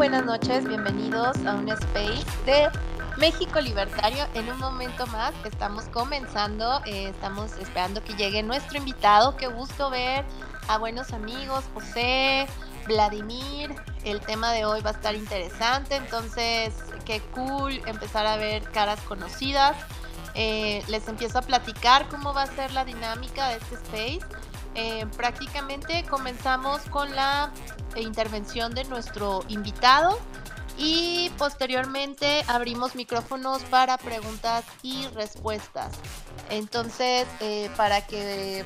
[0.00, 2.70] Buenas noches, bienvenidos a un space de
[3.18, 4.24] México Libertario.
[4.32, 9.36] En un momento más estamos comenzando, eh, estamos esperando que llegue nuestro invitado.
[9.36, 10.24] Qué gusto ver
[10.68, 12.46] a buenos amigos, José,
[12.86, 13.74] Vladimir.
[14.02, 16.72] El tema de hoy va a estar interesante, entonces
[17.04, 19.76] qué cool empezar a ver caras conocidas.
[20.34, 24.20] Eh, les empiezo a platicar cómo va a ser la dinámica de este space.
[24.76, 27.52] Eh, prácticamente comenzamos con la
[27.96, 30.18] intervención de nuestro invitado
[30.78, 35.92] y posteriormente abrimos micrófonos para preguntas y respuestas.
[36.48, 38.64] Entonces, eh, para que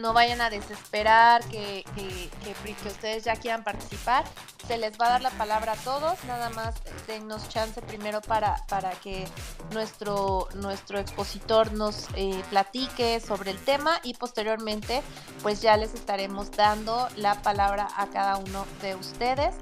[0.00, 4.24] no vayan a desesperar, que, que, ustedes ya quieran participar.
[4.66, 6.74] Se les va a dar la palabra a todos, nada más
[7.06, 9.26] dennos chance primero para, para que
[9.72, 15.02] nuestro, nuestro expositor nos eh, platique sobre el tema y posteriormente
[15.42, 19.54] pues ya les estaremos dando la palabra a cada uno de ustedes.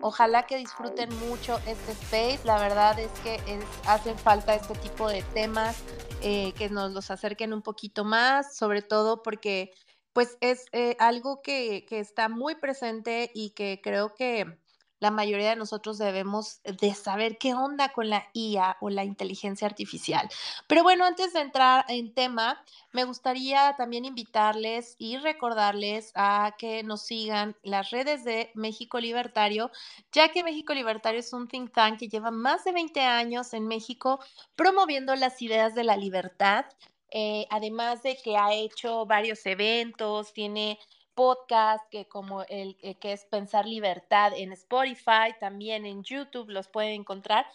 [0.00, 2.40] Ojalá que disfruten mucho este space.
[2.44, 5.76] La verdad es que es, hacen falta este tipo de temas
[6.22, 9.72] eh, que nos los acerquen un poquito más, sobre todo porque
[10.12, 14.58] pues es eh, algo que, que, está muy presente y que creo que
[15.02, 19.66] la mayoría de nosotros debemos de saber qué onda con la IA o la inteligencia
[19.66, 20.28] artificial.
[20.68, 26.84] Pero bueno, antes de entrar en tema, me gustaría también invitarles y recordarles a que
[26.84, 29.72] nos sigan las redes de México Libertario,
[30.12, 33.66] ya que México Libertario es un think tank que lleva más de 20 años en
[33.66, 34.20] México
[34.54, 36.66] promoviendo las ideas de la libertad.
[37.10, 40.78] Eh, además de que ha hecho varios eventos, tiene
[41.14, 46.68] podcast que como el eh, que es Pensar Libertad en Spotify, también en YouTube los
[46.68, 47.46] pueden encontrar,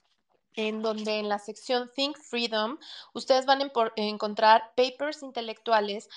[0.58, 2.78] en donde en la sección Think Freedom
[3.14, 6.10] ustedes van a encontrar papers intelectuales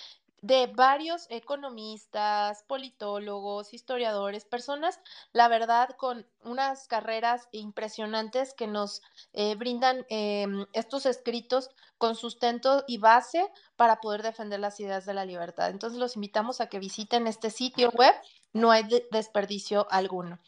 [0.43, 5.01] de varios economistas, politólogos, historiadores, personas,
[5.33, 9.03] la verdad, con unas carreras impresionantes que nos
[9.33, 13.47] eh, brindan em, estos escritos con sustento y base
[13.77, 15.71] para poder defender las ideas de la libertad.
[15.71, 18.15] Entonces los invitamos a que visiten este sitio web,
[18.53, 20.39] no hay desperdicio alguno.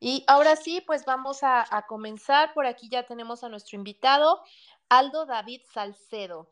[0.00, 2.54] Y ahora sí, pues vamos a comenzar.
[2.54, 4.42] Por aquí ya tenemos a nuestro invitado,
[4.88, 6.48] Aldo David Salcedo.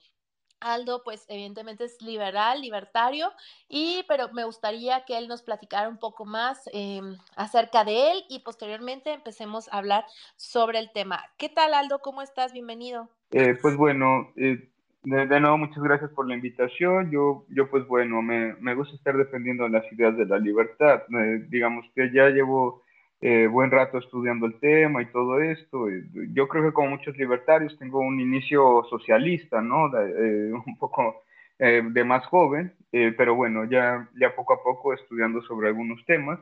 [0.72, 3.30] Aldo, pues evidentemente es liberal, libertario,
[3.68, 8.24] y pero me gustaría que él nos platicara un poco más em, acerca de él
[8.28, 10.04] y posteriormente empecemos a hablar
[10.36, 11.22] sobre el tema.
[11.38, 12.00] ¿Qué tal, Aldo?
[12.00, 12.52] ¿Cómo estás?
[12.52, 13.08] Bienvenido.
[13.32, 14.68] Eh, pues bueno, eh,
[15.02, 17.10] de, nuevo muchas gracias por la invitación.
[17.10, 21.02] Yo, yo pues bueno, me, me gusta estar defendiendo las ideas de la libertad.
[21.08, 22.82] Eh, digamos que ya llevo
[23.20, 25.86] eh, buen rato estudiando el tema y todo esto.
[26.34, 29.86] Yo creo que como muchos libertarios tengo un inicio socialista, ¿no?
[29.98, 31.22] Eh, un poco
[31.58, 36.38] eh, de más joven, pero bueno, ya, ya poco a poco estudiando sobre algunos temas.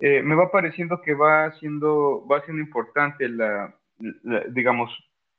[0.00, 3.74] me va pareciendo que va siendo, va siendo importante la,
[4.50, 4.90] digamos,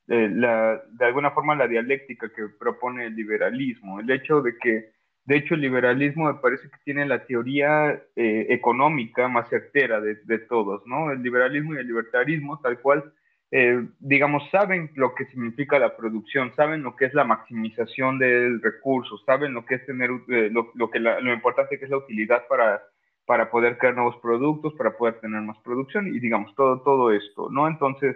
[0.07, 4.91] la, de alguna forma la dialéctica que propone el liberalismo, el hecho de que
[5.27, 10.39] de hecho, el liberalismo me parece que tiene la teoría eh, económica más certera de,
[10.39, 11.11] todos, ¿no?
[11.11, 13.11] El liberalismo y el libertarismo, tal cual,
[13.51, 18.61] eh, digamos, saben lo que significa la producción, saben lo que es la maximización del
[18.61, 22.47] recurso, saben lo que es tener, eh, lo, que lo importante que es la utilidad
[22.47, 22.81] para,
[23.25, 27.49] para poder crear nuevos productos, para poder tener más producción y, digamos, todo, todo esto,
[27.51, 27.67] ¿no?
[27.67, 28.15] Entonces,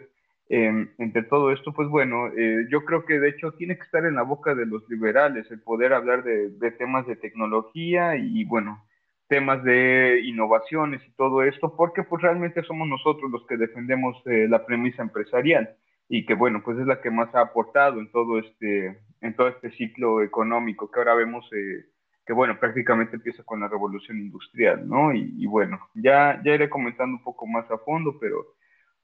[0.53, 4.05] Em, entre todo esto, pues bueno, eh, yo creo que de hecho tiene que estar
[4.05, 8.85] en la boca de los liberales el poder hablar de, temas de tecnología y bueno,
[9.29, 14.47] temas de innovaciones y todo esto, porque pues realmente somos nosotros los que defendemos eh,
[14.49, 15.69] la premisa empresarial
[16.09, 19.47] y que bueno, pues es la que más ha aportado en todo este, en todo
[19.47, 21.85] este ciclo económico que ahora vemos eh,
[22.25, 25.13] que bueno, prácticamente empieza con la revolución industrial, ¿no?
[25.13, 28.47] Y, y bueno, ya, ya iré comentando un poco más a fondo, pero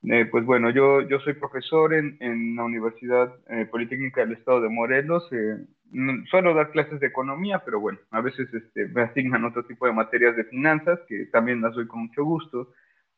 [0.04, 4.62] eh, pues bueno, yo, yo soy profesor en, en la Universidad eh, Politécnica del Estado
[4.62, 5.28] de Morelos.
[5.32, 5.58] Eh,
[6.30, 9.94] suelo dar clases de economía, pero bueno, a veces este, me asignan otro tipo de
[9.94, 12.74] materias de finanzas, que también las doy con mucho gusto.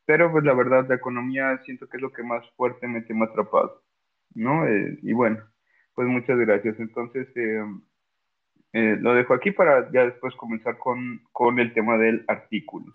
[0.05, 3.27] Pero pues la verdad, la economía siento que es lo que más fuertemente me ha
[3.27, 3.83] atrapado,
[4.33, 4.65] ¿no?
[4.67, 5.37] y bueno,
[5.93, 6.79] pues muchas gracias.
[6.79, 7.27] Entonces,
[8.73, 12.91] lo dejo aquí para ya después comenzar con, con el tema del artículo.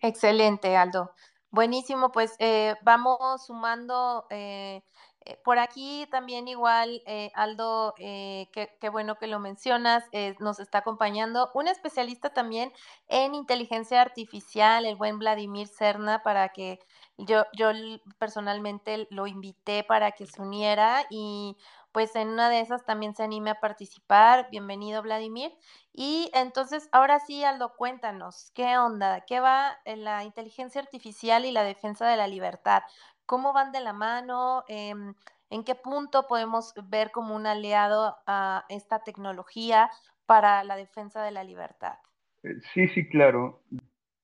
[0.00, 1.10] Excelente, Aldo.
[1.50, 4.26] Buenísimo, pues eh, vamos sumando.
[4.30, 4.82] Eh,
[5.24, 7.02] eh, por aquí también igual,
[7.34, 10.04] Aldo, qué, bueno que lo mencionas,
[10.38, 12.72] nos está acompañando un especialista también
[13.08, 16.78] en inteligencia artificial, el buen Vladimir Cerna, para que
[17.18, 17.70] yo, yo
[18.18, 21.56] personalmente lo invité para que se uniera y
[21.96, 24.48] pues en una de esas también se anime a participar.
[24.50, 25.50] Bienvenido, Vladimir.
[25.94, 29.22] Y entonces, ahora sí, Aldo, cuéntanos, ¿qué onda?
[29.22, 32.82] ¿Qué va en la inteligencia artificial y la defensa de la libertad?
[33.24, 34.62] ¿Cómo van de la mano?
[34.68, 35.14] Em,
[35.48, 39.88] ¿En qué punto podemos ver como un aliado a esta tecnología
[40.26, 41.94] para la defensa de la libertad?
[42.42, 43.62] Eh, sí, sí, claro.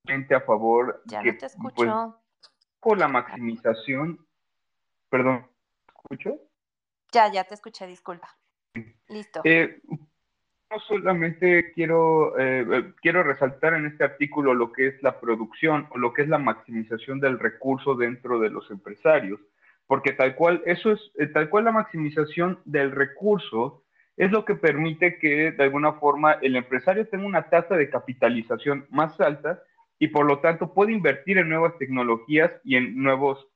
[0.06, 1.02] A favor.
[1.06, 2.20] Ya no te pues, escucho.
[2.80, 4.26] por la maximización.
[5.08, 5.50] Perdón,
[5.88, 6.51] ¿escucho?
[7.12, 8.29] Ya, ya te escuché, disculpa.
[9.09, 9.43] Listo.
[9.44, 9.81] Eh,
[10.70, 15.87] no solamente quiero, eh, eh, quiero resaltar en este artículo lo que es la producción
[15.91, 19.38] o lo que es la maximización del recurso dentro de los empresarios,
[19.87, 23.85] porque tal cual, eso es, tal cual la maximización del recurso
[24.17, 28.87] es lo que permite que de alguna forma el empresario tenga una tasa de capitalización
[28.88, 29.62] más alta
[29.99, 33.51] y por lo tanto puede invertir en nuevas tecnologías y en nuevos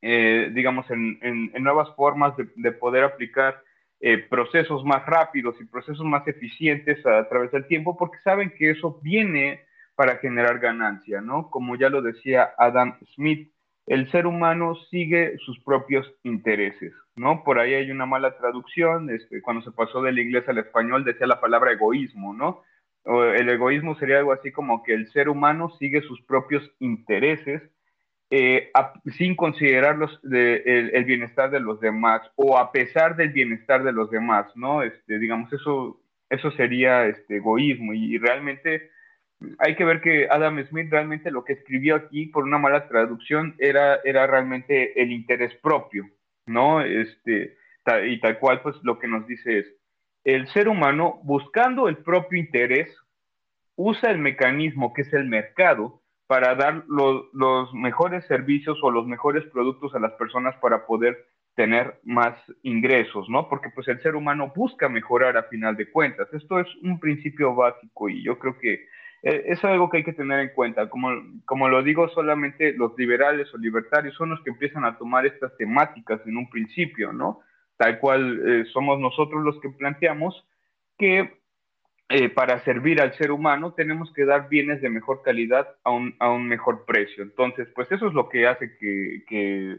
[0.00, 3.62] eh, digamos, en, nuevas formas de, poder aplicar
[4.00, 8.70] eh, procesos más rápidos y procesos más eficientes a, través del tiempo, porque saben que
[8.70, 9.64] eso viene
[9.96, 11.50] para generar ganancia, ¿no?
[11.50, 13.50] Como ya lo decía Adam Smith,
[13.86, 17.42] el ser humano sigue sus propios intereses, ¿no?
[17.42, 21.26] Por ahí hay una mala traducción, este, cuando se pasó del inglés al español decía
[21.26, 22.62] la palabra egoísmo, ¿no?
[23.04, 27.62] el egoísmo sería algo así como que el ser humano sigue sus propios intereses
[28.30, 28.70] eh,
[29.16, 34.46] sin considerar el, bienestar de los demás o a pesar del bienestar de los demás,
[34.54, 34.82] ¿no?
[34.82, 35.98] Este, digamos, eso,
[36.28, 38.90] eso sería este, egoísmo y, realmente
[39.60, 43.54] hay que ver que Adam Smith realmente lo que escribió aquí por una mala traducción
[43.58, 46.04] era, era realmente el interés propio,
[46.46, 46.82] ¿no?
[46.82, 47.56] Este,
[48.06, 49.66] y tal cual, pues lo que nos dice es,
[50.24, 52.94] el ser humano buscando el propio interés
[53.76, 59.44] usa el mecanismo que es el mercado para dar los mejores servicios o los mejores
[59.46, 61.26] productos a las personas para poder
[61.56, 63.48] tener más ingresos, ¿no?
[63.48, 66.28] Porque pues el ser humano busca mejorar a final de cuentas.
[66.32, 68.74] Esto es un principio básico y yo creo que
[69.22, 70.88] eh, es algo que hay que tener en cuenta.
[70.90, 71.08] Como,
[71.46, 75.56] como lo digo, solamente los liberales o libertarios son los que empiezan a tomar estas
[75.56, 77.40] temáticas en un principio, ¿no?
[77.78, 80.46] Tal cual eh, somos nosotros los que planteamos
[80.98, 81.37] que
[82.10, 86.16] eh, para servir al ser humano tenemos que dar bienes de mejor calidad a un,
[86.18, 87.22] a un mejor precio.
[87.22, 89.76] Entonces, pues eso es lo que hace que, que,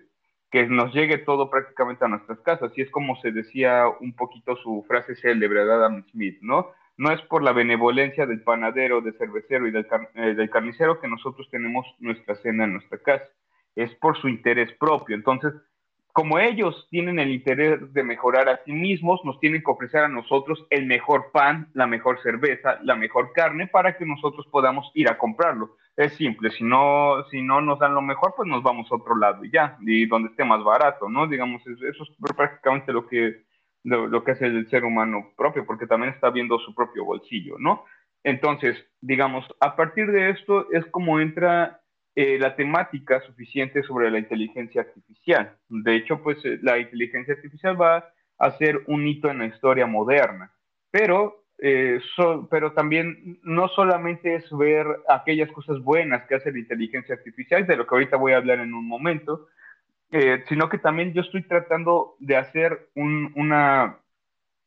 [0.51, 2.71] que, nos llegue todo prácticamente a nuestras casas.
[2.75, 6.71] Y es como se decía un poquito su frase célebre de Adam Smith, ¿no?
[6.97, 11.07] No es por la benevolencia del panadero, del cervecero y del, eh, del carnicero que
[11.07, 13.25] nosotros tenemos nuestra cena en nuestra casa.
[13.75, 15.15] Es por su interés propio.
[15.15, 15.53] Entonces,
[16.19, 20.09] como ellos tienen el interés de mejorar a sí mismos, nos tienen que ofrecer a
[20.09, 25.07] nosotros el mejor pan, la mejor cerveza, la mejor carne para que nosotros podamos ir
[25.07, 25.77] a comprarlo.
[25.95, 29.15] Es simple, si no, si no nos dan lo mejor, pues nos vamos a otro
[29.15, 31.25] lado y ya, y donde esté más barato, ¿no?
[31.25, 33.45] Digamos, eso es prácticamente lo que,
[33.85, 37.55] lo, lo que hace el ser humano propio, porque también está viendo su propio bolsillo,
[37.59, 37.85] ¿no?
[38.25, 41.79] Entonces, digamos, a partir de esto es como entra
[42.15, 45.55] eh, la temática suficiente sobre la inteligencia artificial.
[45.69, 49.85] De hecho, pues eh, la inteligencia artificial va a ser un hito en la historia
[49.85, 50.51] moderna,
[50.91, 51.99] pero, eh,
[52.49, 57.77] pero también no solamente es ver aquellas cosas buenas que hace la inteligencia artificial, de
[57.77, 59.47] lo que ahorita voy a hablar en un momento,
[60.47, 63.99] sino que también yo estoy tratando de hacer una,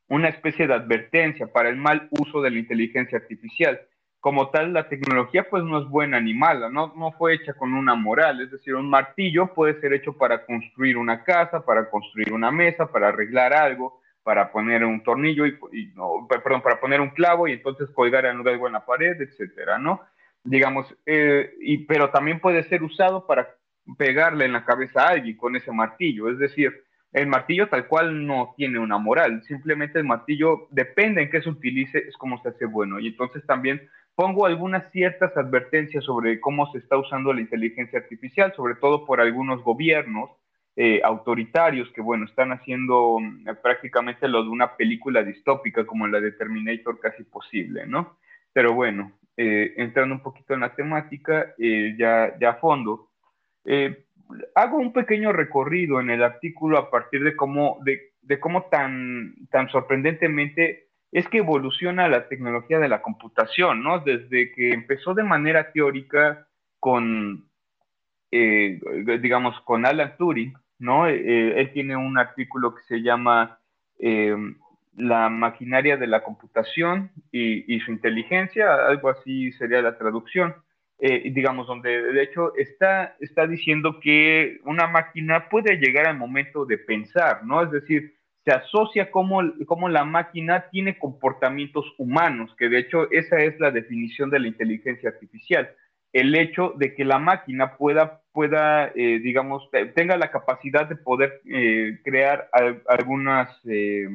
[0.09, 3.81] una especie de advertencia para el mal uso de la inteligencia artificial
[4.23, 7.75] como tal, la tecnología pues no es buena ni mala, no, no fue hecha con
[7.75, 12.33] una moral, es decir, un martillo puede ser hecho para construir una casa, para construir
[12.33, 17.11] una mesa, para arreglar algo, para poner un tornillo y, no, perdón, para poner un
[17.11, 20.01] clavo y entonces colgar algo en la pared, etcétera, ¿no?
[20.45, 23.49] Digamos, eh, y, pero también puede ser usado para
[23.99, 26.73] pegarle en la cabeza a alguien con ese martillo, es decir,
[27.13, 31.49] el martillo tal cual no tiene una moral, simplemente el martillo depende en qué se
[31.51, 33.83] utilice, es como se hace bueno, y entonces también
[34.23, 39.21] pongo algunas ciertas advertencias sobre cómo se está usando la inteligencia artificial, sobre todo por
[39.21, 40.31] algunos gobiernos
[40.77, 46.21] eh, autoritarios que, bueno, están haciendo mm, prácticamente lo de una película distópica como la
[46.21, 48.17] de Terminator casi posible, ¿no?
[48.53, 53.09] Pero bueno, eh, entrando un poquito en la temática, eh, ya, ya a fondo,
[54.55, 59.35] hago un pequeño recorrido en el artículo a partir de cómo, de, de cómo tan,
[59.51, 64.01] tan sorprendentemente es que evoluciona la tecnología de la computación, ¿no?
[64.01, 66.49] Desde que empezó de manera teórica
[66.81, 67.45] con,
[68.31, 68.81] eh,
[69.21, 71.07] digamos, con Alan Turing, ¿no?
[71.07, 73.59] Eh, él tiene un artículo que se llama
[73.99, 74.35] eh,
[74.97, 80.55] La maquinaria de la computación y, su inteligencia, algo así sería la traducción,
[80.99, 86.79] digamos, donde de hecho está, está diciendo que una máquina puede llegar al momento de
[86.79, 87.63] pensar, ¿no?
[87.63, 88.15] Es decir,
[88.45, 93.71] se asocia como, como la máquina tiene comportamientos humanos, que de hecho esa es la
[93.71, 95.71] definición de la inteligencia artificial.
[96.13, 101.41] El hecho de que la máquina pueda, pueda eh, digamos, tenga la capacidad de poder
[101.47, 102.51] eh, crear
[102.89, 104.09] algunas eh,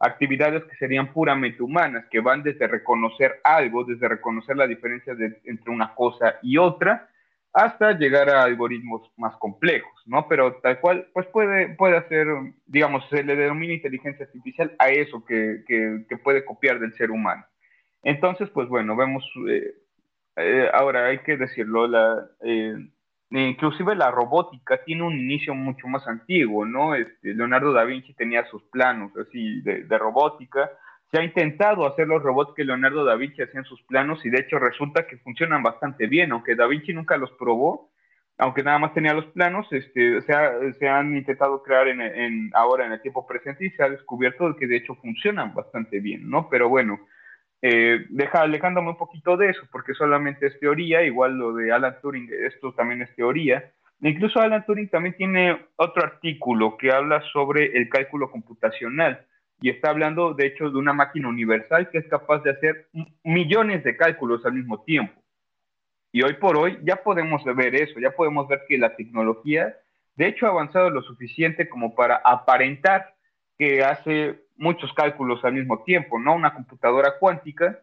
[0.00, 5.70] actividades que serían puramente humanas, que van desde reconocer algo, desde reconocer la diferencia entre
[5.70, 7.09] una cosa y otra,
[7.52, 10.28] hasta llegar a algoritmos más complejos, ¿no?
[10.28, 12.26] Pero tal cual, pues puede, puede hacer,
[12.66, 17.44] digamos, se le denomina inteligencia artificial a eso que, que, puede copiar del ser humano.
[18.02, 19.74] Entonces, pues bueno, vemos, eh,
[20.36, 22.74] eh, ahora hay que decirlo, la, eh,
[23.30, 26.94] inclusive la robótica tiene un inicio mucho más antiguo, ¿no?
[26.94, 30.70] Este, Leonardo da Vinci tenía sus planos así de, de robótica,
[31.10, 34.30] se ha intentado hacer los robots que Leonardo da Vinci hacía en sus planos y
[34.30, 37.90] de hecho resulta que funcionan bastante bien, aunque da Vinci nunca los probó,
[38.38, 43.02] aunque nada más tenía los planos, este, se, han intentado crear en, ahora en el
[43.02, 46.48] tiempo presente y se ha descubierto que de hecho funcionan bastante bien, ¿no?
[46.48, 47.00] Pero bueno,
[47.60, 51.96] eh, deja, alejándome un poquito de eso, porque solamente es teoría, igual lo de Alan
[52.00, 53.70] Turing, esto también es teoría.
[54.00, 59.26] Incluso Alan Turing también tiene otro artículo que habla sobre el cálculo computacional
[59.60, 62.88] y está hablando, de hecho, de una máquina universal que es capaz de hacer
[63.22, 65.20] millones de cálculos al mismo tiempo.
[66.12, 69.76] Y hoy por hoy ya podemos ver eso, ya podemos ver que la tecnología,
[70.16, 73.14] de hecho, ha avanzado lo suficiente como para aparentar
[73.58, 76.34] que hace muchos cálculos al mismo tiempo, ¿no?
[76.34, 77.80] Una computadora cuántica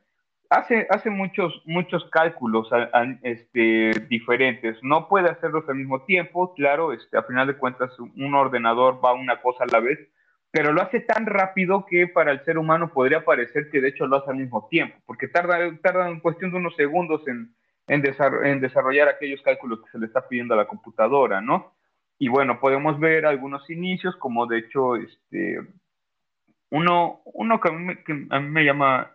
[0.49, 2.69] hace, hace muchos, muchos cálculos
[3.23, 8.33] este, diferentes, no puede hacerlos al mismo tiempo, claro, este, a final de cuentas un
[8.33, 9.99] ordenador va una cosa a la vez,
[10.51, 14.07] pero lo hace tan rápido que para el ser humano podría parecer que de hecho
[14.07, 17.53] lo hace al mismo tiempo, porque tarda, tarda en cuestión de unos segundos en,
[17.87, 21.73] en, desarrollar aquellos cálculos que se le está pidiendo a la computadora, ¿no?
[22.19, 25.59] Y bueno, podemos ver algunos inicios, como de hecho, este,
[26.71, 29.11] uno, uno que, a mí, me llama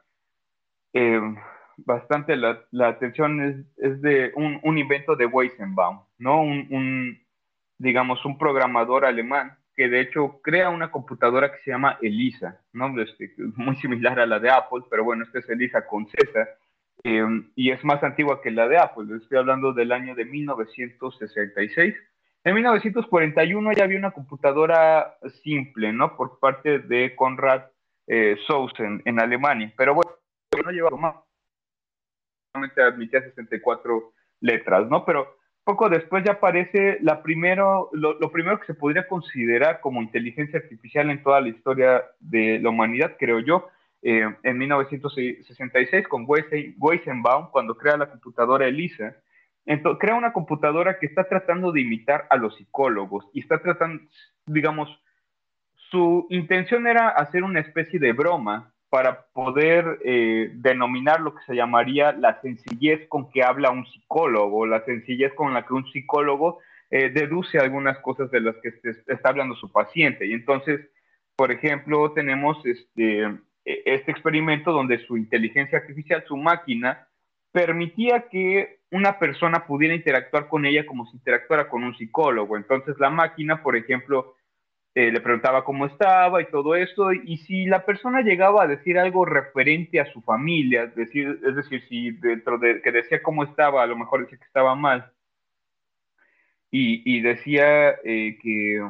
[0.92, 1.20] eh,
[1.78, 6.42] bastante la, atención es, es de un, un, invento de Weizenbaum, ¿no?
[6.42, 7.18] Un,
[7.78, 13.00] digamos, un programador alemán que de hecho crea una computadora que se llama ELISA, ¿no?
[13.00, 16.48] Este, muy similar a la de Apple, pero bueno, esta es ELISA con Z,
[17.04, 17.24] eh,
[17.56, 21.94] y es más antigua que la de Apple, estoy hablando del año de 1966.
[22.44, 26.16] En 1941 ya había una computadora simple, ¿no?
[26.16, 27.62] Por parte de Konrad
[28.06, 28.36] eh,
[29.04, 30.10] en Alemania, pero bueno,
[30.64, 31.14] no llevaba más,
[32.52, 35.04] solamente admitía 64 letras, ¿no?
[35.04, 40.58] Pero poco después ya aparece la primero, lo, primero que se podría considerar como inteligencia
[40.58, 43.68] artificial en toda la historia de la humanidad, creo yo,
[44.02, 49.16] eh, en 1966 con Weizenbaum, cuando crea la computadora ELISA.
[49.64, 54.02] Entonces, crea una computadora que está tratando de imitar a los psicólogos y está tratando,
[54.46, 54.88] digamos,
[55.90, 61.54] su intención era hacer una especie de broma para poder eh, denominar lo que se
[61.54, 66.58] llamaría la sencillez con que habla un psicólogo, la sencillez con la que un psicólogo
[66.90, 68.70] eh, deduce algunas cosas de las que
[69.06, 70.26] está hablando su paciente.
[70.26, 70.90] Y entonces,
[71.36, 73.22] por ejemplo, tenemos este,
[73.64, 77.08] e, este experimento donde su inteligencia artificial, su máquina,
[77.50, 82.58] permitía que una persona pudiera interactuar con ella como si interactuara con un psicólogo.
[82.58, 84.34] Entonces la máquina, por ejemplo,
[84.94, 88.98] eh, le preguntaba cómo estaba y todo esto, y si la persona llegaba a decir
[88.98, 93.44] algo referente a su familia, es decir, es decir si dentro de que decía cómo
[93.44, 95.10] estaba, a lo mejor decía que estaba mal,
[96.74, 98.82] y, decía eh, que,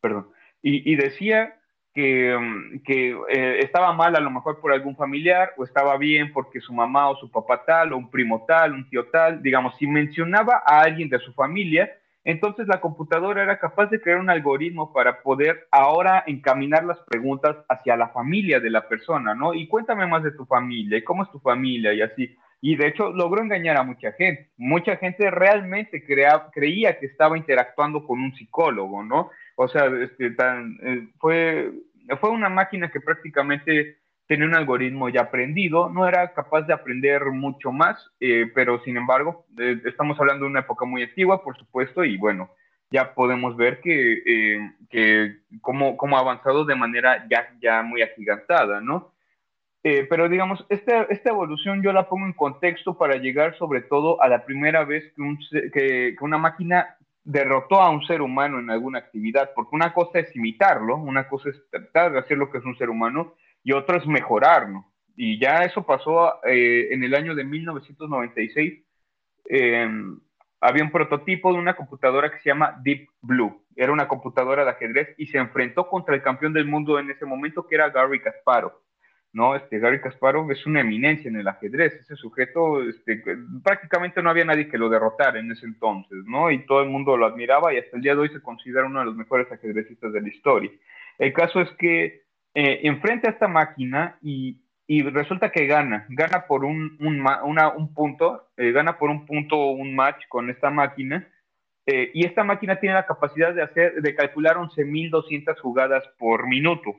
[0.00, 0.30] perdón,
[0.62, 1.56] y, decía
[1.94, 6.32] que, mm, que eh, estaba mal a lo mejor por algún familiar, o estaba bien
[6.32, 9.76] porque su mamá o su papá tal, o un primo tal, un tío tal, digamos,
[9.78, 11.90] si mencionaba a alguien de su familia,
[12.24, 17.56] entonces la computadora era capaz de crear un algoritmo para poder ahora encaminar las preguntas
[17.68, 19.54] hacia la familia de la persona, ¿no?
[19.54, 22.36] Y cuéntame más de tu familia, y cómo es tu familia y así.
[22.60, 24.50] Y de hecho logró engañar a mucha gente.
[24.58, 29.30] Mucha gente realmente creía que estaba interactuando con un psicólogo, ¿no?
[29.56, 31.72] O sea, este, eh, fue,
[32.20, 33.99] fue una máquina que prácticamente
[34.30, 38.96] tenía un algoritmo ya aprendido, no era capaz de aprender mucho más, eh, pero sin
[38.96, 42.48] embargo, eh, estamos hablando de una época muy antigua, por supuesto, y bueno,
[42.92, 48.02] ya podemos ver que, eh, que cómo, cómo, ha avanzado de manera ya, ya muy
[48.02, 49.12] agigantada, ¿no?
[49.82, 54.28] pero digamos, esta, esta evolución yo la pongo en contexto para llegar sobre todo a
[54.28, 58.70] la primera vez que, un, que, que una máquina derrotó a un ser humano en
[58.70, 62.58] alguna actividad, porque una cosa es imitarlo, una cosa es tratar de hacer lo que
[62.58, 64.84] es un ser humano, y otro es mejorarlo.
[65.16, 68.84] Y ya eso pasó eh, en el año de 1996,
[69.46, 70.18] em,
[70.60, 73.64] había un prototipo de una computadora que se llama Deep Blue.
[73.76, 77.24] Era una computadora de ajedrez y se enfrentó contra el campeón del mundo en ese
[77.24, 78.72] momento, que era Gary Kasparov.
[79.32, 79.54] ¿no?
[79.54, 81.94] Este, Gary Kasparov es una eminencia en el ajedrez.
[81.94, 83.22] Ese sujeto, este,
[83.62, 86.50] prácticamente no había nadie que lo derrotara en ese entonces, ¿no?
[86.50, 89.00] Y todo el mundo lo admiraba y hasta el día de hoy se considera uno
[89.00, 90.70] de los mejores ajedrecistas de la historia.
[91.18, 92.22] El caso es que
[92.54, 96.98] eh, enfrenta a esta máquina y, resulta que gana, gana por un,
[97.94, 101.28] punto, eh, gana por un punto un match con esta máquina.
[101.86, 106.94] Eh, y esta máquina tiene la capacidad de hacer, de calcular 11.200 jugadas por minuto.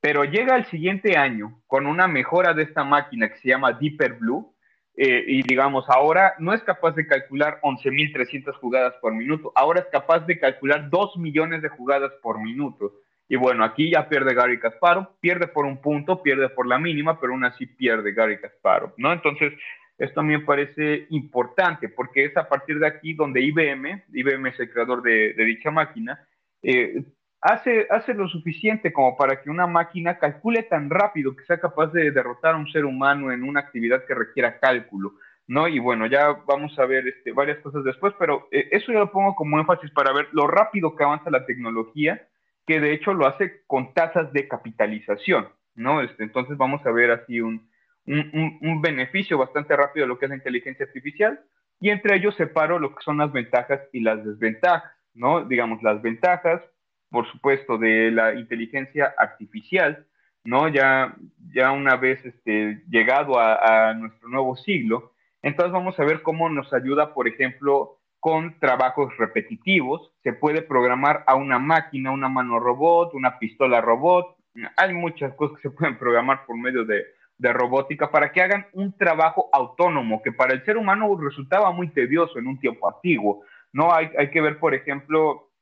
[0.00, 4.14] Pero llega el siguiente año con una mejora de esta máquina que se llama Deeper
[4.14, 4.54] Blue,
[4.98, 9.86] eh, y digamos, ahora no es capaz de calcular 11.300 jugadas por minuto, ahora es
[9.92, 12.94] capaz de calcular 2 millones de jugadas por minuto.
[13.28, 17.20] Y bueno, aquí ya pierde Gary Kasparov, pierde por un punto, pierde por la mínima,
[17.20, 19.12] pero aún así pierde Gary Kasparov, ¿no?
[19.12, 19.52] Entonces,
[19.98, 24.70] esto me parece importante porque es a partir de aquí donde IBM, IBM es el
[24.70, 26.20] creador de, dicha máquina,
[26.62, 27.02] eh,
[27.40, 31.88] hace, hace lo suficiente como para que una máquina calcule tan rápido que sea capaz
[31.88, 35.14] de derrotar a un ser humano en una actividad que requiera cálculo.
[35.48, 35.68] ¿no?
[35.68, 39.12] Y bueno, ya vamos a ver este, varias cosas después, pero eh, eso ya lo
[39.12, 42.26] pongo como énfasis para ver lo rápido que avanza la tecnología,
[42.66, 46.00] que de hecho lo hace con tasas de capitalización, ¿no?
[46.02, 47.68] Este, entonces vamos a ver así un,
[48.06, 51.40] un, beneficio bastante rápido de lo que es la inteligencia artificial,
[51.80, 55.44] y entre ellos separo lo que son las ventajas y las desventajas, ¿no?
[55.44, 56.62] Digamos, las ventajas,
[57.10, 60.06] por supuesto, de la inteligencia artificial,
[60.44, 60.68] ¿no?
[60.68, 61.14] Ya,
[61.52, 66.72] ya una vez este, llegado a, nuestro nuevo siglo, entonces vamos a ver cómo nos
[66.72, 67.95] ayuda, por ejemplo,
[68.26, 70.10] con trabajos repetitivos.
[70.24, 74.34] Se puede programar a una máquina, una mano robot, una pistola robot.
[74.76, 77.04] Hay muchas cosas que se pueden programar por medio de,
[77.38, 82.40] robótica para que hagan un trabajo autónomo, que para el ser humano resultaba muy tedioso
[82.40, 83.44] en un tiempo antiguo.
[83.72, 85.52] No hay, hay que ver, por ejemplo,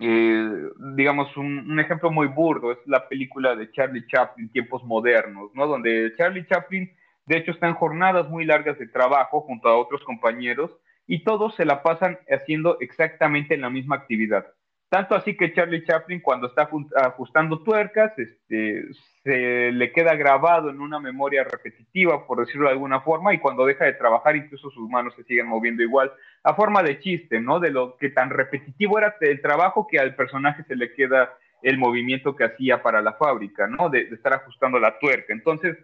[0.00, 0.50] eh,
[0.96, 5.68] digamos, un, ejemplo muy burdo es la película de Charlie Chaplin, Tiempos Modernos, ¿no?
[5.68, 6.90] Donde Charlie Chaplin,
[7.26, 11.54] de hecho, está en jornadas muy largas de trabajo junto a otros compañeros y todos
[11.56, 14.46] se la pasan haciendo exactamente la misma actividad.
[14.90, 18.86] Tanto así que Charlie Chaplin, cuando está ajustando tuercas, este,
[19.22, 23.64] se le queda grabado en una memoria repetitiva, por decirlo de alguna forma, y cuando
[23.64, 27.60] deja de trabajar, incluso sus manos se siguen moviendo igual, a forma de chiste, ¿no?
[27.60, 31.78] De lo que tan repetitivo era el trabajo que al personaje se le queda el
[31.78, 33.90] movimiento que hacía para la fábrica, ¿no?
[33.90, 35.32] De, estar ajustando la tuerca.
[35.32, 35.76] Entonces,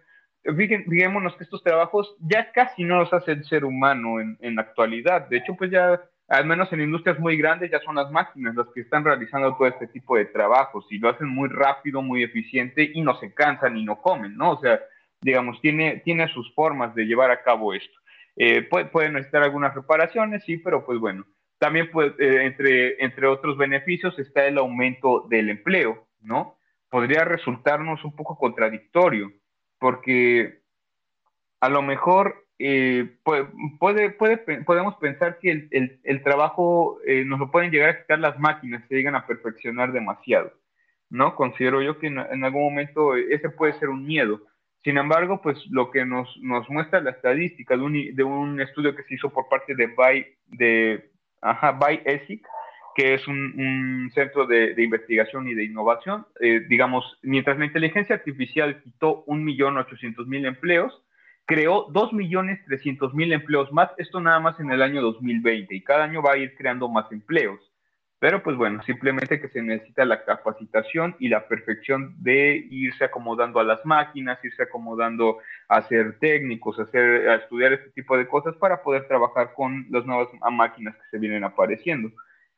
[0.55, 4.61] fijémonos que estos trabajos ya casi no los hace el ser humano en, en la
[4.61, 5.27] actualidad.
[5.27, 8.67] De hecho, pues ya al menos en industrias muy grandes, ya son las máquinas las
[8.73, 12.91] que están realizando todo este tipo de trabajos y lo hacen muy rápido, muy eficiente
[12.93, 14.51] y no se cansan y no comen, ¿no?
[14.51, 14.79] O sea,
[15.21, 17.97] digamos, tiene, tiene sus formas de llevar a cabo esto.
[18.35, 21.25] Eh, puede, necesitar algunas reparaciones, sí, pero pues bueno,
[21.59, 26.57] también puede, eh, entre, entre otros beneficios está el aumento del empleo, ¿no?
[26.89, 29.31] Podría resultarnos un poco contradictorio,
[29.79, 30.61] porque
[31.59, 34.09] a lo mejor eh, puede,
[34.65, 38.83] podemos pensar que el, el, trabajo eh, nos lo pueden llegar a quitar las máquinas,
[38.87, 40.51] se llegan a perfeccionar demasiado,
[41.09, 41.35] ¿no?
[41.35, 44.41] Considero yo que en, algún momento ese puede ser un miedo.
[44.83, 48.95] Sin embargo, pues lo que nos, nos muestra la estadística de un, de un estudio
[48.95, 51.11] que se hizo por parte de By, de,
[51.41, 52.47] ajá, ESIC,
[52.97, 58.81] que es un, centro de, investigación y de innovación, eh, digamos, mientras la inteligencia artificial
[58.81, 61.03] quitó 1.800.000 empleos,
[61.45, 66.33] creó 2.300.000 empleos más, esto nada más en el año 2020, y cada año va
[66.33, 67.59] a ir creando más empleos.
[68.17, 73.59] Pero pues bueno, simplemente que se necesita la capacitación y la perfección de irse acomodando
[73.59, 78.55] a las máquinas, irse acomodando a ser técnicos, a, a estudiar este tipo de cosas
[78.55, 82.09] para poder trabajar con las nuevas máquinas que se vienen apareciendo.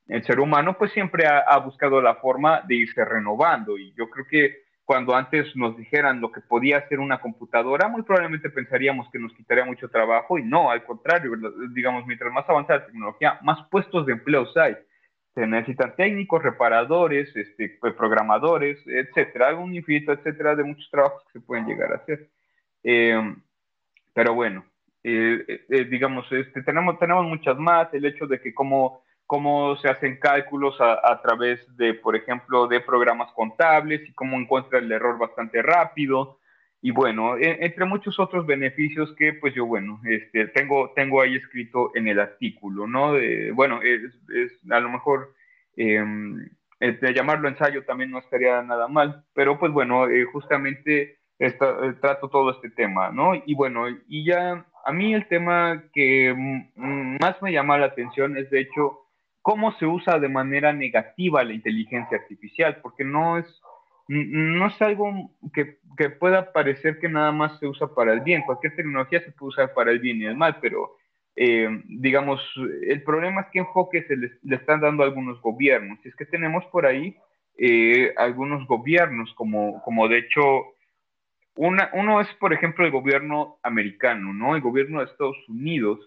[0.09, 4.09] El ser humano pues siempre ha, ha buscado la forma de irse renovando y yo
[4.09, 9.07] creo que cuando antes nos dijeran lo que podía hacer una computadora, muy probablemente pensaríamos
[9.11, 11.33] que nos quitaría mucho trabajo y no, al contrario,
[11.75, 14.75] digamos, mientras más avanza la tecnología, más puestos de empleos hay.
[15.35, 21.33] Se necesitan técnicos, reparadores, este, pues, programadores, etcétera, un infinito, etcétera, de muchos trabajos que
[21.33, 22.27] se pueden llegar a hacer.
[22.81, 23.35] Em,
[24.11, 24.65] pero bueno,
[25.03, 29.87] eh, eh, digamos, este, tenemos, tenemos muchas más, el hecho de que como cómo se
[29.87, 35.19] hacen cálculos a, través de, por ejemplo, de programas contables y cómo encuentra el error
[35.19, 36.39] bastante rápido.
[36.81, 41.35] Y bueno, e, entre muchos otros beneficios que pues yo, bueno, este, tengo, tengo ahí
[41.35, 43.13] escrito en el artículo, ¿no?
[43.53, 44.01] bueno, es,
[44.71, 45.35] a lo mejor
[45.77, 46.03] eh,
[47.13, 51.19] llamarlo ensayo también no estaría nada mal, pero pues bueno, eh, justamente
[52.01, 53.35] trato todo este tema, ¿no?
[53.45, 56.33] Y bueno, y ya a mí el tema que
[56.75, 58.98] más me llama la atención es, de hecho,
[59.49, 63.47] cómo se usa de manera negativa la inteligencia artificial, porque no es,
[64.07, 65.79] no es algo que,
[66.19, 68.43] pueda parecer que nada más se usa para el bien.
[68.43, 70.97] Cualquier tecnología se puede usar para el bien y el mal, pero
[71.35, 72.39] eh, digamos,
[72.83, 75.97] el problema es qué enfoque se le, están dando a algunos gobiernos.
[76.05, 77.17] Es que tenemos por ahí
[77.57, 80.75] eh, algunos gobiernos, como, como de hecho,
[81.55, 84.55] uno es, por ejemplo, el gobierno americano, ¿no?
[84.55, 85.99] El gobierno de Estados Unidos,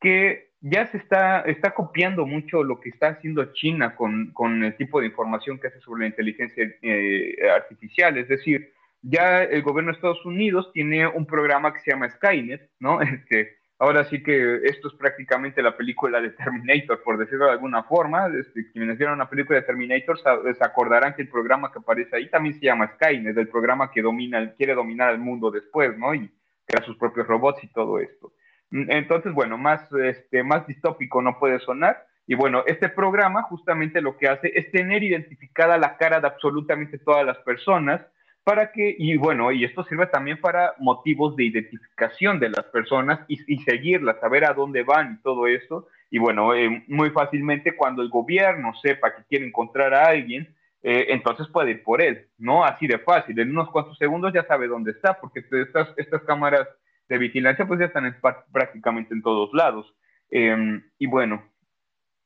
[0.00, 4.76] que ya se está, está copiando mucho lo que está haciendo China con, con el
[4.76, 8.16] tipo de información que hace sobre la inteligencia eh, artificial.
[8.16, 12.70] Es decir, ya el gobierno de Estados Unidos tiene un programa que se llama Skynet,
[12.80, 13.00] ¿no?
[13.02, 17.82] Este, ahora sí que esto es prácticamente la película de Terminator, por decirlo de alguna
[17.84, 18.28] forma.
[18.28, 22.30] Este, quienes vieron la película de Terminator se acordarán que el programa que aparece ahí
[22.30, 26.14] también se llama Skynet, el programa que domina, quiere dominar el mundo después, ¿no?
[26.14, 26.30] Y
[26.64, 28.32] crea sus propios robots y todo esto.
[28.70, 32.04] Entonces, bueno, más, este, más distópico no puede sonar.
[32.26, 36.98] Y bueno, este programa justamente lo que hace es tener identificada la cara de absolutamente
[36.98, 38.00] todas las personas
[38.42, 43.18] para que, y bueno, y esto sirve también para motivos de identificación de las personas
[43.26, 45.88] y, seguirlas, saber a dónde van y todo eso.
[46.10, 51.06] Y bueno, eh, muy fácilmente cuando el gobierno sepa que quiere encontrar a alguien, eh,
[51.08, 52.64] entonces puede ir por él, ¿no?
[52.64, 56.68] Así de fácil, en unos cuantos segundos ya sabe dónde está, porque estas, estas cámaras
[57.08, 58.16] de vigilancia pues ya están
[58.52, 59.94] prácticamente en todos lados.
[60.30, 61.42] Em, y bueno,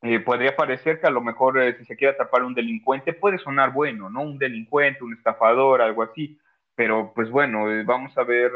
[0.02, 3.12] eh, podría parecer que a lo mejor eh, si se quiere atrapar a un delincuente
[3.12, 4.22] puede sonar bueno, ¿no?
[4.22, 6.38] Un delincuente, un estafador, algo así.
[6.74, 8.50] Pero pues bueno, eh, vamos a ver,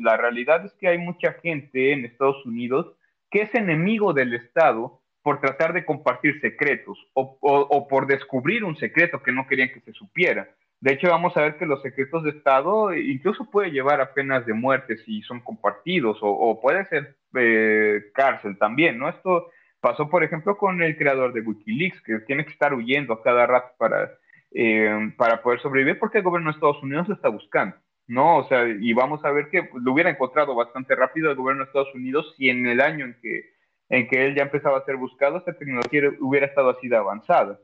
[0.00, 2.96] la realidad es que hay mucha gente en Estados Unidos
[3.30, 9.22] que es enemigo del Estado por tratar de compartir secretos o por descubrir un secreto
[9.22, 10.48] que no querían que se supiera.
[10.84, 14.44] De hecho, vamos a ver que los secretos de Estado incluso puede llevar a penas
[14.44, 19.08] de muerte si son compartidos o, puede ser eh, cárcel también, ¿no?
[19.08, 19.48] Esto
[19.80, 23.46] pasó, por ejemplo, con el creador de Wikileaks, que tiene que estar huyendo a cada
[23.46, 24.10] rato para,
[24.50, 28.36] eh, para poder sobrevivir porque el gobierno de Estados Unidos lo está buscando, ¿no?
[28.36, 31.68] O sea, y vamos a ver que lo hubiera encontrado bastante rápido el gobierno de
[31.68, 33.54] Estados Unidos si en el año en que,
[33.88, 37.58] en que él ya empezaba a ser buscado, esta tecnología hubiera estado así de avanzada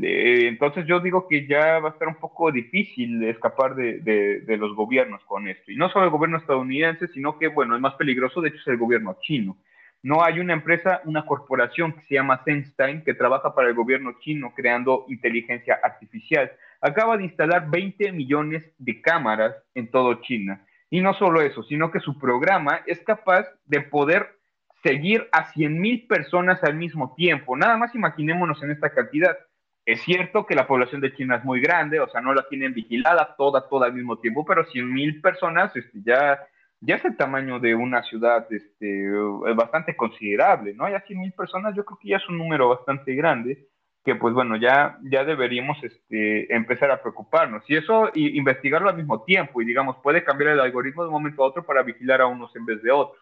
[0.00, 4.74] entonces yo digo que ya va a estar un poco difícil escapar de, de, los
[4.74, 5.70] gobiernos con esto.
[5.70, 8.66] Y no solo el gobierno estadounidense, sino que, bueno, el más peligroso de hecho es
[8.68, 9.56] el gobierno chino.
[10.02, 14.16] No hay una empresa, una corporación que se llama Senstein que trabaja para el gobierno
[14.20, 16.50] chino creando inteligencia artificial.
[16.80, 20.64] Acaba de instalar 20 millones de cámaras en todo China.
[20.90, 24.38] Y no solo eso, sino que su programa es capaz de poder
[24.82, 27.56] seguir a 100 mil personas al mismo tiempo.
[27.56, 29.36] Nada más imaginémonos en esta cantidad.
[29.84, 32.72] Es cierto que la población de China es muy grande, o sea, no la tienen
[32.72, 36.38] vigilada toda, toda al mismo tiempo, pero 100 mil personas este, ya,
[36.80, 39.08] ya es el tamaño de una ciudad este,
[39.56, 40.88] bastante considerable, ¿no?
[40.88, 43.66] Ya 100 mil personas yo creo que ya es un número bastante grande,
[44.04, 47.62] que pues bueno, ya, ya deberíamos este, empezar a preocuparnos.
[47.68, 51.14] Y eso, y investigarlo al mismo tiempo, y digamos, puede cambiar el algoritmo de un
[51.14, 53.21] momento a otro para vigilar a unos en vez de otros.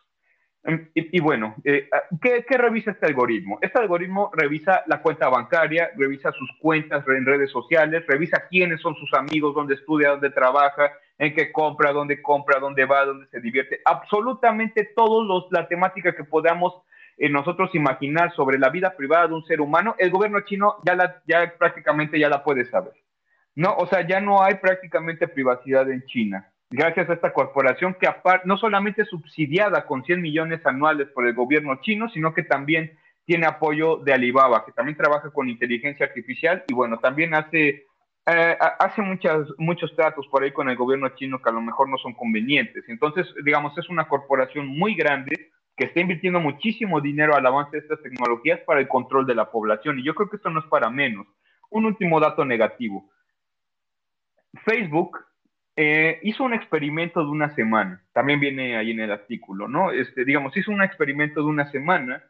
[0.62, 3.58] Em, y, bueno, eh, ah, ¿qué, revisa este algoritmo?
[3.62, 8.94] Este algoritmo revisa la cuenta bancaria, revisa sus cuentas en redes sociales, revisa quiénes son
[8.96, 13.40] sus amigos, dónde estudia, dónde trabaja, en qué compra, dónde compra, dónde va, dónde se
[13.40, 13.80] divierte.
[13.86, 16.74] Absolutamente todos los, la temática que podamos
[17.16, 20.94] eh, nosotros imaginar sobre la vida privada de un ser humano, el gobierno chino ya,
[20.94, 22.92] la, ya prácticamente ya la puede saber.
[23.54, 28.08] No, o sea, ya no hay prácticamente privacidad en China gracias a esta corporación que
[28.44, 33.46] no solamente subsidiada con 100 millones anuales por el gobierno chino, sino que también tiene
[33.46, 37.86] apoyo de Alibaba, que también trabaja con inteligencia artificial y bueno, también hace,
[38.26, 41.88] eh, hace muchas, muchos tratos por ahí con el gobierno chino que a lo mejor
[41.88, 42.84] no son convenientes.
[42.88, 47.82] Entonces, digamos, es una corporación muy grande que está invirtiendo muchísimo dinero al avance de
[47.82, 49.98] estas tecnologías para el control de la población.
[49.98, 51.26] Y yo creo que esto no es para menos.
[51.70, 53.10] Un último dato negativo.
[54.64, 55.18] Facebook
[55.82, 59.92] eh, hizo un experimento de una semana, también viene ahí en el artículo, ¿no?
[59.92, 62.22] Este, digamos, hizo un experimento de una semana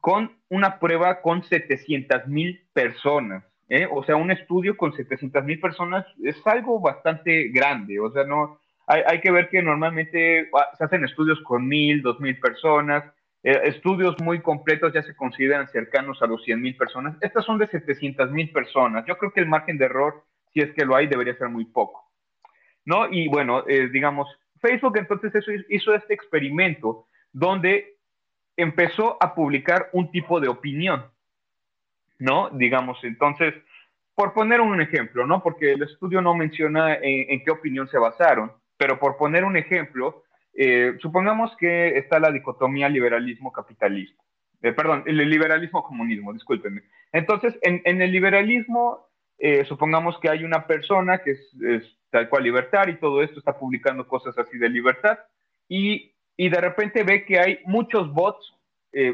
[0.00, 3.86] con una prueba con 700 mil personas, ¿eh?
[3.88, 8.58] O sea, un estudio con 700 mil personas es algo bastante grande, o sea, no,
[8.88, 13.04] hay, que ver que normalmente ah, se hacen estudios con mil, dos mil personas,
[13.44, 17.58] eh, estudios muy completos ya se consideran cercanos a los 100 mil personas, estas son
[17.58, 20.96] de 700 mil personas, yo creo que el margen de error, si es que lo
[20.96, 22.07] hay, debería ser muy poco.
[22.88, 23.06] ¿No?
[23.10, 24.26] Y bueno, eh, digamos,
[24.62, 27.98] Facebook entonces hizo este experimento donde
[28.56, 31.04] empezó a publicar un tipo de opinión,
[32.18, 32.48] ¿no?
[32.48, 33.52] Digamos, entonces,
[34.14, 35.42] por poner un ejemplo, ¿no?
[35.42, 40.22] Porque el estudio no menciona en, qué opinión se basaron, pero por poner un ejemplo,
[40.54, 44.24] eh, supongamos que está la dicotomía liberalismo-capitalismo.
[44.62, 46.84] Eh, perdón, el liberalismo-comunismo, discúlpenme.
[47.12, 49.10] Entonces, en, el liberalismo,
[49.66, 54.06] supongamos que hay una persona que es, tal cual libertad y todo esto está publicando
[54.06, 55.18] cosas así de libertad
[55.68, 58.54] y, y de repente ve que hay muchos bots,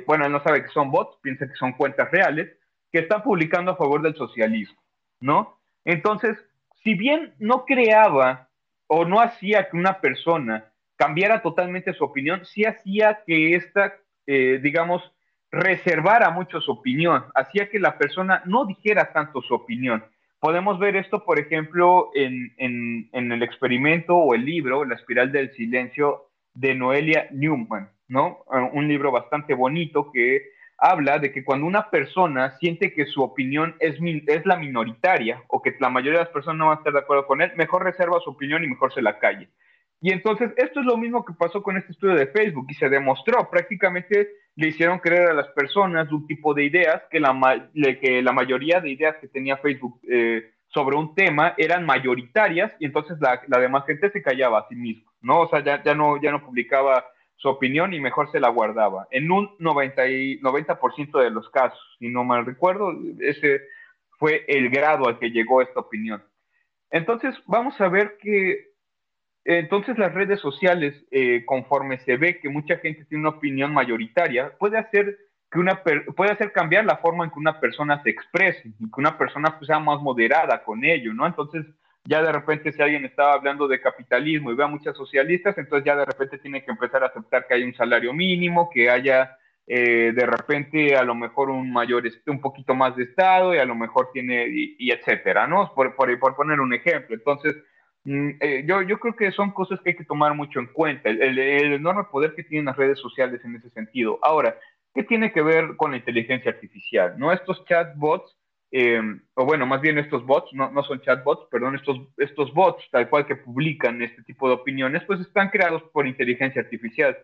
[0.07, 2.57] bueno, él no sabe que son bots, piensa que son cuentas reales,
[2.93, 4.81] que están publicando a favor del socialismo,
[5.21, 5.59] ¿no?
[5.85, 6.39] Entonces,
[6.85, 8.49] si bien no creaba
[8.87, 13.95] o no hacía que una persona cambiara totalmente su opinión, sí hacía que esta,
[14.27, 15.03] eh, digamos,
[15.51, 20.05] reservara mucho su opinión, hacía que la persona no dijera tanto su opinión.
[20.41, 25.53] Podemos ver esto, por ejemplo, en, en, el experimento o el libro, La espiral del
[25.55, 28.45] silencio, de Noelia Newman, ¿no?
[28.73, 30.43] Un libro bastante bonito que
[30.79, 35.63] habla de que cuando una persona siente que su opinión es, es la minoritaria o
[35.63, 37.85] que la mayoría de las personas no van a estar de acuerdo con él, mejor
[37.85, 39.49] reserva su opinión y mejor se la calle.
[40.01, 42.91] Y entonces esto es lo mismo que pasó con este estudio de Facebook y se
[42.91, 48.23] demostró, prácticamente le hicieron creer a las personas un tipo de ideas que la, que
[48.23, 53.19] la mayoría de ideas que tenía Facebook eh, sobre un tema eran mayoritarias y entonces
[53.21, 55.41] la, la, demás gente se callaba a sí mismo, ¿no?
[55.41, 57.05] O sea, ya, ya, no, ya no publicaba
[57.37, 59.07] su opinión y mejor se la guardaba.
[59.11, 60.79] En un 90, y, 90
[61.21, 63.63] de los casos, si no mal recuerdo, ese
[64.19, 66.23] fue el grado al que llegó esta opinión.
[66.91, 68.74] Entonces, vamos a ver que
[69.45, 74.53] entonces las redes sociales, eh, conforme se ve que mucha gente tiene una opinión mayoritaria,
[74.59, 75.19] puede hacer
[75.51, 78.99] que una puede hacer cambiar la forma en que una persona se exprese y que
[78.99, 81.27] una persona pues, sea más moderada con ello, ¿no?
[81.27, 81.65] Entonces,
[82.05, 85.87] ya de repente si alguien estaba hablando de capitalismo y ve a muchas socialistas, entonces
[85.87, 89.37] ya de repente tiene que empezar a aceptar que hay un salario mínimo, que haya
[89.67, 93.65] eh, de repente a lo mejor un mayor, un poquito más de Estado y a
[93.65, 95.73] lo mejor tiene, y, etcétera, ¿no?
[95.75, 97.15] Por, por, poner un ejemplo.
[97.15, 97.57] Entonces,
[98.07, 101.39] eh, yo, yo creo que son cosas que hay que tomar mucho en cuenta, el,
[101.39, 104.19] el enorme poder que tienen las redes sociales en ese sentido.
[104.23, 104.57] Ahora,
[104.95, 107.15] ¿qué tiene que ver con la inteligencia artificial?
[107.19, 107.33] ¿No?
[107.33, 108.37] Estos chatbots
[108.77, 109.01] eh,
[109.35, 113.09] o bueno, más bien estos bots, no, no, son chatbots, perdón, estos, estos bots tal
[113.09, 117.17] cual que publican este tipo de opiniones, pues están creados por inteligencia artificial.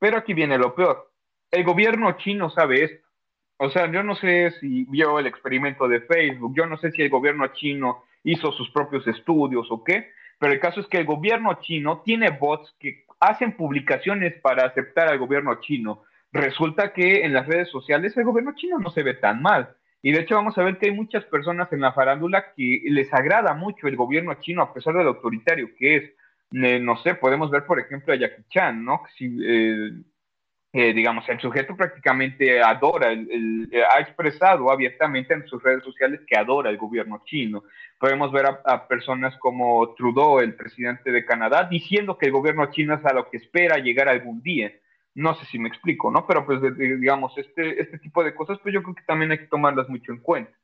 [0.00, 1.12] Pero aquí viene lo peor.
[1.52, 3.06] El gobierno chino sabe esto.
[3.58, 7.02] O sea, yo no sé si vio el experimento de Facebook, yo no sé si
[7.02, 11.06] el gobierno chino hizo sus propios estudios o qué, pero el caso es que el
[11.06, 16.02] gobierno chino tiene bots que hacen publicaciones para aceptar al gobierno chino.
[16.32, 20.10] Resulta que en las redes sociales el gobierno chino no se ve tan mal y
[20.10, 23.54] de hecho vamos a ver que hay muchas personas en la farándula que les agrada
[23.54, 26.12] mucho el gobierno chino a pesar del autoritario que es.
[26.50, 29.02] No sé, podemos ver por ejemplo a Jackie Chan, ¿no?
[29.16, 29.92] Si, eh,
[30.74, 36.70] eh, digamos, el sujeto prácticamente adora, ha expresado abiertamente en sus redes sociales que adora
[36.70, 37.64] el gobierno chino.
[37.98, 42.94] Podemos ver a, personas como Trudeau, el presidente de Canadá, diciendo que el gobierno chino
[42.94, 44.72] es a lo que espera llegar algún día.
[45.14, 46.26] No sé si me explico, ¿no?
[46.26, 49.48] Pero pues digamos, este, este tipo de cosas, pues yo creo que también hay que
[49.48, 50.56] tomarlas mucho en cuenta,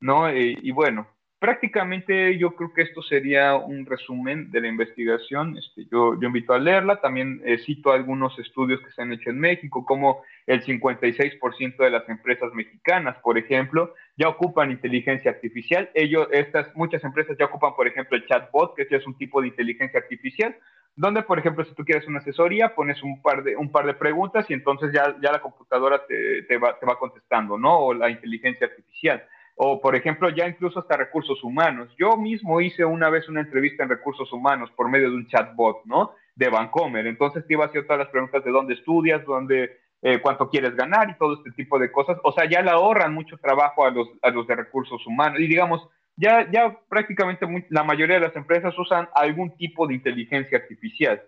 [0.00, 0.28] ¿no?
[0.28, 1.06] Eh, y bueno,
[1.42, 5.58] prácticamente yo creo que esto sería un resumen de la investigación.
[5.58, 7.00] Este, yo, invito a leerla.
[7.00, 11.90] También eh, cito algunos estudios que se han hecho en México, como el 56% de
[11.90, 15.90] las empresas mexicanas, por ejemplo, ya ocupan inteligencia artificial.
[15.94, 19.48] Ellos, estas, muchas empresas ya ocupan, por ejemplo, el chatbot, que es un tipo de
[19.48, 20.56] inteligencia artificial,
[20.94, 24.92] donde, por ejemplo, si tú quieres una asesoría, pones un par de, preguntas y entonces
[24.94, 27.80] ya, la computadora te, va, te va contestando, ¿no?
[27.80, 29.24] O la inteligencia artificial.
[29.54, 31.94] O, por ejemplo, ya incluso hasta recursos humanos.
[31.98, 35.84] Yo mismo hice una vez una entrevista en recursos humanos por medio de un chatbot,
[35.84, 36.12] ¿no?
[36.34, 37.06] De Vancomer.
[37.06, 41.10] Entonces te iba hacer todas las preguntas de dónde estudias, dónde, eh, cuánto quieres ganar
[41.10, 42.18] y todo este tipo de cosas.
[42.24, 45.38] O sea, ya le ahorran mucho trabajo a los, a los de recursos humanos.
[45.38, 45.86] Y digamos,
[46.16, 51.22] ya, ya prácticamente la mayoría de las empresas usan algún tipo de inteligencia artificial,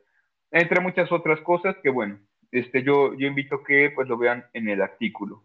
[0.50, 2.18] entre muchas otras cosas que, bueno,
[2.50, 5.44] este, yo, yo invito que pues lo vean en el artículo.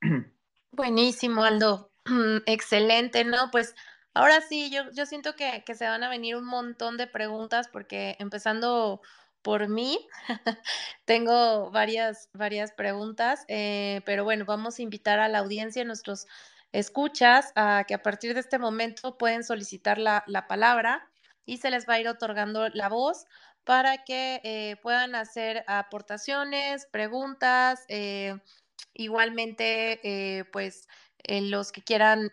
[0.72, 1.90] Buenísimo, Aldo.
[2.46, 3.50] Excelente, ¿no?
[3.50, 3.74] Pues
[4.14, 7.68] ahora sí, yo, yo siento que, que se van a venir un montón de preguntas
[7.68, 9.00] porque empezando
[9.42, 10.06] por mí.
[11.04, 16.26] Tengo varias, varias preguntas, eh, pero bueno, vamos a invitar a la audiencia, nuestros
[16.72, 21.08] escuchas, a que a partir de este momento pueden solicitar la, palabra
[21.44, 23.26] y se les va a ir otorgando la voz
[23.64, 28.36] para que eh, puedan hacer aportaciones, preguntas, eh,
[29.00, 30.88] igualmente, eh, pues
[31.26, 32.30] los que quieran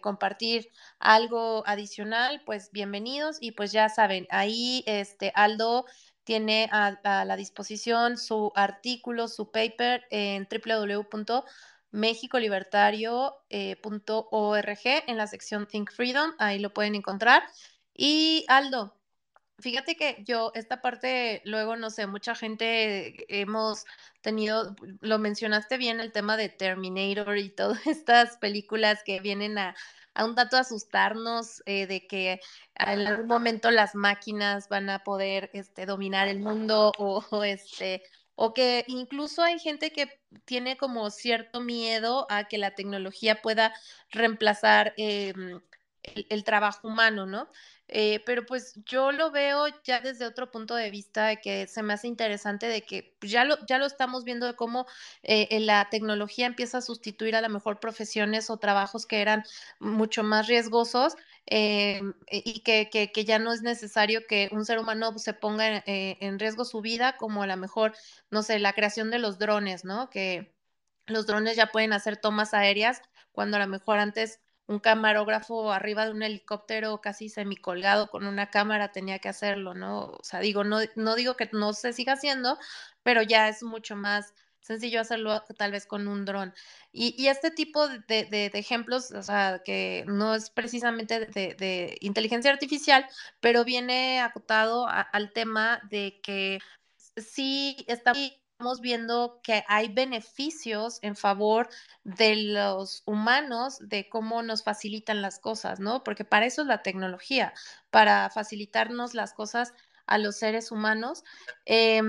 [0.00, 5.86] compartir algo adicional, pues bienvenidos y pues ya saben, ahí este Aldo
[6.22, 11.42] tiene a, la disposición su artículo, su paper en www
[11.90, 17.42] mexicolibertario.org eh, en la sección Think Freedom, ahí lo pueden encontrar.
[17.94, 18.97] Y Aldo,
[19.60, 23.84] Fíjate que yo, esta parte, luego, no sé, mucha gente hemos
[24.20, 29.74] tenido, lo mencionaste bien, el tema de Terminator y todas estas películas que vienen a,
[30.14, 32.40] a un tanto asustarnos eh, de que
[32.74, 38.02] en algún momento las máquinas van a poder este, dominar el mundo o, este,
[38.36, 43.74] o que incluso hay gente que tiene como cierto miedo a que la tecnología pueda
[44.10, 45.62] reemplazar el,
[46.02, 47.48] el, trabajo humano, ¿no?
[47.88, 51.82] Eh, pero pues yo lo veo ya desde otro punto de vista de que se
[51.82, 54.86] me hace interesante de que pues, ya lo, ya lo estamos viendo de cómo
[55.22, 59.44] eh, la tecnología empieza a sustituir a lo mejor profesiones o trabajos que eran
[59.80, 61.16] mucho más riesgosos
[61.50, 65.78] eh, y que, que, que, ya no es necesario que un ser humano se ponga
[65.86, 67.94] eh, en riesgo su vida, como a lo mejor,
[68.30, 70.10] no sé, la creación de los drones, ¿no?
[70.10, 70.52] Que
[71.06, 73.00] los drones ya pueden hacer tomas aéreas
[73.32, 78.50] cuando a lo mejor antes un camarógrafo arriba de un helicóptero casi semicolgado con una
[78.50, 80.10] cámara tenía que hacerlo, ¿no?
[80.12, 82.58] O sea, digo, no, no digo que no se siga haciendo,
[83.02, 86.52] pero ya es mucho más sencillo hacerlo tal vez con un dron.
[86.92, 92.50] Y, y, este tipo de, de, ejemplos, o sea, que no es precisamente de, inteligencia
[92.50, 93.06] artificial,
[93.40, 96.58] pero viene acotado al tema de que
[97.16, 98.12] sí está
[98.58, 101.68] estamos viendo que hay beneficios en favor
[102.02, 106.02] de los humanos, de cómo nos facilitan las cosas, ¿no?
[106.02, 107.54] Porque para eso es la tecnología,
[107.90, 109.74] para facilitarnos las cosas
[110.06, 111.22] a los seres humanos.
[111.66, 112.02] Eh,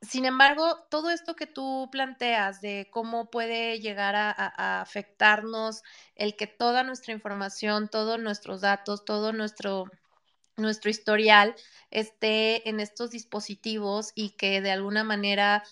[0.00, 5.82] sin embargo, todo esto que tú planteas de cómo puede llegar a, a, a, afectarnos
[6.14, 9.86] el que toda nuestra información, todos nuestros datos, todo nuestro
[10.58, 11.54] nuestro historial
[11.90, 15.62] esté en estos dispositivos y que de alguna manera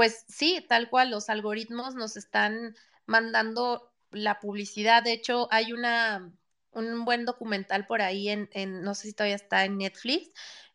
[0.00, 5.02] pues sí, tal cual, los algoritmos nos están mandando la publicidad.
[5.02, 6.32] De hecho, hay una,
[6.70, 10.30] un buen documental por ahí en, en, no sé si todavía está en Netflix,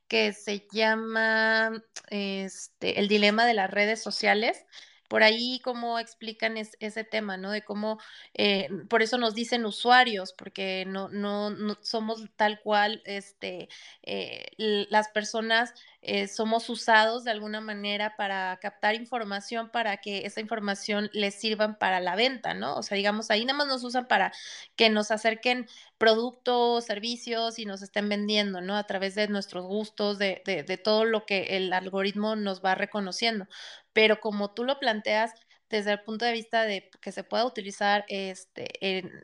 [0.08, 1.72] que se llama
[2.12, 4.64] este, El dilema de las redes sociales
[5.08, 7.52] por ahí cómo explican es, ese tema, ¿no?
[7.52, 8.00] De cómo,
[8.34, 13.70] eh, por eso nos dicen usuarios, porque no, no, no somos tal cual, este,
[14.04, 20.40] eh, las personas eh, somos usados de alguna manera para captar información, para que esa
[20.40, 22.76] información les sirvan para la venta, ¿no?
[22.76, 24.32] O sea, digamos, ahí nada más nos usan para
[24.76, 28.76] que nos acerquen productos, servicios y nos estén vendiendo, ¿no?
[28.78, 32.76] A través de nuestros gustos, de, de, de todo lo que el algoritmo nos va
[32.76, 33.48] reconociendo
[33.96, 35.32] pero como tú lo planteas
[35.70, 38.68] desde el punto de vista de que se pueda utilizar este,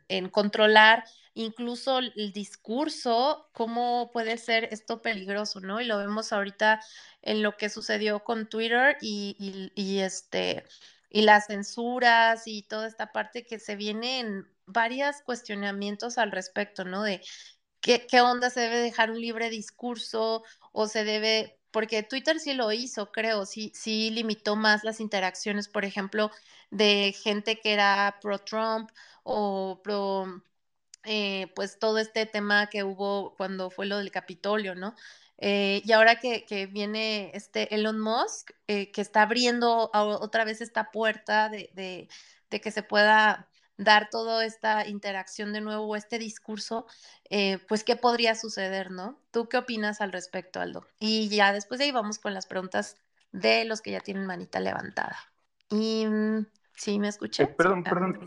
[0.07, 1.03] en, controlar
[1.34, 5.81] incluso el discurso, cómo puede ser esto peligroso, ¿no?
[5.81, 6.79] Y lo vemos ahorita
[7.21, 10.63] en lo que sucedió con Twitter y, y, y este
[11.10, 17.03] y las censuras y toda esta parte que se vienen varios cuestionamientos al respecto, ¿no?
[17.03, 17.21] De
[17.81, 22.53] qué, qué onda se debe dejar un libre discurso o se debe porque Twitter sí
[22.53, 26.31] lo hizo, creo, sí, sí limitó más las interacciones, por ejemplo,
[26.69, 28.91] de gente que era pro Trump
[29.23, 30.43] o pro,
[31.03, 34.95] eh, pues todo este tema que hubo cuando fue lo del Capitolio, ¿no?
[35.38, 40.62] Eh, y ahora que, que, viene este Elon Musk, eh, que está abriendo otra vez
[40.62, 42.07] esta puerta de,
[42.51, 46.86] de que se pueda dar toda esta interacción de nuevo, este discurso,
[47.29, 49.17] eh, pues qué podría suceder, ¿no?
[49.31, 50.86] ¿Tú qué opinas al respecto, Aldo?
[50.99, 52.97] Y ya después de ahí vamos con las preguntas
[53.31, 55.17] de los que ya tienen manita levantada.
[55.69, 56.05] Y
[56.75, 57.43] sí, me escuché.
[57.43, 58.19] Eh, perdón, perdón,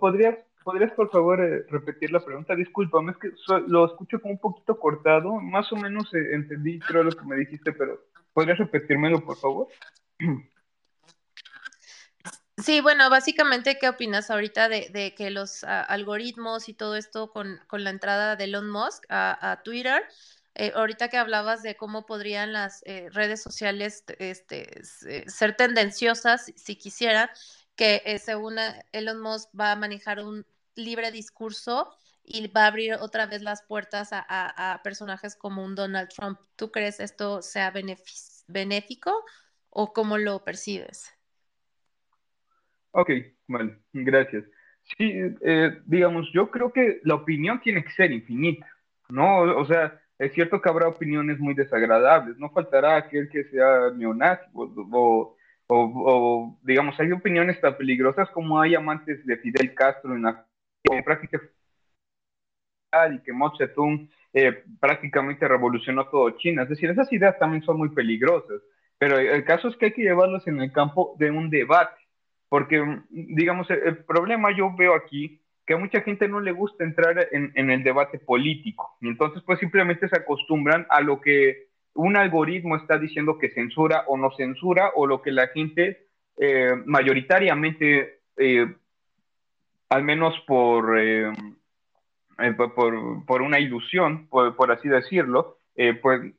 [0.00, 2.54] ¿podrías, ¿podrías por favor eh, repetir la pregunta?
[2.54, 6.78] Disculpame, es que so lo escucho como un poquito cortado, más o menos eh, entendí
[6.80, 8.00] creo lo que me dijiste, pero
[8.32, 9.68] ¿podrías repetírmelo por favor?
[12.58, 17.30] Sí, bueno, básicamente, ¿qué opinas ahorita de, de que los uh, algoritmos y todo esto
[17.30, 20.02] con, la entrada de Elon Musk a, Twitter?
[20.54, 24.82] Eh, ahorita que hablabas de cómo podrían las eh, redes sociales este,
[25.28, 27.28] ser tendenciosas, si quisieran,
[27.76, 28.56] que eh, según
[28.92, 31.94] Elon Musk va a manejar un libre discurso
[32.24, 36.40] y va a abrir otra vez las puertas a personajes como un Donald Trump.
[36.56, 37.70] ¿Tú crees esto sea
[38.48, 39.24] benéfico
[39.70, 41.15] o cómo lo percibes?
[42.98, 43.10] Ok,
[43.48, 44.44] vale, gracias.
[44.96, 48.66] Sí, eh, digamos, yo creo que la opinión tiene que ser infinita,
[49.10, 49.42] ¿no?
[49.58, 54.46] O sea, es cierto que habrá opiniones muy desagradables, no faltará aquel que sea neonazi
[54.54, 55.36] o,
[55.68, 60.46] o, digamos, hay opiniones tan peligrosas como hay amantes de Fidel Castro en la
[61.04, 61.38] práctica
[63.12, 66.62] y que Mao Zedong eh, prácticamente revolucionó todo China.
[66.62, 68.62] Es decir, esas ideas también son muy peligrosas,
[68.96, 72.05] pero el caso es que hay que llevarlos en el campo de un debate
[72.48, 77.28] porque, digamos, el problema yo veo aquí que a mucha gente no le gusta entrar
[77.32, 82.76] en, el debate político, y entonces pues simplemente se acostumbran a lo que un algoritmo
[82.76, 88.74] está diciendo que censura o no censura, o lo que la gente eh, mayoritariamente, eh,
[89.88, 91.32] al menos por, eh,
[92.56, 95.58] por, por, una ilusión, por, por así decirlo,
[96.00, 96.32] pues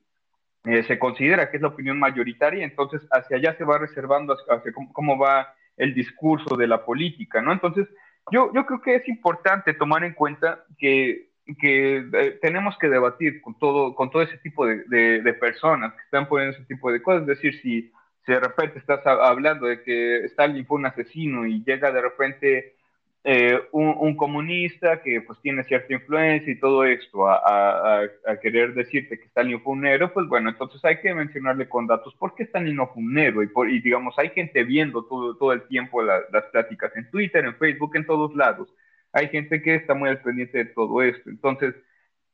[0.88, 4.94] se considera que es la opinión mayoritaria, entonces hacia allá se va reservando hacia, cómo,
[4.94, 7.54] cómo, va el discurso de la política, ¿no?
[7.54, 7.88] Entonces,
[8.32, 13.42] yo, yo creo que es importante tomar en cuenta que que eh, tenemos que debatir
[13.42, 14.84] con todo, con todo ese tipo de,
[15.22, 17.22] de, personas que están poniendo ese tipo de cosas.
[17.22, 17.92] Es decir, si,
[18.26, 22.76] si de repente estás hablando de que Stalin fue un asesino y llega de repente
[23.24, 28.02] eh, un, comunista que pues tiene cierta influencia y todo esto a,
[28.42, 32.36] querer decirte que Stalin fue un pues bueno, entonces hay que mencionarle con datos por
[32.36, 36.46] qué Stalin no un y, por, digamos, hay gente viendo todo, todo el tiempo las
[36.52, 38.74] pláticas en Twitter, en Facebook, en todos lados
[39.18, 41.30] hay gente que está muy al pendiente de todo esto.
[41.30, 41.76] Entonces,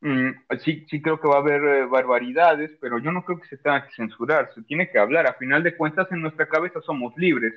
[0.00, 0.30] mm,
[0.60, 3.56] sí, sí creo que va a haber eh, barbaridades, pero yo no creo que se
[3.58, 5.26] tenga que censurar, se tiene que hablar.
[5.26, 7.54] A final de cuentas, en nuestra cabeza somos libres.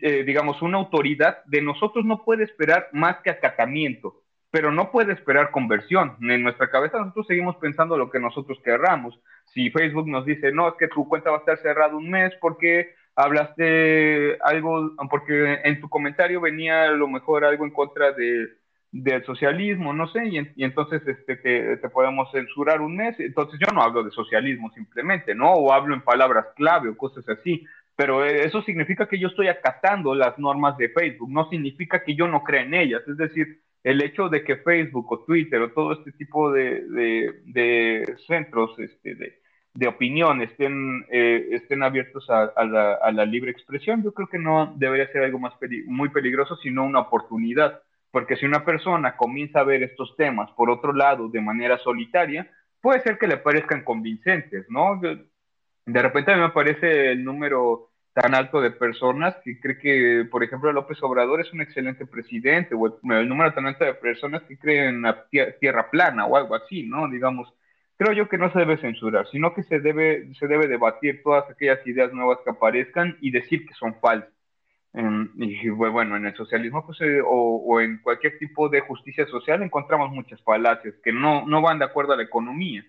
[0.00, 5.12] Eh, digamos, una autoridad de nosotros no puede esperar más que acatamiento, pero no puede
[5.12, 6.16] esperar conversión.
[6.20, 9.18] En nuestra cabeza nosotros seguimos pensando lo que nosotros querramos.
[9.44, 12.32] Si Facebook nos dice, no, es que tu cuenta va a estar cerrada un mes
[12.40, 18.48] porque hablaste algo, porque en tu comentario venía a lo mejor algo en contra de,
[18.92, 23.18] del socialismo, no sé, y, y entonces este, te, te, podemos censurar un mes.
[23.20, 25.52] Entonces yo no hablo de socialismo simplemente, ¿no?
[25.52, 27.64] O hablo en palabras clave o cosas así.
[27.96, 32.28] Pero eso significa que yo estoy acatando las normas de Facebook, no significa que yo
[32.28, 33.02] no crea en ellas.
[33.08, 37.40] Es decir, el hecho de que Facebook o Twitter o todo este tipo de, de,
[37.46, 39.40] de centros este, de,
[39.76, 45.10] de opinión estén, eh, estén abiertos a, la, libre expresión, yo creo que no debería
[45.12, 45.52] ser algo más
[45.86, 50.70] muy peligroso, sino una oportunidad, porque si una persona comienza a ver estos temas por
[50.70, 54.98] otro lado de manera solitaria, puede ser que le parezcan convincentes, ¿no?
[55.86, 60.72] De repente me parece el número tan alto de personas que cree que, por ejemplo,
[60.72, 65.04] López Obrador es un excelente presidente, o el, número tan alto de personas que creen
[65.06, 65.14] en
[65.60, 67.08] tierra plana o algo así, ¿no?
[67.08, 67.52] Digamos,
[67.96, 71.48] creo yo que no se debe censurar, sino que se debe, se debe debatir todas
[71.50, 74.32] aquellas ideas nuevas que aparezcan y decir que son falsas.
[75.36, 80.10] Y bueno, en el socialismo pues, eh, o, en cualquier tipo de justicia social encontramos
[80.10, 82.82] muchas falacias que no, no van de acuerdo a la economía,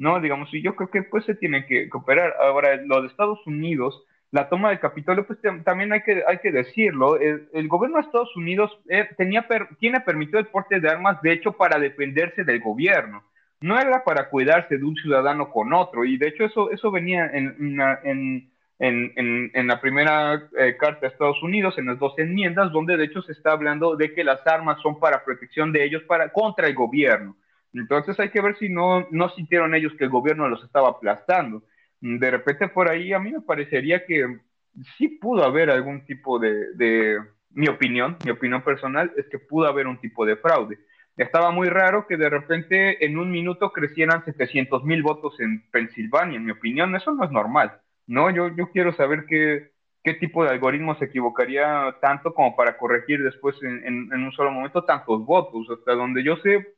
[0.00, 0.18] ¿no?
[0.18, 2.34] Digamos, y yo creo que pues se tienen que cooperar.
[2.40, 6.50] Ahora, lo de Estados Unidos, la toma del Capitolio, pues también hay que, hay que
[6.50, 9.46] decirlo, el, gobierno de Estados Unidos eh, tenía
[9.78, 13.22] tiene permitido el porte de armas, de hecho, para defenderse del gobierno
[13.62, 17.26] no era para cuidarse de un ciudadano con otro, y de hecho eso, eso venía
[17.26, 22.72] en, en, en, en la primera eh, carta de Estados Unidos, en las dos enmiendas,
[22.72, 26.02] donde de hecho se está hablando de que las armas son para protección de ellos
[26.04, 27.36] para, contra el gobierno.
[27.72, 31.62] Entonces hay que ver si no, no sintieron ellos que el gobierno los estaba aplastando.
[32.00, 34.38] De repente por ahí a mí me parecería que
[34.96, 37.18] sí pudo haber algún tipo de, de
[37.50, 40.78] mi opinión, mi opinión personal es que pudo haber un tipo de fraude
[41.22, 46.36] estaba muy raro que de repente en un minuto crecieran 700 mil votos en Pensilvania,
[46.36, 48.30] en mi opinión, eso no es normal, ¿no?
[48.30, 53.22] Yo, yo quiero saber qué, qué tipo de algoritmo se equivocaría tanto como para corregir
[53.22, 56.74] después en, en, un solo momento tantos votos, hasta donde yo sé,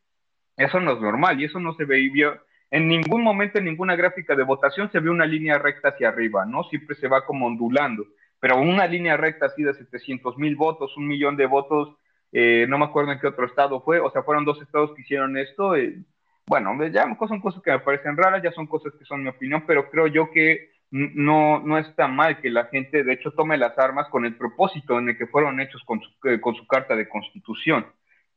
[0.56, 2.40] eso no es normal y eso no se veía
[2.72, 6.46] en ningún momento en ninguna gráfica de votación se ve una línea recta hacia arriba,
[6.46, 6.64] ¿no?
[6.64, 8.06] Siempre se va como ondulando,
[8.40, 11.94] pero una línea recta así de 700 mil votos, un millón de votos,
[12.32, 15.02] eh, no me acuerdo en qué otro estado fue, o sea, fueron dos estados que
[15.02, 15.76] hicieron esto.
[15.76, 15.98] Eh,
[16.46, 19.64] bueno, ya son cosas que me parecen raras, ya son cosas que son mi opinión,
[19.66, 23.78] pero creo yo que no, no está mal que la gente, de hecho, tome las
[23.78, 26.96] armas con el propósito en el que fueron hechos con su, eh, con su carta
[26.96, 27.84] de constitución.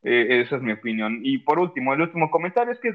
[0.02, 1.20] Esa es mi opinión.
[1.22, 2.92] Y por último, el último comentario es que,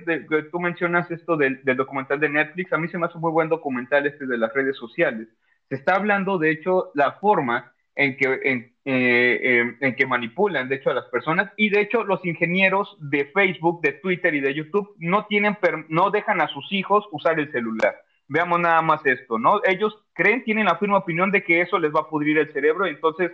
[0.51, 2.71] tú mencionas esto del, documental de Netflix.
[2.71, 5.27] A mí se me hace un muy buen documental este de las redes sociales.
[5.69, 10.75] Se está hablando, de hecho, la forma en que, en, eh, en, que manipulan, de
[10.75, 11.51] hecho, a las personas.
[11.57, 15.57] Y de hecho, los ingenieros de Facebook, de Twitter y de YouTube no, tienen
[15.89, 17.95] no dejan a sus hijos usar el celular.
[18.27, 19.59] Veamos nada más esto, ¿no?
[19.65, 22.85] Ellos creen, tienen la firme opinión de que eso les va a pudrir el cerebro
[22.85, 23.31] entonces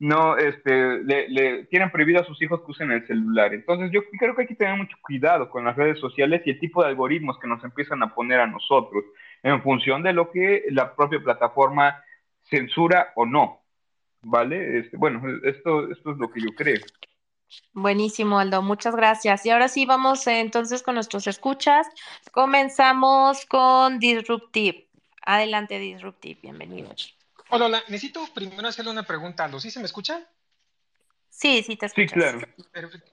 [0.00, 3.54] no, este, le, tienen prohibido a sus hijos que usen el celular.
[3.54, 6.58] Entonces yo creo que hay que tener mucho cuidado con las redes sociales y el
[6.58, 9.04] tipo de algoritmos que nos empiezan a poner a nosotros
[9.42, 12.02] en función de lo que la propia plataforma
[12.42, 13.60] censura o no.
[14.22, 14.80] ¿vale?
[14.80, 16.80] Este, bueno, esto, esto es lo que yo creo.
[17.72, 19.44] Buenísimo, Aldo, muchas gracias.
[19.44, 21.86] Y ahora sí, vamos eh, entonces con nuestros escuchas.
[22.32, 24.88] Comenzamos con Disruptive.
[25.26, 27.19] Adelante, Disruptive, bienvenidos.
[27.52, 29.58] Hola, hola, necesito primero hacerle una pregunta, Aldo.
[29.58, 30.24] ¿Sí se me escucha?
[31.28, 32.08] Sí, sí te escucho.
[32.08, 32.40] Sí, claro.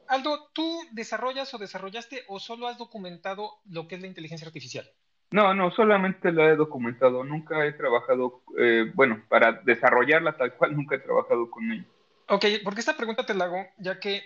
[0.08, 4.88] Aldo, ¿tú desarrollas o desarrollaste o solo has documentado lo que es la inteligencia artificial?
[5.32, 10.76] No, no, solamente la he documentado, nunca he trabajado, eh, bueno, para desarrollarla tal cual,
[10.76, 11.86] nunca he trabajado con ella.
[12.30, 14.24] Ok, porque esta pregunta te la hago, ya que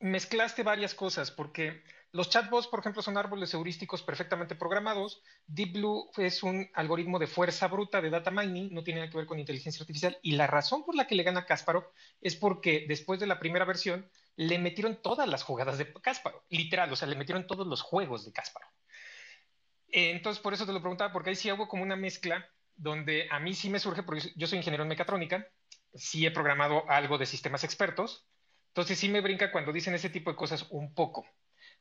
[0.00, 1.84] mezclaste varias cosas, porque
[2.14, 5.20] los chatbots, por ejemplo, son árboles heurísticos perfectamente programados.
[5.48, 9.16] Deep Blue es un algoritmo de fuerza bruta de data mining, no tiene nada que
[9.16, 10.16] ver con inteligencia artificial.
[10.22, 11.90] Y la razón por la que le gana Kasparov
[12.20, 16.92] es porque después de la primera versión le metieron todas las jugadas de Kasparov, literal,
[16.92, 18.70] o sea, le metieron todos los juegos de Kasparov.
[19.88, 23.40] Entonces, por eso te lo preguntaba, porque ahí sí hago como una mezcla donde a
[23.40, 25.48] mí sí me surge, porque yo soy ingeniero en mecatrónica,
[25.92, 28.24] sí he programado algo de sistemas expertos,
[28.68, 31.26] entonces sí me brinca cuando dicen ese tipo de cosas un poco.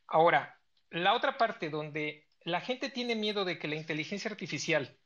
[0.07, 4.97] Ahora, la otra parte donde la gente tiene miedo de que la inteligencia artificial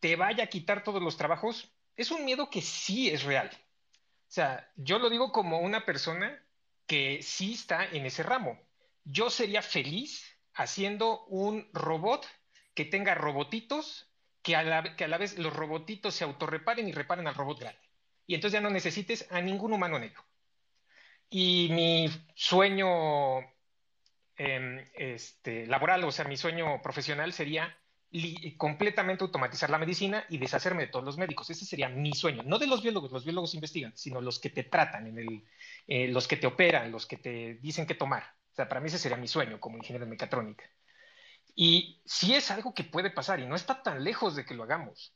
[0.00, 3.50] te vaya a quitar todos los trabajos, es un miedo que sí es real.
[3.52, 6.42] O sea, yo lo digo como una persona
[6.86, 8.60] que sí está en ese ramo.
[9.04, 12.26] Yo sería feliz haciendo un robot
[12.74, 14.10] que tenga robotitos,
[14.42, 17.60] que a la, que a la vez los robotitos se autorreparen y reparen al robot
[17.60, 17.80] grande.
[18.26, 20.24] Y entonces ya no necesites a ningún humano en ello.
[21.30, 23.40] Y mi sueño
[24.36, 27.76] em, este, laboral, o sea, mi sueño profesional sería
[28.56, 31.50] completamente automatizar la medicina y deshacerme de todos los médicos.
[31.50, 32.42] Ese sería mi sueño.
[32.44, 35.44] No de los biólogos, los biólogos investigan, sino los que te tratan, en el,
[35.86, 38.22] eh, los que te operan, los que te dicen qué tomar.
[38.52, 40.64] O sea, para mí ese sería mi sueño como ingeniero de mecatrónica.
[41.54, 44.62] Y sí es algo que puede pasar y no está tan lejos de que lo
[44.62, 45.14] hagamos.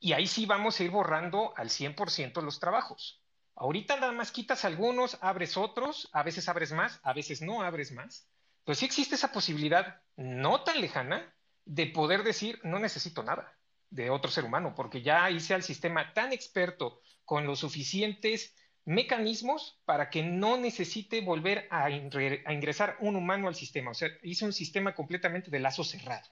[0.00, 3.22] Y ahí sí vamos a ir borrando al 100% los trabajos.
[3.56, 7.90] Ahorita nada más quitas algunos, abres otros, a veces abres más, a veces no abres
[7.90, 8.28] más.
[8.68, 13.56] Pues sí existe esa posibilidad no tan lejana de poder decir, no necesito nada
[13.88, 18.54] de otro ser humano, porque ya hice al sistema tan experto con los suficientes
[18.84, 23.92] mecanismos para que no necesite volver a, ingresar un humano al sistema.
[23.92, 26.28] O sea, hice un sistema completamente de lazo cerrado.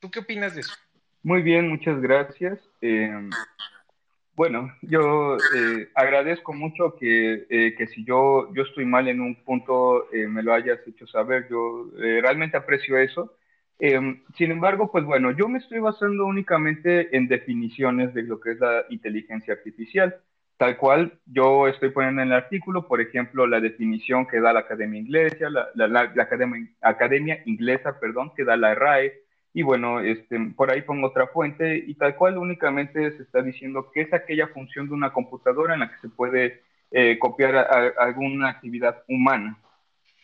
[0.00, 0.74] ¿Tú qué opinas de eso?
[1.22, 2.58] Muy bien, muchas gracias.
[2.80, 3.08] Eh,
[4.34, 9.34] bueno, yo eh, agradezco mucho que, eh, que, si yo, yo estoy mal en un
[9.44, 11.48] punto eh, me lo hayas hecho saber.
[11.50, 13.34] Yo realmente aprecio eso.
[13.78, 18.52] Em, sin embargo, pues bueno, yo me estoy basando únicamente en definiciones de lo que
[18.52, 20.16] es la inteligencia artificial.
[20.56, 24.60] Tal cual yo estoy poniendo en el artículo, por ejemplo, la definición que da la
[24.60, 29.21] Academia Inglesa, la, la, la Academia, Academia Inglesa, perdón, que da la RAE,
[29.54, 33.90] y bueno, este, por ahí pongo otra fuente y tal cual únicamente se está diciendo
[33.92, 37.56] que es aquella función de una computadora en la que se puede eh, copiar
[37.98, 39.58] alguna actividad humana,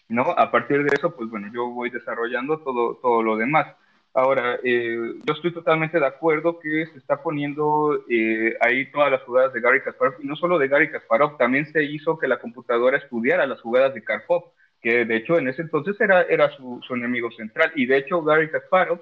[0.09, 0.23] ¿no?
[0.23, 3.67] A partir de eso, pues bueno, yo voy desarrollando todo, todo lo demás.
[4.15, 9.23] Ahora, eh, yo estoy totalmente de acuerdo que se está poniendo eh, ahí todas las
[9.23, 12.41] jugadas de Gary Kasparov, y no solo de Gary Kasparov, también se hizo que la
[12.41, 14.45] computadora estudiara las jugadas de Karpov,
[14.81, 18.23] que de hecho en ese entonces era, era su, su enemigo central, y de hecho
[18.23, 19.01] Gary Kasparov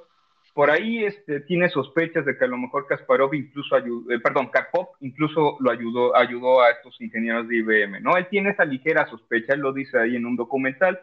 [0.56, 4.48] por ahí este, tiene sospechas de que a lo mejor Kasparov incluso ayudó, eh, perdón,
[4.48, 8.16] Karpov incluso lo ayudó, ayudó a estos ingenieros de IBM, ¿no?
[8.16, 10.98] Él tiene esa ligera sospecha, él lo dice ahí en un documental,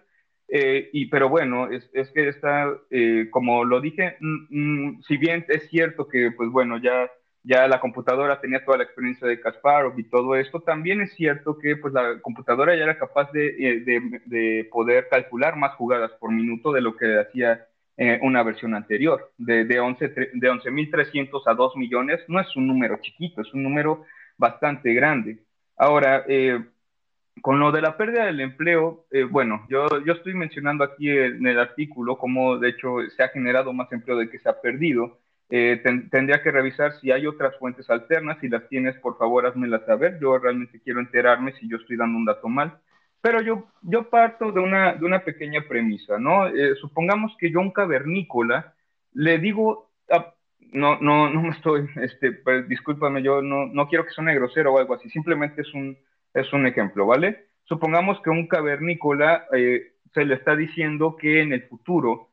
[0.48, 5.18] eh, y, pero bueno, es, es que está, eh, como lo dije, mm, mm, si
[5.18, 7.12] bien es cierto que, pues bueno, ya,
[7.44, 11.60] ya la computadora tenía toda la experiencia de Kasparov y todo esto, también es cierto
[11.60, 13.52] que pues la computadora ya era capaz de,
[13.86, 18.74] de, de poder calcular más jugadas por minuto de lo que hacía eh, una versión
[18.74, 19.32] anterior.
[19.38, 24.06] De, de 11.300 a 2 millones no es un número chiquito, es un número
[24.38, 25.40] bastante grande.
[25.78, 26.60] Ahora, eh,
[27.42, 31.46] con lo de la pérdida del empleo, eh, bueno, yo, yo estoy mencionando aquí en
[31.46, 35.20] el artículo cómo de hecho se ha generado más empleo de que se ha perdido.
[35.50, 38.40] tendría que revisar si hay otras fuentes alternas.
[38.42, 40.18] Si las tienes, por favor, házmelas saber.
[40.20, 42.80] Yo realmente quiero enterarme si yo estoy dando un dato mal.
[43.24, 46.48] Pero yo, yo parto de una, de una pequeña premisa, ¿no?
[46.48, 48.74] Eh, supongamos que yo un cavernícola
[49.14, 50.34] le digo, ah,
[50.74, 54.74] no, no, no me estoy, este, pues, discúlpame, yo no, no quiero que suene grosero
[54.74, 55.98] o algo así, simplemente es un,
[56.34, 57.48] es un ejemplo, ¿vale?
[57.64, 62.28] Supongamos que un cavernícola eh, se le está diciendo que en el futuro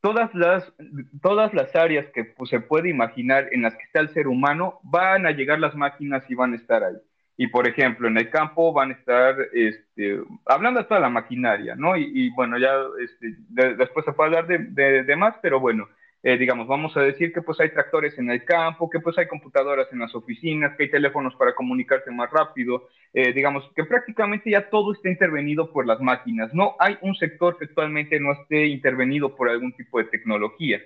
[0.00, 0.72] todas las,
[1.20, 4.80] todas las áreas que pues, se puede imaginar en las que está el ser humano
[4.84, 6.96] van a llegar las máquinas y van a estar ahí.
[7.36, 11.74] Y por ejemplo, en el campo van a estar este, hablando de toda la maquinaria,
[11.74, 11.96] ¿no?
[11.96, 13.34] Y, bueno, ya este,
[13.76, 15.88] después se puede hablar de, más, pero bueno,
[16.22, 19.26] eh, digamos, vamos a decir que pues hay tractores en el campo, que pues hay
[19.26, 24.50] computadoras en las oficinas, que hay teléfonos para comunicarse más rápido, eh, digamos, que prácticamente
[24.50, 26.54] ya todo está intervenido por las máquinas.
[26.54, 30.80] No hay un sector que actualmente no esté intervenido por algún tipo de tecnología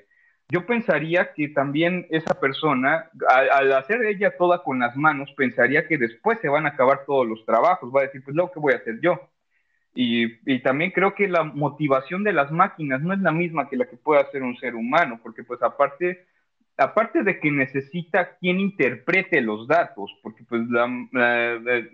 [0.50, 5.98] yo pensaría que también esa persona, al, hacer ella toda con las manos, pensaría que
[5.98, 8.72] después se van a acabar todos los trabajos, va a decir, pues luego, ¿qué voy
[8.72, 9.20] a hacer yo?
[10.00, 13.86] y, también creo que la motivación de las máquinas no es la misma que la
[13.86, 16.24] que puede hacer un ser humano, porque pues aparte,
[16.76, 20.62] aparte de que necesita quien interprete los datos, porque pues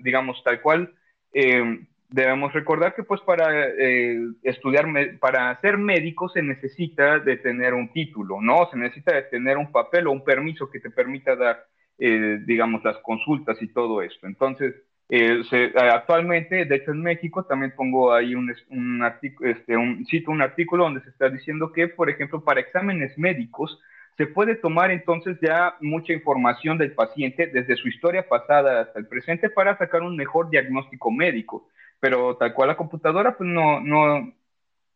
[0.01, 0.93] digamos tal cual,
[1.33, 1.81] eh,
[2.15, 4.87] debemos recordar que pues para eh, estudiar,
[5.19, 8.69] para ser médico se necesita de tener un título, ¿no?
[8.71, 11.65] Se necesita de tener un papel o un permiso que te permita dar,
[11.99, 14.29] eh, digamos, las consultas y todo esto.
[14.29, 14.77] Entonces,
[15.09, 15.43] eh,
[15.91, 19.75] actualmente, de hecho en México, también pongo ahí un, un artículo, este,
[20.09, 23.81] cito un artículo donde se está diciendo que, por ejemplo, para exámenes médicos,
[24.17, 29.09] se puede tomar entonces ya mucha información del paciente desde su historia pasada hasta el
[29.09, 31.69] presente para sacar un mejor diagnóstico médico.
[32.05, 34.31] Pero tal cual la computadora, pues no, no,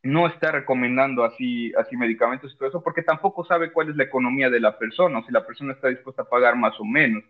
[0.02, 4.04] no está recomendando así, así medicamentos y todo eso, porque tampoco sabe cuál es la
[4.04, 7.24] economía de la persona, o si la persona está dispuesta a pagar más o menos.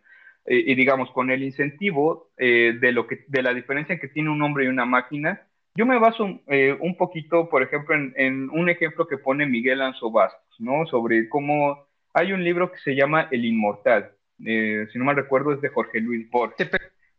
[0.47, 4.31] Eh, y digamos, con el incentivo eh, de, lo que, de la diferencia que tiene
[4.31, 8.69] un hombre y una máquina, yo me baso eh, un poquito, por ejemplo, en, un
[8.69, 10.87] ejemplo que pone Miguel Anzo Bastos, ¿no?
[10.87, 15.61] Sobre cómo hay un libro que se llama El Inmortal, si no mal recuerdo es
[15.61, 16.69] de Jorge Luis Borges,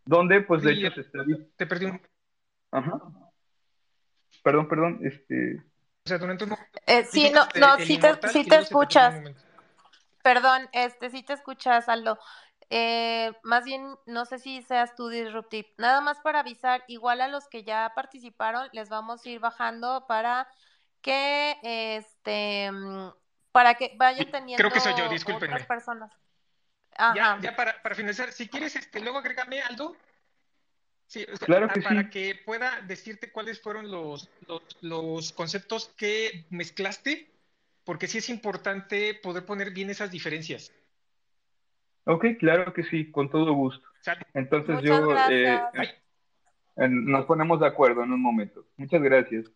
[0.04, 1.24] donde pues de hecho se está...
[1.56, 2.02] Te perdí un...
[2.72, 3.00] Ajá.
[4.44, 5.64] Perdón, perdón, este...
[6.06, 6.56] O sea, durante un...
[7.12, 9.16] sí, no, no, sí te, sí te escuchas.
[10.24, 12.20] Perdón, este, sí te escuchas, Aldo.
[12.70, 15.74] Eh, más bien, no sé si seas tú disruptive.
[15.78, 20.06] Nada más para avisar, igual a los que ya participaron, les vamos a ir bajando
[20.08, 20.48] para
[21.02, 22.70] que este
[23.52, 25.54] para que vayan teniendo Creo que soy yo, discúlpenme.
[25.54, 26.12] otras personas.
[27.16, 29.96] Ya, ya para, para, finalizar, si quieres, este, luego agrégame, Aldo.
[31.10, 37.28] Sí, claro que para que pueda decirte cuáles fueron los, los, los conceptos que mezclaste,
[37.84, 40.72] porque sí es importante poder poner bien esas diferencias.
[42.04, 43.88] Ok, claro que sí, con todo gusto.
[44.36, 45.60] Entonces yo eh,
[46.88, 48.68] nos ponemos de acuerdo en un momento.
[48.78, 49.52] Muchas gracias.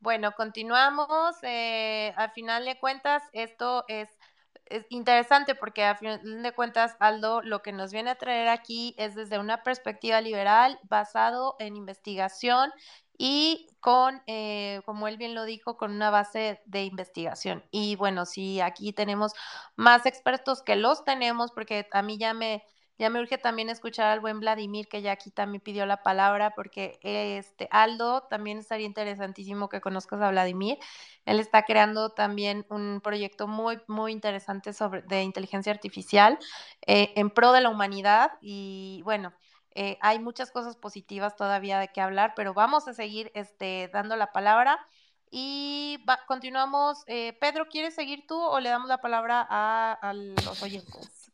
[0.00, 1.36] Bueno, continuamos.
[1.44, 4.17] Eh, al final de cuentas, esto es,
[4.66, 8.94] es, interesante porque a final de cuentas, Aldo, lo que nos viene a traer aquí
[8.98, 12.70] es desde una perspectiva liberal basado en investigación
[13.18, 17.64] y con, eh, como él bien lo dijo, con una base de investigación.
[17.70, 19.32] Y bueno, sí, aquí tenemos
[19.76, 22.62] más expertos que los tenemos, porque a mí ya me,
[22.98, 26.50] ya me urge también escuchar al buen Vladimir, que ya aquí también pidió la palabra,
[26.54, 30.78] porque este Aldo también estaría interesantísimo que conozcas a Vladimir.
[31.24, 36.38] Él está creando también un proyecto muy, muy interesante sobre, de inteligencia artificial
[36.86, 38.32] eh, en pro de la humanidad.
[38.40, 39.32] Y bueno,
[39.74, 44.16] eh, hay muchas cosas positivas todavía de qué hablar, pero vamos a seguir este, dando
[44.16, 44.84] la palabra.
[45.30, 47.04] Y continuamos.
[47.06, 51.30] Eh, Pedro, ¿quieres seguir tú o le damos la palabra a, los oyentes?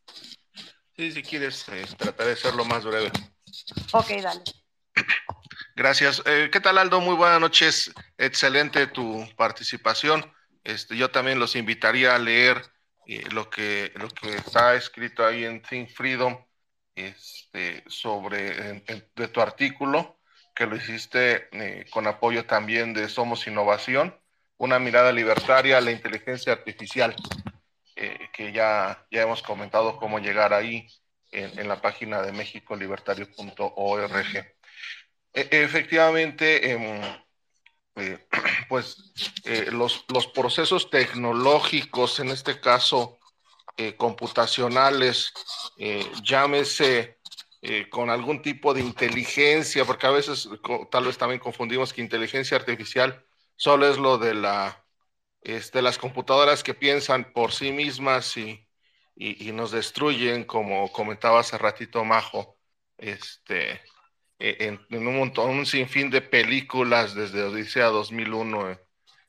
[0.96, 3.10] Sí, si quieres, eh, trataré de ser lo más breve.
[3.92, 4.42] Ok, dale.
[5.76, 6.22] Gracias.
[6.22, 7.00] ¿Qué tal, Aldo?
[7.00, 7.92] Muy buenas noches.
[8.16, 10.32] Excelente tu participación.
[10.62, 12.62] Este, yo también los invitaría a leer
[13.32, 16.38] lo, que, lo que está escrito ahí en Think Freedom
[16.94, 18.82] este, sobre
[19.14, 20.20] de tu artículo,
[20.54, 24.18] que lo hiciste eh, con apoyo también de Somos Innovación,
[24.56, 27.14] una mirada libertaria a la inteligencia artificial,
[27.96, 30.86] eh, que ya, ya hemos comentado cómo llegar ahí
[31.32, 34.36] en, la página de mexicolibertario.org.
[35.32, 37.02] E, efectivamente, em,
[37.96, 38.18] eh,
[38.68, 39.12] pues
[39.72, 43.18] los, los procesos tecnológicos, en este caso,
[43.76, 45.32] eh, computacionales,
[45.78, 47.18] eh, llámese
[47.60, 50.48] eh, con algún tipo de inteligencia, porque a veces
[50.92, 53.24] tal vez también confundimos que inteligencia artificial
[53.56, 54.83] solo es lo de la,
[55.44, 58.66] este, las computadoras que piensan por sí mismas y,
[59.14, 62.58] y, nos destruyen, como comentaba hace ratito Majo,
[62.98, 63.80] este,
[64.38, 68.78] e, en, un montón, un sinfín de películas desde Odisea 2001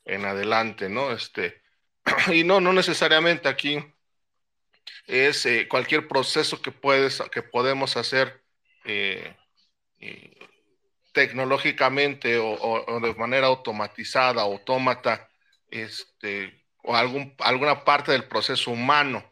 [0.06, 1.12] en, adelante, ¿no?
[1.12, 1.62] Este,
[2.32, 3.78] y no, no necesariamente aquí
[5.06, 8.42] es eh, cualquier proceso que, puedes, que podemos hacer
[8.84, 9.36] eh,
[11.12, 15.30] tecnológicamente o, de manera automatizada, autómata,
[15.82, 19.24] este, o algún, alguna parte del proceso humano.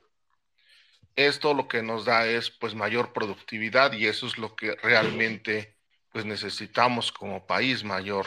[1.17, 5.77] Esto lo que nos da es pues mayor productividad y eso es lo que realmente
[6.13, 8.27] pues necesitamos como país, mayor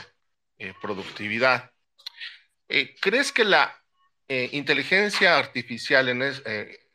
[0.81, 1.71] productividad.
[3.01, 3.81] ¿Crees que la
[4.27, 6.09] inteligencia artificial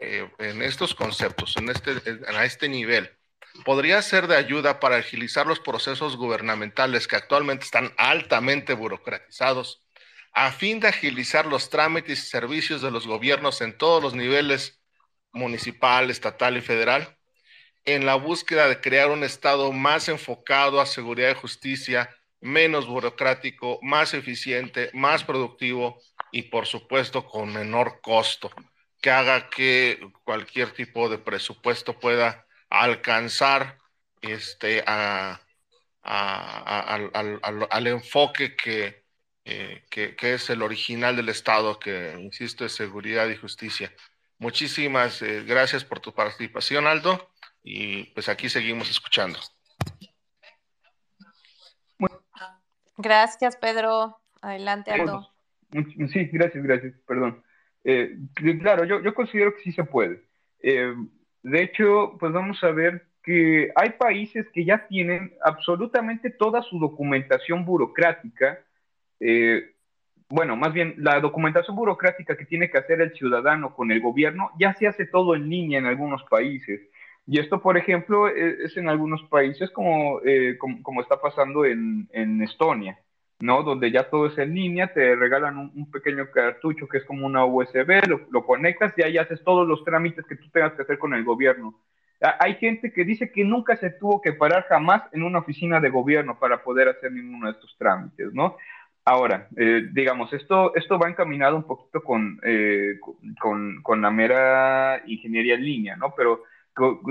[0.05, 1.93] eh, en estos conceptos, en este,
[2.27, 3.11] a este nivel,
[3.65, 9.83] podría ser de ayuda para agilizar los procesos gubernamentales que actualmente están altamente burocratizados,
[10.33, 14.81] a fin de agilizar los trámites y servicios de los gobiernos en todos los niveles
[15.33, 17.19] municipal, estatal y federal,
[17.85, 22.11] en la búsqueda de crear un Estado más enfocado a seguridad y justicia
[22.41, 26.01] menos burocrático, más eficiente, más productivo
[26.33, 28.51] y por supuesto con menor costo,
[29.01, 33.79] que haga que cualquier tipo de presupuesto pueda alcanzar
[34.23, 35.39] este, al,
[37.87, 38.57] enfoque
[39.45, 43.93] eh, que, que, es el original del Estado, que, insisto, es seguridad y justicia.
[44.39, 47.31] Muchísimas eh, gracias por tu participación, Aldo,
[47.63, 49.39] y pues aquí seguimos escuchando.
[52.97, 54.19] Gracias, Pedro.
[54.41, 55.29] Adelante, Aldo.
[56.13, 57.43] Sí, gracias, gracias, perdón.
[57.85, 58.17] Eh,
[58.61, 60.23] claro, yo, yo, considero que sí se puede.
[60.61, 60.95] Eh,
[61.43, 66.79] de hecho, pues vamos a ver que hay países que ya tienen absolutamente toda su
[66.79, 68.59] documentación burocrática.
[69.25, 69.73] Eh,
[70.29, 74.51] bueno, más bien la documentación burocrática que tiene que hacer el ciudadano con el gobierno
[74.59, 76.81] ya se hace todo en línea en algunos países.
[77.27, 80.21] Y esto, por ejemplo, e, es, en algunos países como,
[80.83, 82.09] como, está pasando en,
[82.43, 82.99] Estonia.
[83.41, 83.63] ¿no?
[83.63, 87.45] Donde ya todo es en línea, te regalan un, pequeño cartucho que es como una
[87.45, 91.13] USB, lo, conectas y ahí haces todos los trámites que tú tengas que hacer con
[91.13, 91.79] el gobierno.
[92.39, 95.91] Hay gente que dice que nunca se tuvo que parar jamás en una oficina de
[95.91, 98.57] gobierno para poder hacer ninguno de estos trámites, ¿no?
[99.05, 103.01] Ahora, eh, digamos, esto, esto va encaminado un poquito con, eh,
[103.41, 106.15] con, con, la mera ingeniería en línea, ¿no?
[106.17, 106.45] Pero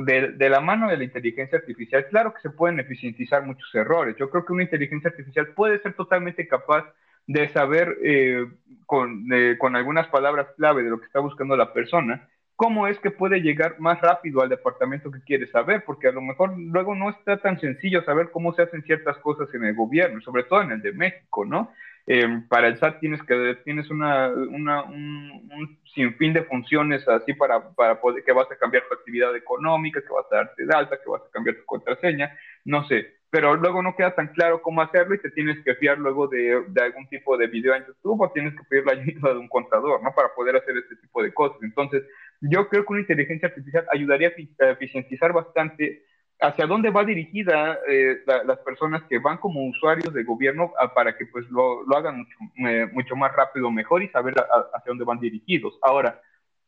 [0.05, 4.15] de, la mano de la inteligencia artificial, claro que se pueden eficientizar muchos errores.
[4.17, 6.85] Yo creo que una inteligencia artificial puede ser totalmente capaz
[7.27, 8.47] de saber eh,
[8.85, 9.27] con,
[9.57, 12.29] con, algunas palabras clave de lo que está buscando la persona,
[12.61, 16.21] cómo es que puede llegar más rápido al departamento que quiere saber, porque a lo
[16.21, 20.21] mejor luego no está tan sencillo saber cómo se hacen ciertas cosas en el gobierno,
[20.21, 21.71] sobre todo en el de México, ¿no?
[22.05, 27.71] Eh, para el SAT tienes que tienes una, una un, sinfín de funciones así para,
[27.71, 30.99] para poder, que vas a cambiar tu actividad económica, que vas a darte de alta,
[31.03, 34.83] que vas a cambiar tu contraseña, no sé, pero luego no queda tan claro cómo
[34.83, 38.21] hacerlo y te tienes que fiar luego de, de algún tipo de video en YouTube
[38.21, 40.13] o tienes que pedir la ayuda de un contador, ¿no?
[40.13, 41.57] Para poder hacer este tipo de cosas.
[41.63, 42.03] Entonces,
[42.41, 46.03] yo creo que una inteligencia artificial ayudaría a eficientizar bastante
[46.41, 51.27] hacia dónde va dirigida eh, las personas que van como usuarios de gobierno para que
[51.27, 52.37] pues lo, lo hagan mucho,
[52.67, 55.77] eh, mucho, más rápido, mejor y saber hacia dónde van dirigidos.
[55.83, 56.19] Ahora,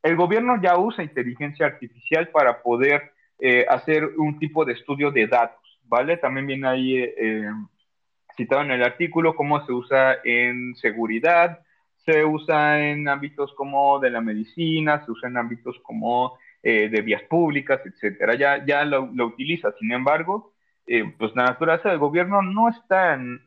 [0.04, 5.26] el gobierno ya usa inteligencia artificial para poder eh, hacer un tipo de estudio de
[5.26, 6.18] datos, ¿vale?
[6.18, 7.10] También viene ahí
[8.38, 11.60] citado en el artículo cómo se usa en seguridad,
[12.06, 17.01] se usa en ámbitos como de la medicina, se usa en ámbitos como eh, de
[17.01, 18.36] vías públicas, etcétera.
[18.36, 19.74] Ya, ya lo, utiliza.
[19.80, 20.54] Sin embargo,
[20.88, 23.41] eh, pues la naturaleza del gobierno no está en,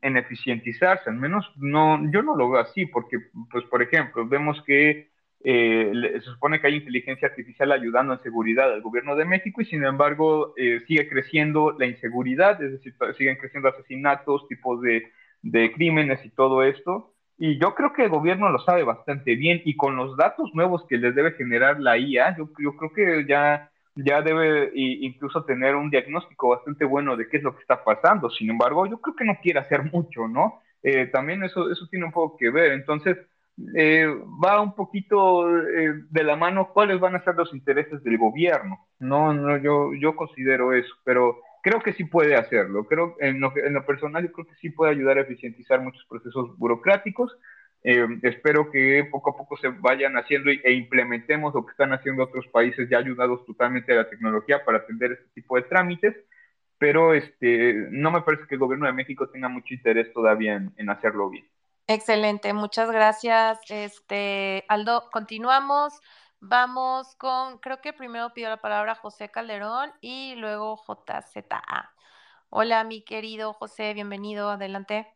[0.00, 3.18] en, eficientizarse, al menos no, yo no lo veo así, porque,
[3.50, 5.10] pues, por ejemplo, vemos que
[5.42, 9.64] eh, se supone que hay inteligencia artificial ayudando en seguridad al gobierno de México y
[9.64, 10.54] sin embargo
[10.86, 15.10] sigue creciendo la inseguridad, es decir, siguen creciendo asesinatos, tipos de,
[15.42, 17.14] de crímenes y todo esto.
[17.42, 20.84] Y yo creo que el gobierno lo sabe bastante bien y con los datos nuevos
[20.86, 25.74] que les debe generar la IA, yo, yo creo que ya, ya debe incluso tener
[25.74, 28.28] un diagnóstico bastante bueno de qué es lo que está pasando.
[28.28, 30.60] Sin embargo, yo creo que no quiere hacer mucho, ¿no?
[30.82, 32.72] Eh, también eso, eso tiene un poco que ver.
[32.72, 33.16] Entonces,
[33.74, 34.06] eh,
[34.44, 38.86] va un poquito eh, de la mano cuáles van a ser los intereses del gobierno.
[38.98, 42.84] No, no, yo, yo considero eso, pero creo que sí puede hacerlo.
[42.84, 46.04] Creo en lo, en lo personal yo creo que sí puede ayudar a eficientizar muchos
[46.06, 47.36] procesos burocráticos.
[47.82, 52.24] Eh, espero que poco a poco se vayan haciendo e implementemos lo que están haciendo
[52.24, 56.14] otros países ya ayudados totalmente a la tecnología para atender este tipo de trámites,
[56.76, 60.72] pero este, no me parece que el gobierno de México tenga mucho interés todavía en,
[60.76, 61.46] en hacerlo bien.
[61.86, 63.58] Excelente, muchas gracias.
[63.68, 66.00] Este, Aldo, continuamos.
[66.42, 71.92] Vamos con, creo que primero pido la palabra José Calderón y luego JZA.
[72.48, 75.06] Hola, mi querido José, bienvenido, adelante.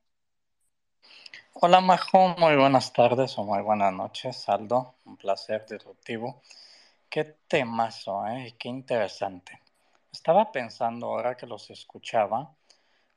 [1.55, 6.43] Hola, Majo, muy buenas tardes o muy buenas noches, Aldo, un placer disruptivo.
[7.09, 8.55] Qué temazo, ¿eh?
[8.59, 9.62] Qué interesante.
[10.12, 12.55] Estaba pensando ahora que los escuchaba,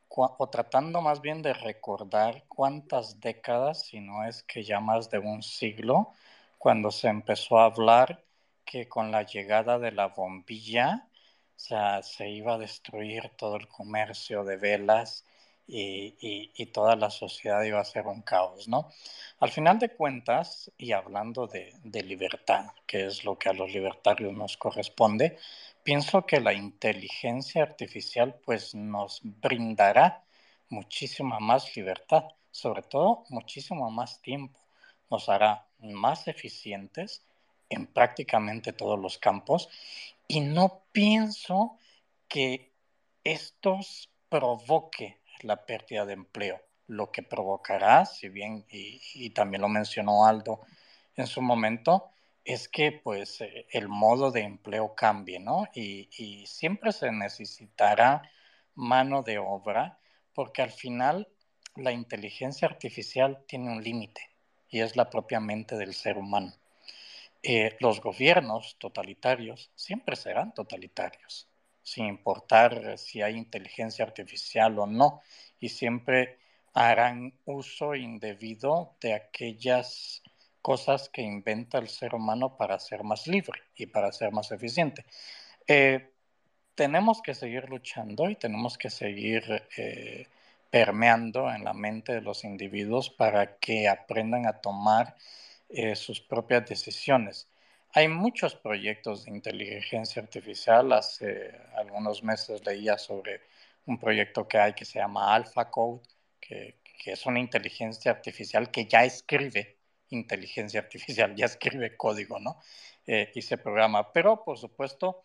[0.08, 5.20] o tratando más bien de recordar cuántas décadas, si no es que ya más de
[5.20, 6.14] un siglo,
[6.58, 8.24] cuando se empezó a hablar
[8.66, 11.08] que con la llegada de la bombilla,
[11.56, 15.26] o sea, se iba a destruir todo el comercio de velas
[15.68, 16.16] y,
[16.56, 18.90] y, toda la sociedad iba a ser un caos, ¿no?
[19.40, 23.72] Al final de cuentas, y hablando de, de libertad, que es lo que a los
[23.72, 25.38] libertarios nos corresponde,
[25.84, 30.24] pienso que la inteligencia artificial pues nos brindará
[30.70, 34.60] muchísima más libertad, sobre todo muchísimo más tiempo
[35.10, 37.24] nos hará más eficientes
[37.70, 39.70] en prácticamente todos los campos
[40.28, 41.78] y no pienso
[42.28, 42.74] que
[43.24, 43.80] esto
[44.30, 46.62] provoque la pérdida de empleo.
[46.88, 50.62] Lo que provocará, si bien, y, también lo mencionó Aldo
[51.16, 52.10] en su momento,
[52.46, 55.66] es que pues eh, el modo de empleo cambie, ¿no?
[55.74, 58.30] Y, y, siempre se necesitará
[58.76, 60.00] mano de obra
[60.34, 61.28] porque al final
[61.76, 64.37] la inteligencia artificial tiene un límite
[64.70, 66.54] y es la propia mente del ser humano.
[67.44, 71.48] Eh, los gobiernos totalitarios siempre serán totalitarios,
[71.84, 75.22] sin importar si hay inteligencia artificial o no,
[75.60, 76.40] y siempre
[76.74, 80.22] harán uso indebido de aquellas
[80.62, 85.06] cosas que inventa el ser humano para ser más libre y para ser más eficiente.
[85.66, 86.12] Eh,
[86.76, 90.28] tenemos que seguir luchando y tenemos que seguir eh,
[90.70, 95.16] permeando en la mente de los individuos para que aprendan a tomar
[95.70, 97.48] eh, sus propias decisiones.
[97.94, 100.92] Hay muchos proyectos de inteligencia artificial.
[100.94, 103.42] Hace algunos meses leía sobre
[103.86, 106.02] un proyecto que hay que se llama AlphaCode,
[106.40, 109.78] que, que es una inteligencia artificial que ya escribe
[110.10, 112.60] inteligencia artificial, ya escribe código, ¿no?
[113.06, 114.12] Eh, y se programa.
[114.12, 115.24] Pero, por supuesto,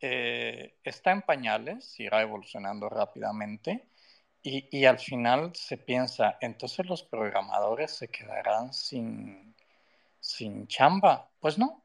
[0.00, 3.86] eh, está en pañales, irá evolucionando rápidamente
[4.42, 9.54] y, al final se piensa, entonces los programadores se quedarán sin,
[10.20, 11.30] sin chamba.
[11.40, 11.82] Pues no,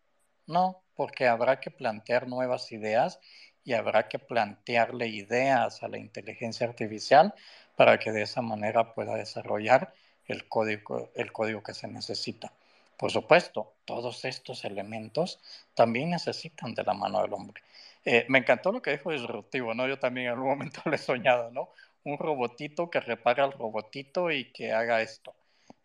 [0.48, 3.20] no, porque habrá que plantear nuevas ideas
[3.64, 7.34] y habrá que plantearle ideas a la inteligencia artificial
[7.76, 9.94] para que de esa manera pueda desarrollar
[10.26, 12.52] el código, el código que se necesita.
[12.98, 15.40] Por supuesto, todos estos elementos
[15.76, 17.62] también necesitan de la mano del hombre.
[18.04, 19.88] Eh, me encantó lo que dijo disruptivo, ¿no?
[19.88, 21.70] Yo también en algún momento lo he soñado, ¿no?
[22.08, 25.36] Un robotito que repara al robotito y que haga esto.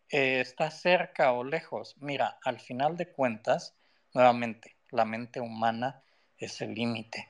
[0.09, 1.95] Eh, ¿Está cerca o lejos?
[1.99, 3.75] Mira, al final de cuentas,
[4.13, 6.01] nuevamente, la mente humana
[6.37, 7.29] es el límite.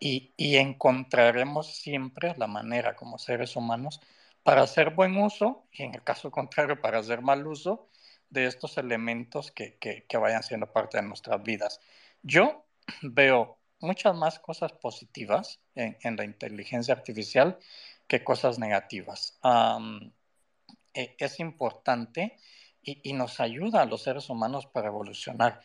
[0.00, 4.00] Y, y, encontraremos siempre la manera como seres humanos
[4.42, 7.88] para hacer buen uso y en el caso contrario para hacer mal uso
[8.30, 11.80] de estos elementos que, que, que vayan siendo parte de nuestras vidas.
[12.22, 12.66] Yo
[13.02, 17.58] veo muchas más cosas positivas en, en la inteligencia artificial
[18.06, 19.38] que cosas negativas.
[20.94, 22.38] E, es importante
[22.82, 25.60] y, nos ayuda a los seres humanos para evolucionar.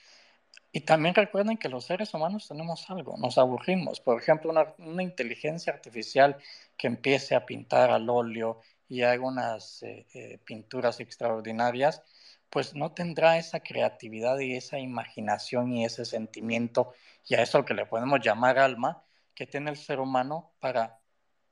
[0.72, 4.00] Y también recuerden que los seres humanos tenemos algo, nos aburrimos.
[4.00, 6.38] Por ejemplo, una, inteligencia artificial
[6.78, 12.02] que empiece a pintar al óleo y haga unas eh, eh, pinturas extraordinarias,
[12.50, 16.94] pues no tendrá esa creatividad y esa imaginación y ese sentimiento
[17.28, 19.04] y a eso que le podemos llamar alma
[19.36, 20.99] que tiene el ser humano para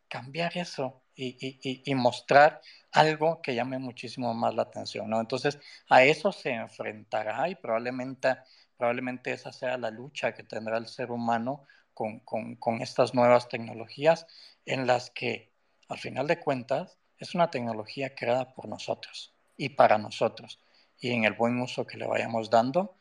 [0.08, 5.20] cambiar eso y, mostrar algo que llame muchísimo más la atención, ¿no?
[5.20, 8.36] Entonces, a eso se enfrentará y probablemente,
[8.78, 14.28] probablemente esa sea la lucha que tendrá el ser humano con, con estas nuevas tecnologías
[14.66, 15.52] en las que,
[15.90, 20.60] al final de cuentas, es una tecnología creada por nosotros y para nosotros.
[21.00, 22.96] Y en el buen uso que le vayamos dando,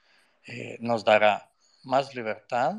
[0.46, 1.50] eh, nos dará
[1.84, 2.76] más libertad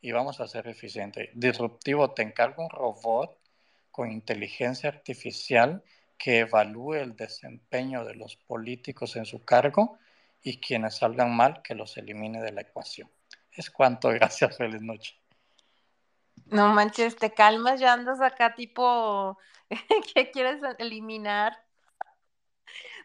[0.00, 1.28] y vamos a ser eficientes.
[1.34, 3.39] Disruptivo, te encargo un robot
[3.90, 5.82] con inteligencia artificial
[6.18, 9.98] que evalúe el desempeño de los políticos en su cargo
[10.42, 13.10] y quienes salgan mal, que los elimine de la ecuación.
[13.52, 15.18] Es cuanto, gracias, feliz noche.
[16.46, 19.38] No manches, te calmas, ya andas acá tipo,
[20.14, 21.56] ¿qué quieres eliminar?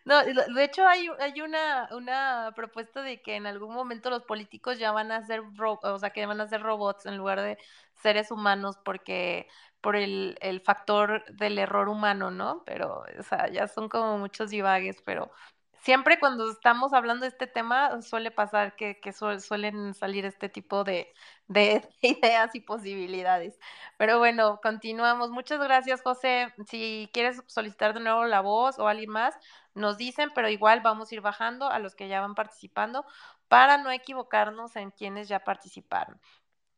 [0.03, 4.77] No, de hecho hay, hay una, una propuesta de que en algún momento los políticos
[4.77, 7.57] ya van a ser, o sea, que van a ser robots en lugar de
[7.95, 9.47] seres humanos porque
[9.85, 12.63] por el, el factor del error humano, ¿no?
[12.65, 15.31] Pero, o sea, ya son como muchos divagues, pero
[15.77, 20.83] siempre cuando estamos hablando de este tema suele pasar que, que suelen salir este tipo
[20.83, 21.13] de,
[21.47, 23.59] de, ideas y posibilidades.
[23.97, 25.29] Pero bueno, continuamos.
[25.29, 26.51] Muchas gracias, José.
[26.67, 29.35] Si quieres solicitar de nuevo la voz o alguien más,
[29.75, 33.05] nos dicen, pero igual vamos a ir bajando a los que ya van participando
[33.47, 36.19] para no equivocarnos en quienes ya participaron.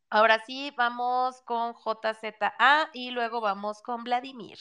[0.10, 4.58] Ahora sí, vamos con JZA y luego vamos con Vladimir.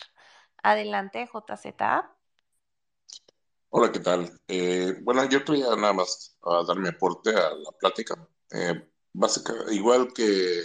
[0.63, 2.13] Adelante, JZA.
[3.71, 4.41] Hola, ¿qué tal?
[4.49, 8.15] Eh, bueno, yo quería nada más a dar mi aporte a la plática.
[8.51, 8.89] Eh,
[9.71, 10.65] igual que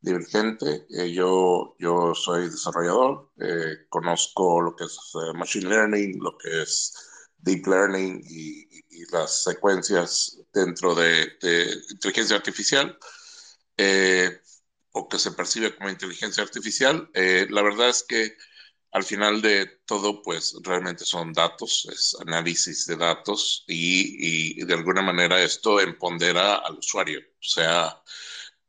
[0.00, 4.98] Divergente, eh, yo, yo soy desarrollador, eh, conozco lo que es
[5.34, 6.94] Machine Learning, lo que es
[7.38, 8.66] Deep Learning y,
[9.12, 12.98] las secuencias dentro de, de inteligencia artificial.
[13.76, 14.40] Eh,
[14.92, 18.36] o que se percibe como inteligencia artificial, eh, la verdad es que
[18.92, 25.02] al final de todo, pues realmente son datos, es análisis de datos y, de alguna
[25.02, 27.20] manera esto empodera al usuario.
[27.40, 28.02] Sea,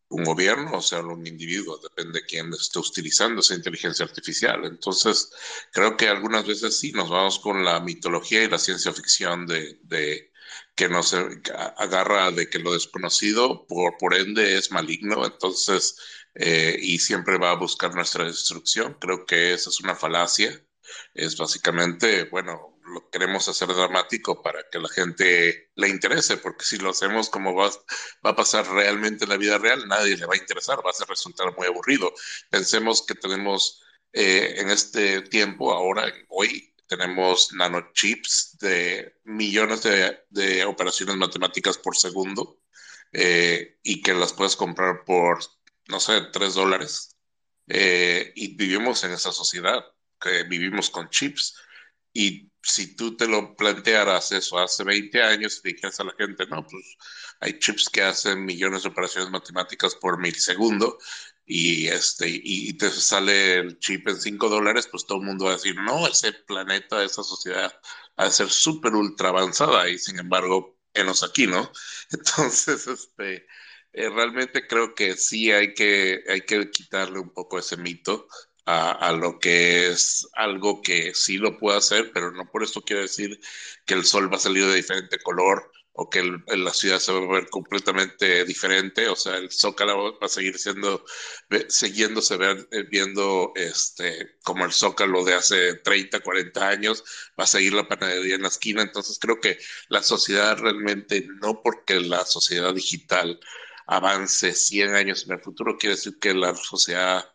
[0.10, 4.66] un gobierno o sea un individuo, depende de quién esté utilizando esa inteligencia artificial.
[4.66, 5.32] Entonces,
[5.72, 10.32] creo que algunas veces sí nos vamos con la mitología y la ciencia ficción de
[10.78, 15.98] que nos agarra de que lo desconocido, por, por ende, es maligno, entonces,
[16.36, 18.96] eh, y siempre va a buscar nuestra destrucción.
[19.02, 20.64] Creo que esa es una falacia.
[21.14, 26.78] Es básicamente, bueno, lo queremos hacer dramático para que la gente le interese, porque si
[26.78, 27.70] lo hacemos como va,
[28.26, 31.06] va a pasar realmente en la vida real, nadie le va a interesar, va a
[31.06, 32.14] resultar muy aburrido.
[32.50, 33.82] Pensemos que tenemos
[34.14, 42.62] eh, en este tiempo, ahora, hoy, tenemos nanochips de millones de, operaciones matemáticas por segundo
[43.12, 45.40] eh, y que las puedes comprar por,
[45.88, 47.16] no sé, tres dólares.
[47.68, 49.84] Eh, y vivimos en esa sociedad,
[50.20, 51.56] que vivimos con chips.
[52.14, 56.46] Y si tú te lo plantearas eso hace 20 años y dijeras a la gente,
[56.48, 56.98] no, pues
[57.40, 60.98] hay chips que hacen millones de operaciones matemáticas por milisegundo
[61.48, 65.52] y, este, y te sale el chip en 5 dólares, pues todo el mundo va
[65.52, 67.74] a decir, no, ese planeta, esa sociedad
[68.20, 71.72] va a ser súper ultra avanzada y sin embargo, enos aquí, ¿no?
[72.12, 73.48] Entonces, este,
[73.94, 78.28] eh, realmente creo que sí hay que, hay que quitarle un poco ese mito
[78.66, 83.04] a, lo que es algo que sí lo puede hacer, pero no por eso quiere
[83.04, 83.40] decir
[83.86, 87.20] que el sol va a salir de diferente color o que la ciudad se va
[87.20, 91.04] a ver completamente diferente, o sea, el Zócalo va a seguir siendo,
[91.70, 97.04] siguiéndose eh, viendo este, como el Zócalo de hace 30, 40 años,
[97.40, 99.58] va a seguir la panadería en la esquina, entonces creo que
[99.90, 103.40] la sociedad realmente, no porque la sociedad digital
[103.88, 107.26] avance 100 años en el futuro, quiere decir que la sociedad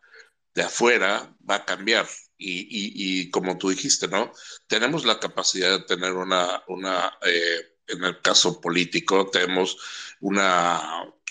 [0.53, 2.07] de afuera va a cambiar.
[2.37, 4.31] Y, y, como tú dijiste, ¿no?
[4.67, 9.77] Tenemos la capacidad de tener una, una eh, en el caso político, tenemos
[10.19, 10.81] una,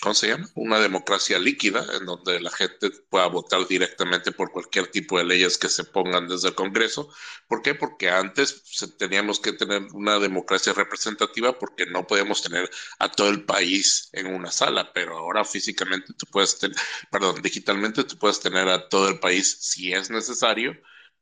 [0.01, 0.49] ¿cómo se llama?
[0.55, 5.59] Una democracia líquida en donde la gente pueda votar directamente por cualquier tipo de leyes
[5.59, 7.09] que se pongan desde el Congreso.
[7.49, 7.75] ¿Por qué?
[7.75, 8.63] Porque antes
[8.99, 14.27] teníamos que tener una democracia representativa porque no podíamos tener a todo el país en
[14.35, 16.77] una sala, pero ahora físicamente tú puedes tener,
[17.11, 20.73] perdón, digitalmente tú puedes tener a todo el país si es necesario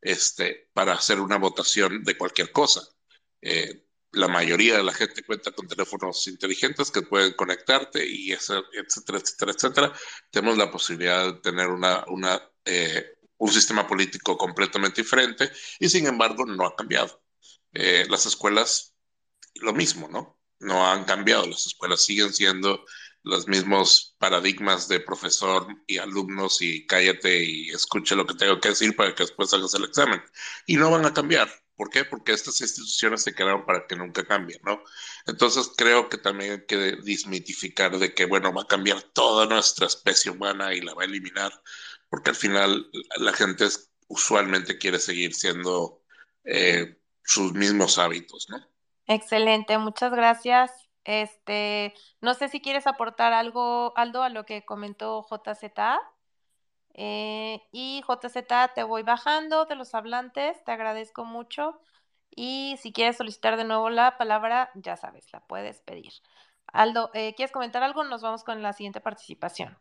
[0.00, 2.82] este, para hacer una votación de cualquier cosa.
[3.42, 9.18] Eh, la mayoría de la gente cuenta con teléfonos inteligentes que pueden conectarte y etcétera,
[9.18, 9.92] etcétera, etcétera.
[10.30, 12.04] Tenemos la posibilidad de tener una,
[12.64, 17.22] eh, un sistema político completamente diferente y sin embargo no ha cambiado.
[17.72, 18.94] Eh, las escuelas,
[19.54, 20.40] lo mismo, ¿no?
[20.58, 21.46] No han cambiado.
[21.46, 22.84] Las escuelas siguen siendo
[23.22, 28.70] los mismos paradigmas de profesor y alumnos y cállate y escuche lo que tengo que
[28.70, 30.22] decir para que después hagas el examen.
[30.66, 31.48] Y no van a cambiar.
[31.80, 32.04] ¿Por qué?
[32.04, 34.82] Porque estas instituciones se crearon para que nunca cambien, ¿no?
[35.24, 39.86] Entonces creo que también hay que desmitificar de que, bueno, va a cambiar toda nuestra
[39.86, 41.50] especie humana y la va a eliminar,
[42.10, 43.64] porque al final la gente
[44.08, 46.02] usualmente quiere seguir siendo
[46.44, 48.58] eh, sus mismos hábitos, ¿no?
[49.06, 50.70] Excelente, muchas gracias.
[51.04, 55.72] Este, no sé si quieres aportar algo, Aldo, a lo que comentó JZ.
[56.94, 61.80] Eh, y JZ, te voy bajando de los hablantes, te agradezco mucho.
[62.30, 66.12] Y si quieres solicitar de nuevo la palabra, ya sabes, la puedes pedir.
[66.72, 68.04] Aldo, eh, ¿quieres comentar algo?
[68.04, 69.76] Nos vamos con la siguiente participación.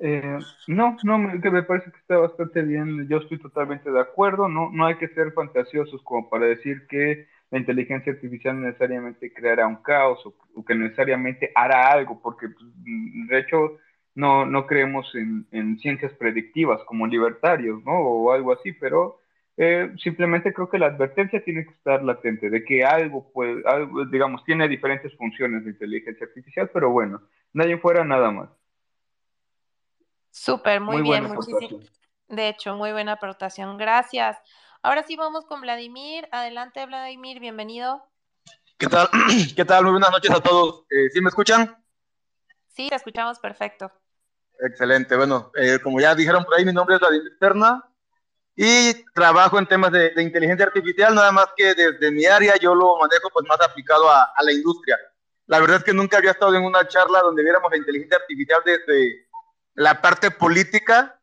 [0.00, 3.06] Eh, no, no, me, parece que está bastante bien.
[3.08, 4.48] Yo estoy totalmente de acuerdo.
[4.48, 9.66] No, no hay que ser fantasiosos como para decir que la inteligencia artificial necesariamente creará
[9.66, 13.78] un caos o, o que necesariamente hará algo, porque pues, de hecho
[14.14, 17.92] no, no creemos en, en, ciencias predictivas como libertarios, ¿no?
[17.92, 19.20] O algo así, pero
[19.56, 24.04] eh, simplemente creo que la advertencia tiene que estar latente de que algo, puede, algo,
[24.06, 28.48] digamos, tiene diferentes funciones de inteligencia artificial, pero bueno, nadie fuera nada más.
[30.30, 31.80] Súper, muy, bien, muchísimo.
[32.28, 34.38] De hecho, muy buena aportación, gracias.
[34.82, 36.26] Ahora sí vamos con Vladimir.
[36.32, 38.02] Adelante, Vladimir, bienvenido.
[38.78, 39.08] ¿Qué tal?
[39.56, 39.82] ¿Qué tal?
[39.82, 40.86] Muy buenas noches a todos.
[40.90, 41.76] Eh, ¿Sí me escuchan?
[42.70, 43.92] Sí, te escuchamos perfecto.
[44.58, 45.16] Excelente.
[45.16, 47.84] Bueno, eh, como ya dijeron por ahí, mi nombre es Vladimir Terna
[48.56, 52.98] y trabajo en temas de, inteligencia artificial, nada más que desde mi área yo lo
[52.98, 54.98] manejo pues más aplicado a, a, la industria.
[55.46, 58.60] La verdad es que nunca había estado en una charla donde viéramos la inteligencia artificial
[58.64, 59.28] desde
[59.74, 61.18] la parte política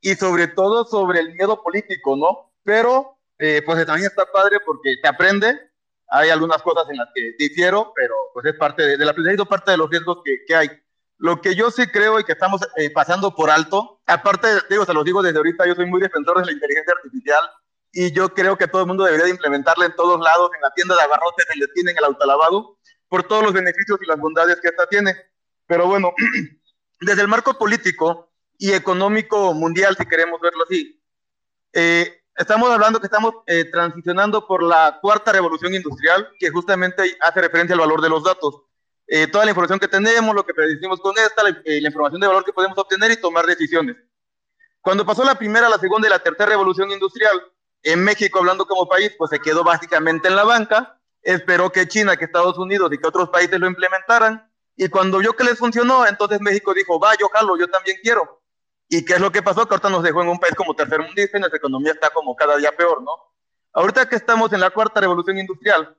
[0.00, 2.52] y sobre todo sobre el miedo político, ¿no?
[2.62, 5.70] Pero eh, pues también está padre porque te aprende.
[6.08, 9.14] Hay algunas cosas en las que difiero, pero pues es parte de, de la
[9.46, 10.68] parte de los riesgos que, que hay.
[11.24, 14.92] Lo que yo sí creo y que estamos eh, pasando por alto, aparte, digo, se
[14.92, 17.42] los digo desde ahorita, yo soy muy defensor de la inteligencia artificial
[17.92, 20.70] y yo creo que todo el mundo debería de implementarla en todos lados, en la
[20.72, 22.76] tienda de abarrotes, en el tienda, en el autolavado,
[23.08, 25.16] por todos los beneficios y las bondades que esta tiene.
[25.66, 26.12] Pero bueno,
[27.00, 31.02] desde el marco político y económico mundial, si queremos verlo así,
[31.72, 37.40] eh, estamos hablando que estamos eh, transicionando por la cuarta revolución industrial, que justamente hace
[37.40, 38.64] referencia al valor de los datos.
[39.06, 42.26] Eh, toda la información que tenemos, lo que predecimos con esta, la, la, información de
[42.26, 43.96] valor que podemos obtener y tomar decisiones.
[44.80, 47.40] Cuando pasó la primera, la segunda y la tercera revolución industrial,
[47.82, 52.16] en México, hablando como país, pues se quedó básicamente en la banca, esperó que China,
[52.16, 56.06] que Estados Unidos y que otros países lo implementaran, y cuando vio que les funcionó,
[56.06, 58.42] entonces México dijo, va, yo jalo, yo también quiero.
[58.88, 59.66] ¿Y qué es lo que pasó?
[59.66, 62.34] Que ahorita nos dejó en un país como tercer mundista y nuestra economía está como
[62.34, 63.12] cada día peor, ¿no?
[63.72, 65.96] Ahorita que estamos en la cuarta revolución industrial,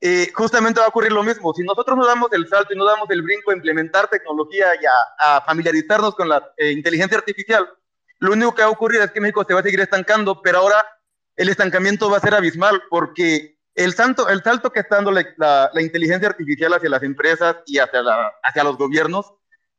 [0.00, 1.52] eh, justamente va a ocurrir lo mismo.
[1.54, 4.84] Si nosotros no damos el salto y no damos el brinco a implementar tecnología y
[4.86, 7.68] a, a familiarizarnos con la eh, inteligencia artificial,
[8.18, 10.58] lo único que va a ocurrir es que México se va a seguir estancando, pero
[10.58, 10.84] ahora
[11.36, 15.26] el estancamiento va a ser abismal porque el salto, el salto que está dando la,
[15.36, 19.32] la, la inteligencia artificial hacia las empresas y hacia, la, hacia los gobiernos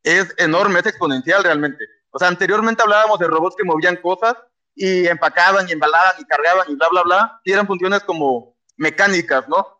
[0.04, 1.86] es enorme, es exponencial realmente.
[2.12, 4.36] O sea, anteriormente hablábamos de robots que movían cosas
[4.76, 9.48] y empacaban y embalaban y cargaban y bla, bla, bla, y eran funciones como mecánicas,
[9.48, 9.75] ¿no?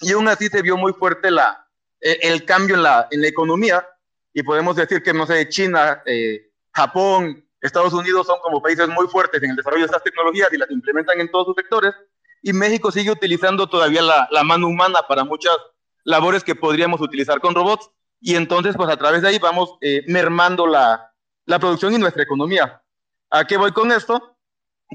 [0.00, 1.66] Y aún así se vio muy fuerte la,
[2.00, 3.86] el, el cambio en la, en la economía
[4.32, 9.06] y podemos decir que, no sé, China, eh, Japón, Estados Unidos son como países muy
[9.08, 11.94] fuertes en el desarrollo de estas tecnologías y las implementan en todos sus sectores,
[12.42, 15.56] y México sigue utilizando todavía la, la mano humana para muchas
[16.04, 17.90] labores que podríamos utilizar con robots,
[18.20, 21.12] y entonces pues a través de ahí vamos eh, mermando la,
[21.46, 22.82] la producción y nuestra economía.
[23.30, 24.36] ¿A qué voy con esto?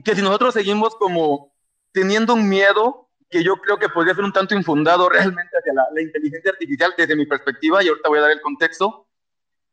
[0.06, 1.54] Que si nosotros seguimos como
[1.91, 5.88] teniendo un miedo que yo creo que podría ser un tanto infundado realmente hacia la,
[5.93, 9.07] la inteligencia artificial desde mi perspectiva, y ahorita voy a dar el contexto,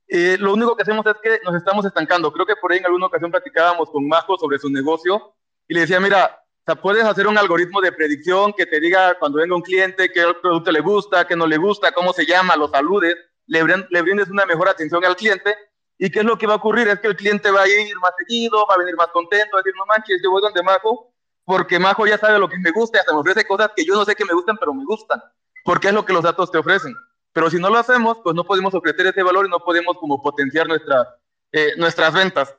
[0.07, 2.33] eh, lo único que hacemos es que nos estamos estancando.
[2.33, 5.35] Creo que por ahí en alguna ocasión platicábamos con Majo sobre su negocio
[5.67, 9.19] y le decía, mira, o sea, puedes hacer un algoritmo de predicción que te diga
[9.19, 12.57] cuando venga un cliente qué producto le gusta, qué no le gusta, cómo se llama,
[12.57, 15.55] lo saludes, le, le brindes una mejor atención al cliente.
[15.99, 16.89] ¿Y qué es lo que va a ocurrir?
[16.89, 19.59] Es que el cliente va a ir más seguido, va a venir más contento, va
[19.59, 21.13] a decir, no manches, yo voy donde Majo,
[21.49, 24.05] porque Majo ya sabe lo que me gusta, hasta me ofrece cosas que yo no
[24.05, 25.19] sé que me gustan, pero me gustan,
[25.65, 26.95] porque es lo que los datos te ofrecen.
[27.33, 30.21] Pero si no lo hacemos, pues no podemos ofrecer ese valor y no podemos como
[30.21, 31.09] potenciar nuestra,
[31.51, 32.55] eh, nuestras ventas.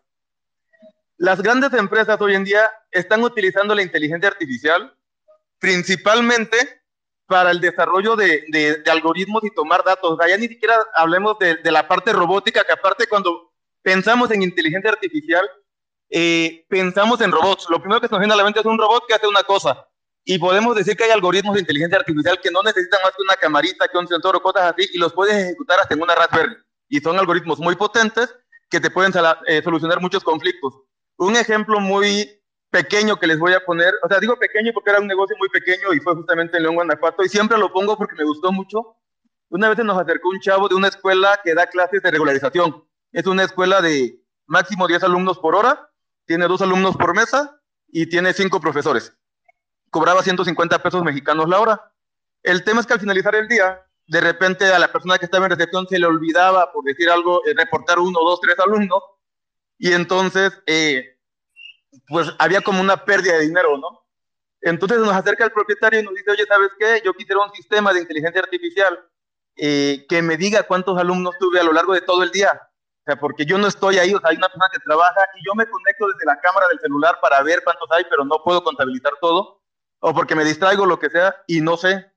[1.17, 4.91] Las grandes empresas hoy en día están utilizando la inteligencia artificial
[5.59, 6.57] principalmente
[7.27, 10.17] para el desarrollo de, de, de algoritmos y tomar datos.
[10.27, 14.89] Ya ni siquiera hablemos de, de, la parte robótica, que aparte cuando pensamos en inteligencia
[14.89, 15.47] artificial,
[16.09, 17.67] eh, pensamos en robots.
[17.69, 19.43] Lo primero que se nos viene a la mente es un robot que hace una
[19.43, 19.87] cosa.
[20.23, 23.35] Y podemos decir que hay algoritmos de inteligencia artificial que no necesitan más que una
[23.35, 26.55] camarita, que un sensor o cosas así, y los puedes ejecutar hasta en una Raspberry.
[26.87, 28.35] Y son algoritmos muy potentes
[28.69, 29.11] que te pueden
[29.47, 30.73] eh, solucionar muchos conflictos.
[31.17, 32.39] Un ejemplo muy
[32.69, 35.49] pequeño que les voy a poner, o sea, digo pequeño porque era un negocio muy
[35.49, 38.97] pequeño y fue justamente en León, Guanajuato, y siempre lo pongo porque me gustó mucho.
[39.49, 42.87] Una vez nos acercó un chavo de una escuela que da clases de regularización.
[43.11, 45.88] Es una escuela de máximo 10 alumnos por hora,
[46.29, 47.59] tiene dos alumnos por mesa
[47.89, 49.13] y tiene cinco profesores
[49.89, 51.93] cobraba 150 pesos mexicanos la hora.
[52.43, 55.45] El tema es que al finalizar el día, de repente a la persona que estaba
[55.45, 59.01] en recepción se le olvidaba, por decir algo, eh, reportar uno, dos, tres alumnos,
[59.77, 61.17] y entonces, eh,
[62.07, 64.05] pues había como una pérdida de dinero, ¿no?
[64.61, 67.01] Entonces nos acerca el propietario y nos dice, oye, ¿sabes qué?
[67.05, 68.99] Yo quisiera un sistema de inteligencia artificial
[69.55, 72.68] eh, que me diga cuántos alumnos tuve a lo largo de todo el día.
[73.01, 75.45] O sea, porque yo no estoy ahí, o sea, hay una persona que trabaja y
[75.45, 78.63] yo me conecto desde la cámara del celular para ver cuántos hay, pero no puedo
[78.63, 79.59] contabilizar todo
[79.99, 82.11] o porque me distraigo, lo que sea, y no sé.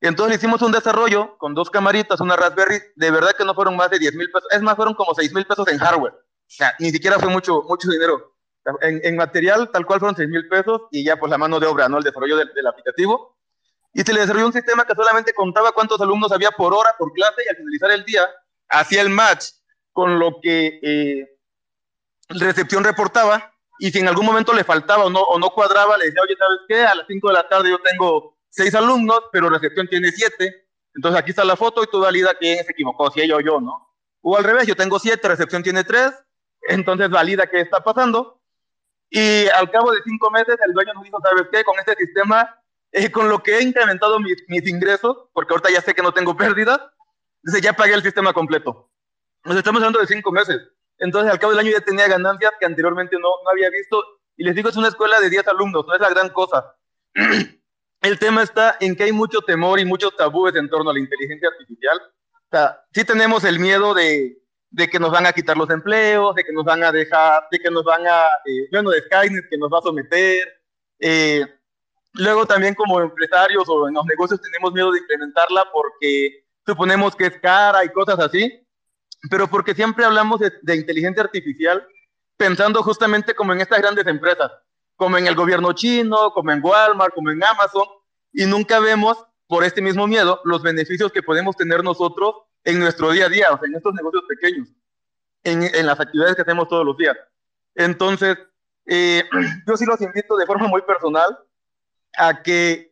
[0.00, 3.90] Entonces hicimos un desarrollo con dos camaritas, una Raspberry, de verdad que no fueron más
[3.90, 6.12] de 10 mil pesos, es más, fueron como 6 mil pesos en hardware.
[6.12, 8.34] O sea, ni siquiera fue mucho, mucho dinero.
[8.82, 11.66] En, en, material, tal cual fueron 6 mil pesos y ya pues la mano de
[11.66, 11.98] obra, ¿no?
[11.98, 13.38] El desarrollo del, del, aplicativo.
[13.92, 17.12] Y se le desarrolló un sistema que solamente contaba cuántos alumnos había por hora, por
[17.12, 18.28] clase, y al finalizar el día,
[18.68, 19.46] hacía el match
[19.92, 21.38] con lo que eh,
[22.28, 26.06] recepción reportaba y si en algún momento le faltaba o no, o no cuadraba, le
[26.06, 26.82] decía, oye, ¿sabes qué?
[26.82, 30.68] A las 5 de la tarde yo tengo seis alumnos, pero recepción tiene siete.
[30.94, 33.60] Entonces aquí está la foto y tú valida quién se equivocó, si ella o yo,
[33.60, 33.88] ¿no?
[34.20, 36.12] O al revés, yo tengo siete, recepción tiene tres,
[36.68, 38.42] entonces valida qué está pasando.
[39.08, 41.64] Y al cabo de cinco meses, el dueño nos dijo, ¿sabes qué?
[41.64, 42.60] Con este sistema,
[42.92, 46.12] eh, con lo que he incrementado mis, mis, ingresos, porque ahorita ya sé que no
[46.12, 46.80] tengo pérdidas,
[47.42, 48.89] dice, ya pagué el sistema completo.
[49.44, 50.60] Nos estamos hablando de cinco meses.
[50.98, 54.02] Entonces, al cabo del año ya tenía ganancias que anteriormente no, no había visto.
[54.36, 56.76] Y les digo, es una escuela de 10 alumnos, no es la gran cosa.
[58.02, 61.00] El tema está en que hay mucho temor y muchos tabúes en torno a la
[61.00, 62.00] inteligencia artificial.
[62.32, 64.40] O sea, sí tenemos el miedo de,
[64.70, 67.58] de que nos van a quitar los empleos, de que nos van a dejar, de
[67.58, 70.48] que nos van a, eh, bueno, de Skynet que nos va a someter.
[70.98, 71.44] Eh,
[72.14, 77.26] luego también como empresarios o en los negocios tenemos miedo de implementarla porque suponemos que
[77.26, 78.66] es cara y cosas así.
[79.28, 81.86] Pero porque siempre hablamos de, de inteligencia artificial
[82.36, 84.50] pensando justamente como en estas grandes empresas,
[84.96, 87.84] como en el gobierno chino, como en Walmart, como en Amazon,
[88.32, 93.10] y nunca vemos, por este mismo miedo, los beneficios que podemos tener nosotros en nuestro
[93.10, 94.68] día a día, o sea, en estos negocios pequeños,
[95.42, 97.16] en, en las actividades que hacemos todos los días.
[97.74, 98.38] Entonces,
[98.86, 99.24] eh,
[99.66, 101.38] yo sí los invito de forma muy personal
[102.16, 102.89] a que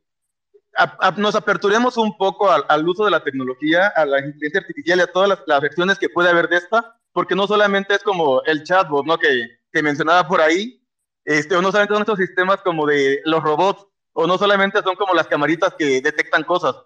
[0.78, 4.60] a, a, nos aperturemos un poco al, al, uso de la tecnología, a la inteligencia
[4.60, 7.94] artificial y a todas las, las, versiones que puede haber de esta, porque no solamente
[7.94, 9.18] es como el chatbot, ¿no?
[9.18, 10.80] Que, que mencionaba por ahí,
[11.24, 14.94] este, o no solamente son estos sistemas como de los robots, o no solamente son
[14.94, 16.76] como las camaritas que detectan cosas.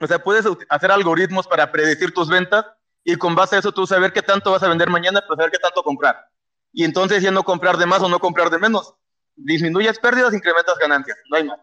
[0.00, 2.64] O sea, puedes hacer algoritmos para predecir tus ventas
[3.04, 5.50] y con base a eso tú saber qué tanto vas a vender mañana, pero saber
[5.50, 6.28] qué tanto comprar.
[6.72, 8.94] Y entonces ya no comprar de más o no comprar de menos.
[9.34, 11.58] Disminuyes pérdidas, incrementas ganancias, no hay más.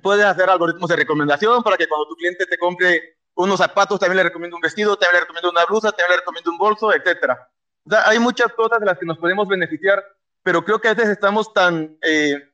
[0.00, 4.18] Puedes hacer algoritmos de recomendación para que cuando tu cliente te compre unos zapatos, también
[4.18, 7.48] le recomiendo un vestido, también le recomiendo una blusa, también le recomiendo un bolso, etcétera.
[7.84, 10.04] O sea, hay muchas cosas de las que nos podemos beneficiar,
[10.42, 12.48] pero creo que a veces estamos tan eh,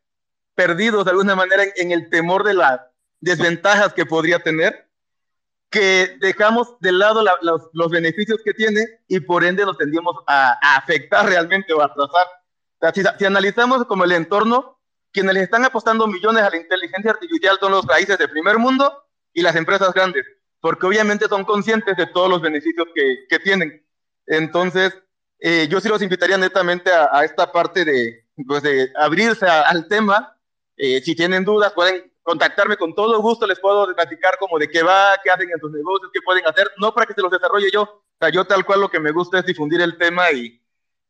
[0.55, 2.81] perdidos de alguna manera en, en el temor de las
[3.21, 4.89] desventajas que podría tener,
[5.71, 10.17] que dejamos de lado la, los, los, beneficios que tiene y por ende nos tendríamos
[10.27, 12.27] a, a afectar realmente o a atrasar.
[12.27, 14.78] O sea, si, si, analizamos como el entorno,
[15.13, 19.05] quienes le están apostando millones a la inteligencia artificial son los países de primer mundo
[19.33, 20.25] y las empresas grandes,
[20.61, 23.87] porque obviamente son conscientes de todos los beneficios que, que tienen.
[24.27, 24.97] Entonces,
[25.39, 29.63] eh, yo sí los invitaría netamente a, a esta parte de, pues de abrirse a,
[29.63, 30.37] al tema.
[30.77, 34.83] Eh, si tienen dudas, pueden contactarme con todo gusto, les puedo platicar como de qué
[34.83, 37.71] va, qué hacen en sus negocios, qué pueden hacer, no para que se los desarrolle
[37.73, 40.63] yo, o sea, yo tal cual lo que me gusta es difundir el tema y,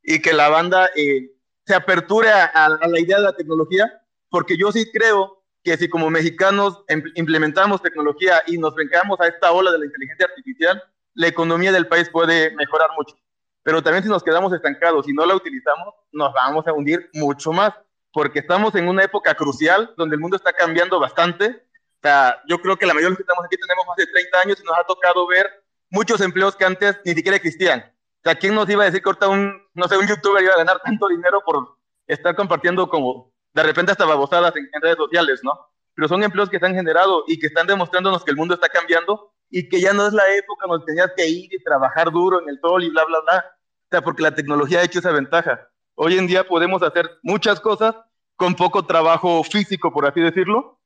[0.05, 1.33] y que la banda eh,
[1.69, 5.87] se aperture a, a, la idea de la tecnología, porque yo sí creo que si
[5.87, 6.83] como mexicanos
[7.15, 10.83] implementamos tecnología y nos brincamos a esta ola de la inteligencia artificial,
[11.13, 13.17] la economía del país puede mejorar mucho.
[13.63, 17.53] Pero también si nos quedamos estancados y no la utilizamos, nos vamos a hundir mucho
[17.53, 17.75] más
[18.15, 21.67] porque estamos en una época crucial donde el mundo está cambiando bastante.
[21.99, 24.07] O sea, yo creo que la mayoría de los que estamos aquí tenemos más de
[24.07, 25.51] 30 años y nos ha tocado ver
[25.91, 27.93] muchos empleos que antes ni siquiera existían.
[28.23, 30.59] Sea, ¿quién nos iba a decir que ahorita un, no sé, un youtuber iba a
[30.59, 31.77] ganar tanto dinero por
[32.07, 35.53] estar compartiendo como de repente hasta babosadas en, en redes sociales, ¿no?
[35.95, 38.69] Pero son empleos que se han generado y que están demostrándonos que el mundo está
[38.69, 42.41] cambiando y que ya no es la época donde tenías que ir y trabajar duro
[42.43, 43.45] en el sol y bla, bla, bla.
[43.49, 45.69] O sea, porque la tecnología ha hecho esa ventaja.
[45.95, 47.97] Hoy en día podemos hacer muchas cosas
[48.37, 50.79] con poco trabajo físico, por así decirlo,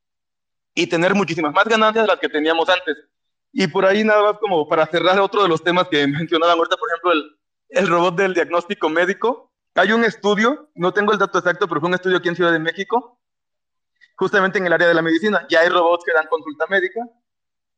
[0.75, 2.97] y tener muchísimas más ganancias de las que teníamos antes.
[3.53, 6.77] Y por ahí nada más como para cerrar otro de los temas que mencionaban ahorita,
[6.77, 7.39] por ejemplo, el,
[7.69, 9.53] el robot del diagnóstico médico.
[9.75, 12.53] Hay un estudio, no tengo el dato exacto, pero fue un estudio aquí en Ciudad
[12.53, 13.21] de México,
[14.17, 15.47] justamente en el área de la medicina.
[15.49, 17.01] Ya hay robots que dan consulta médica.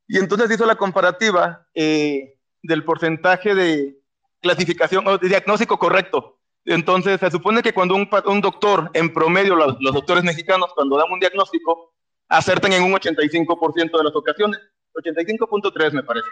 [0.07, 3.99] Y entonces hizo la comparativa eh, del porcentaje de
[4.41, 9.55] clasificación o de diagnóstico correcto entonces, se supone que cuando un, un doctor, en promedio,
[9.55, 11.95] los, los, doctores mexicanos, cuando dan un diagnóstico,
[12.29, 14.59] acertan en un 85% de las ocasiones,
[14.95, 16.27] 85.3 me parece.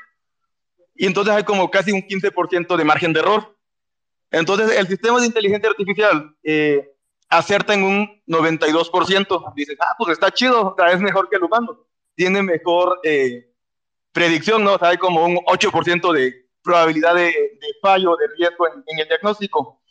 [0.95, 3.57] Y entonces hay como casi un 15% de margen de error.
[4.31, 6.95] Entonces, el sistema de inteligencia artificial eh,
[7.29, 9.55] acerta en un 92%.
[9.55, 11.87] Dices, ah, pues está chido, o sea, es mejor que el humano.
[12.15, 13.51] Tiene mejor eh,
[14.13, 14.75] predicción, ¿no?
[14.75, 18.99] O sea, hay como un 8% de probabilidad de, de fallo, de riesgo en, en
[19.01, 19.83] el diagnóstico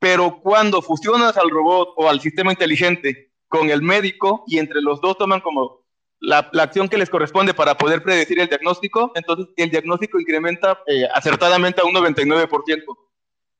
[0.00, 5.00] pero cuando fusionas al robot o al sistema inteligente con el médico y entre los
[5.00, 5.79] dos toman como
[6.20, 10.82] la, la acción que les corresponde para poder predecir el diagnóstico, entonces el diagnóstico incrementa
[10.86, 12.82] eh, acertadamente a un 99%.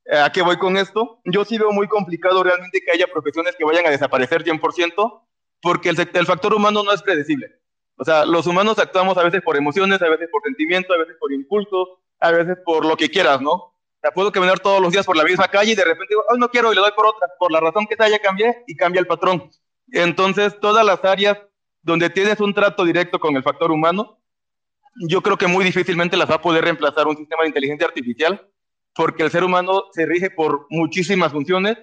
[0.06, 1.20] Eh, ¿A qué voy con esto?
[1.24, 5.22] Yo sí veo muy complicado realmente que haya profesiones que vayan a desaparecer 100%,
[5.62, 7.48] porque el, el factor humano no es predecible.
[7.96, 11.16] O sea, los humanos actuamos a veces por emociones, a veces por sentimiento, a veces
[11.18, 13.70] por impulso, a veces por lo que quieras, ¿no?
[14.00, 16.48] sea, puedo caminar todos los días por la misma calle y de repente digo, no
[16.50, 19.00] quiero y le doy por otra, por la razón que sea ya cambié y cambia
[19.00, 19.50] el patrón.
[19.92, 21.38] Entonces, todas las áreas
[21.82, 24.18] donde tienes un trato directo con el factor humano,
[25.08, 28.48] yo creo que muy difícilmente las va a poder reemplazar un sistema de inteligencia artificial,
[28.94, 31.78] porque el ser humano se rige por muchísimas funciones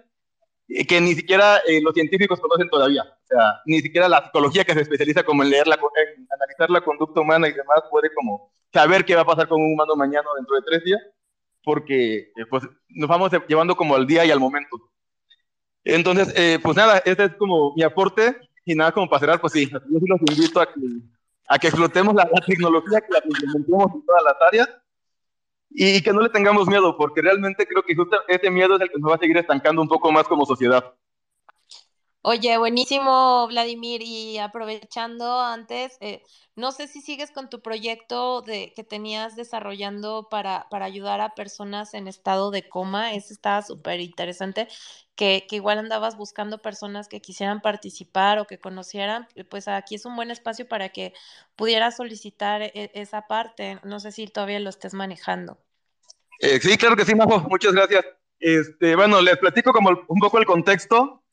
[0.88, 3.04] que ni siquiera eh, los científicos conocen todavía.
[3.04, 6.70] O sea, ni siquiera la psicología que se especializa como en leer la, en analizar
[6.70, 9.96] la conducta humana y demás puede como saber qué va a pasar con un humano
[9.96, 11.02] mañana o dentro de tres días
[11.68, 14.78] porque eh, pues, nos vamos llevando como al día y al momento.
[15.84, 18.38] Entonces, eh, pues nada, este es como mi aporte
[18.68, 20.80] y nada como para cerrar, pues sí, yo sí los invito a que,
[21.48, 24.70] a que explotemos la, la tecnología, que la implementemos en todas las áreas
[25.70, 28.82] y, y, que no le tengamos miedo, porque realmente creo que justo ese miedo es
[28.82, 30.94] el que nos va a seguir estancando un poco más como sociedad.
[32.30, 36.22] Oye, buenísimo, Vladimir, y aprovechando antes, eh,
[36.58, 41.36] no sé si sigues con tu proyecto de que tenías desarrollando para, para ayudar a
[41.36, 44.68] personas en estado de coma, ese estaba súper interesante,
[45.16, 50.04] que, que igual andabas buscando personas que quisieran participar o que conocieran, pues aquí es
[50.06, 51.14] un buen espacio para que
[51.56, 55.60] pudieras solicitar e- esa parte, no sé si todavía lo estés manejando.
[56.42, 58.04] Eh, sí, claro que sí, Majo, muchas gracias.
[58.38, 61.24] Este, bueno, les platico como un poco el contexto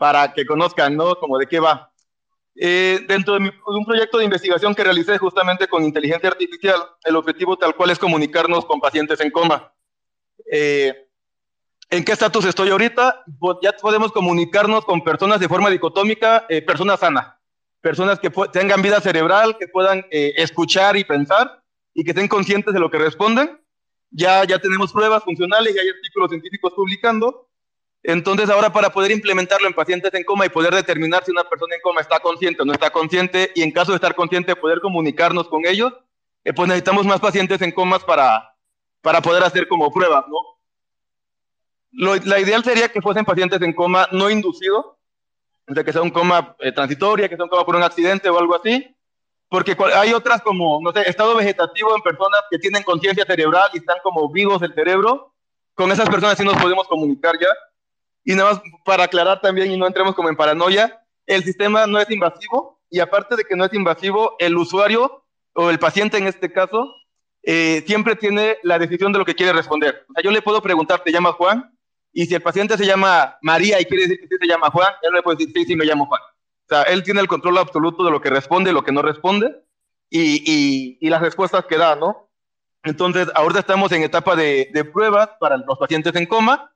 [0.00, 1.14] para que conozcan, ¿no?
[1.16, 1.92] Como de qué va.
[2.56, 7.58] Eh, dentro de, un proyecto de investigación que realicé justamente con inteligencia artificial, el objetivo
[7.58, 9.74] tal cual es comunicarnos con pacientes en coma.
[10.50, 11.06] Eh,
[11.90, 13.24] ¿En qué estatus estoy ahorita?
[13.60, 17.34] Ya podemos comunicarnos con personas de forma dicotómica, eh, personas sanas,
[17.82, 21.62] personas que tengan vida cerebral, que puedan eh, escuchar y pensar
[21.92, 23.60] y que estén conscientes de lo que responden.
[24.10, 27.49] Ya, ya tenemos pruebas funcionales y hay artículos científicos publicando.
[28.02, 31.74] Entonces, ahora para poder implementarlo en pacientes en coma y poder determinar si una persona
[31.74, 34.80] en coma está consciente o no está consciente, y en caso de estar consciente, poder
[34.80, 35.92] comunicarnos con ellos,
[36.44, 38.54] eh, pues necesitamos más pacientes en comas para,
[39.02, 40.36] para poder hacer como pruebas, ¿no?
[41.92, 44.98] Lo, la ideal sería que fuesen pacientes en coma no inducido,
[45.68, 48.30] o sea, que sea un coma eh, transitoria, que sea un coma por un accidente
[48.30, 48.96] o algo así,
[49.48, 53.78] porque hay otras como, no sé, estado vegetativo en personas que tienen conciencia cerebral y
[53.78, 55.34] están como vivos del cerebro,
[55.74, 57.48] con esas personas sí nos podemos comunicar ya.
[58.24, 61.98] Y nada más para aclarar también y no entremos como en paranoia, el sistema no
[61.98, 65.24] es invasivo y aparte de que no es invasivo, el usuario
[65.54, 66.94] o el paciente en este caso
[67.42, 70.04] eh, siempre tiene la decisión de lo que quiere responder.
[70.08, 71.72] O sea, yo le puedo preguntar, ¿te llamas Juan?
[72.12, 74.92] Y si el paciente se llama María y quiere decir que sí se llama Juan,
[75.02, 76.20] él le puede decir, sí, sí, me llamo Juan.
[76.20, 79.02] O sea, él tiene el control absoluto de lo que responde y lo que no
[79.02, 79.54] responde
[80.10, 82.28] y, y, y las respuestas que da, ¿no?
[82.82, 86.72] Entonces, ahorita estamos en etapa de, de pruebas para los pacientes en coma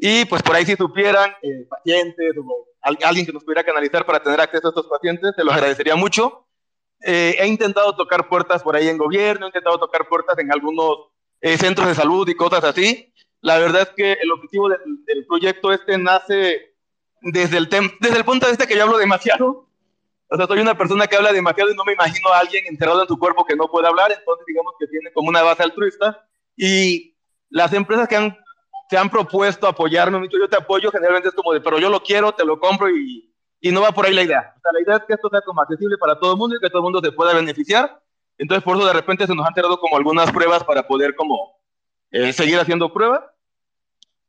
[0.00, 4.06] y pues por ahí si supieran eh, pacientes o al- alguien que nos pudiera canalizar
[4.06, 6.46] para tener acceso a estos pacientes, se los agradecería mucho.
[7.02, 11.08] Eh, he intentado tocar puertas por ahí en gobierno, he intentado tocar puertas en algunos
[11.40, 13.12] eh, centros de salud y cosas así.
[13.42, 16.74] La verdad es que el objetivo del, del proyecto este nace
[17.22, 17.68] desde el,
[18.00, 19.66] desde el punto de vista que yo hablo demasiado.
[20.32, 23.02] O sea, soy una persona que habla demasiado y no me imagino a alguien encerrado
[23.02, 26.24] en su cuerpo que no puede hablar, entonces digamos que tiene como una base altruista.
[26.56, 27.16] Y
[27.48, 28.38] las empresas que han,
[28.90, 32.32] se han propuesto apoyarme, yo te apoyo, generalmente es como de, pero yo lo quiero,
[32.32, 34.52] te lo compro y, y no va por ahí la idea.
[34.56, 36.60] O sea, la idea es que esto sea como accesible para todo el mundo y
[36.60, 38.02] que todo el mundo se pueda beneficiar.
[38.36, 41.56] Entonces, por eso de repente se nos han cerrado como algunas pruebas para poder como
[42.10, 43.20] eh, seguir haciendo pruebas.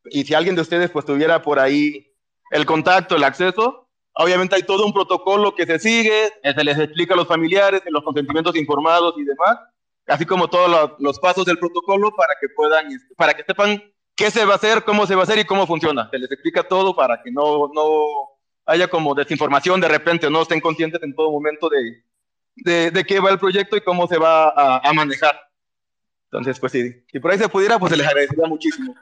[0.05, 2.13] Y si alguien de ustedes pues tuviera por ahí
[2.51, 7.15] el contacto, el acceso, obviamente hay todo un protocolo que se sigue, se les explica
[7.15, 9.57] a los familiares, los consentimientos informados y demás,
[10.05, 13.90] así como todos los, los pasos del protocolo para que puedan, este, para que sepan
[14.21, 16.09] qué se va a hacer, cómo se va a hacer y cómo funciona.
[16.11, 18.05] Se les explica todo para que no, no
[18.65, 22.03] haya como desinformación de repente, no estén conscientes en todo momento de,
[22.55, 25.39] de, de qué va el proyecto y cómo se va a, a manejar.
[26.25, 28.95] Entonces, pues sí, si por ahí se pudiera, pues se les agradecería muchísimo.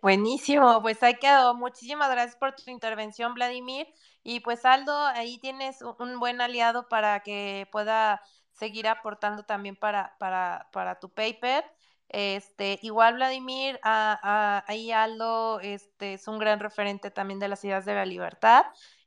[0.00, 1.54] Buenísimo, pues ahí quedó.
[1.54, 3.86] Muchísimas gracias por tu intervención, Vladimir.
[4.22, 8.22] Y pues Aldo, ahí tienes un buen aliado para que pueda
[8.52, 11.64] seguir aportando también para, para, para tu paper.
[12.12, 17.94] Este, igual Vladimir, ahí Aldo este, es un gran referente también de las ideas de
[17.94, 18.64] la libertad.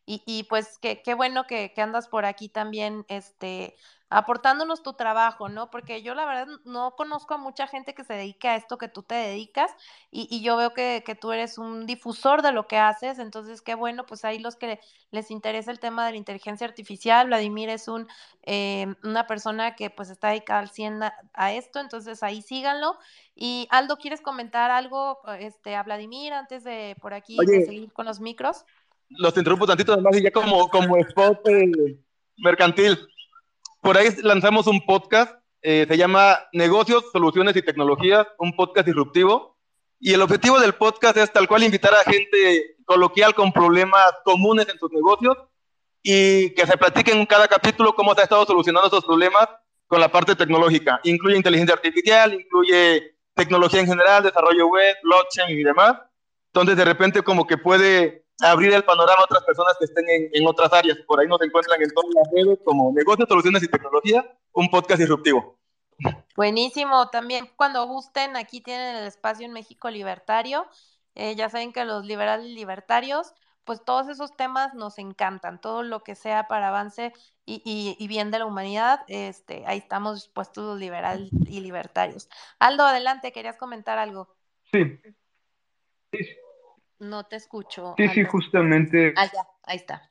[0.08, 3.76] Y, y pues qué, qué bueno que, que andas por aquí también, este,
[4.10, 5.70] aportándonos tu trabajo, ¿no?
[5.72, 8.88] Porque yo la verdad no conozco a mucha gente que se dedique a esto que
[8.88, 9.72] tú te dedicas
[10.12, 13.62] y, y yo veo que, que tú eres un difusor de lo que haces, entonces
[13.62, 14.80] qué bueno, pues ahí los que
[15.12, 18.08] les interesa el tema de la inteligencia artificial, Vladimir es un,
[18.44, 22.98] eh, una persona que pues está dedicada al 100 a, a esto, entonces ahí síganlo.
[23.36, 28.06] Y Aldo, ¿quieres comentar algo este, a Vladimir antes de por aquí de seguir con
[28.06, 28.66] los micros?
[29.10, 31.98] los interrumpo tantito además y ya como, como spot eh,
[32.38, 32.98] mercantil.
[33.86, 35.32] Por ahí lanzamos un podcast,
[35.62, 39.60] eh, se llama Negocios, Soluciones y Tecnologías, un podcast disruptivo.
[40.00, 44.68] Y el objetivo del podcast es tal cual invitar a gente coloquial con problemas comunes
[44.70, 45.38] en sus negocios
[46.02, 49.48] y que se platiquen en cada capítulo cómo se ha estado solucionando esos problemas
[49.86, 51.00] con la parte tecnológica.
[51.04, 55.98] Incluye inteligencia artificial, incluye tecnología en general, desarrollo web, blockchain y demás.
[56.48, 60.30] Entonces, de repente, como que puede abrir el panorama a otras personas que estén en,
[60.34, 60.98] en, otras áreas.
[61.08, 65.00] Por ahí nos encuentran en todas las redes como Negocios, Soluciones y Tecnología, un podcast
[65.00, 65.58] disruptivo.
[66.36, 70.68] Buenísimo, también cuando gusten, aquí tienen el espacio en México Libertario.
[71.16, 73.34] Eh, ya saben que los liberales libertarios,
[73.64, 77.14] pues todos esos temas nos encantan, todo lo que sea para avance
[77.46, 82.28] y, y, y bien de la humanidad, este, ahí estamos dispuestos los liberales y libertarios.
[82.60, 84.36] Aldo, adelante, querías comentar algo.
[84.72, 85.00] Sí.
[86.12, 86.28] sí.
[87.00, 87.94] No te escucho.
[87.98, 89.14] Sí, sí, justamente.
[89.18, 90.10] Ah, ya, ahí está.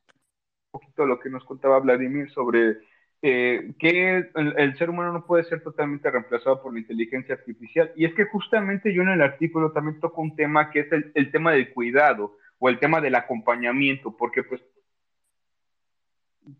[0.72, 2.78] Un poquito lo que nos contaba Vladimir sobre
[3.22, 7.90] eh, que el, ser humano no puede ser totalmente reemplazado por la inteligencia artificial.
[7.96, 11.10] Y es que justamente yo en el artículo también toco un tema que es el,
[11.14, 14.62] el tema del cuidado o el tema del acompañamiento, porque pues...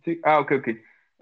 [0.05, 0.69] Sí, ah, ok, ok.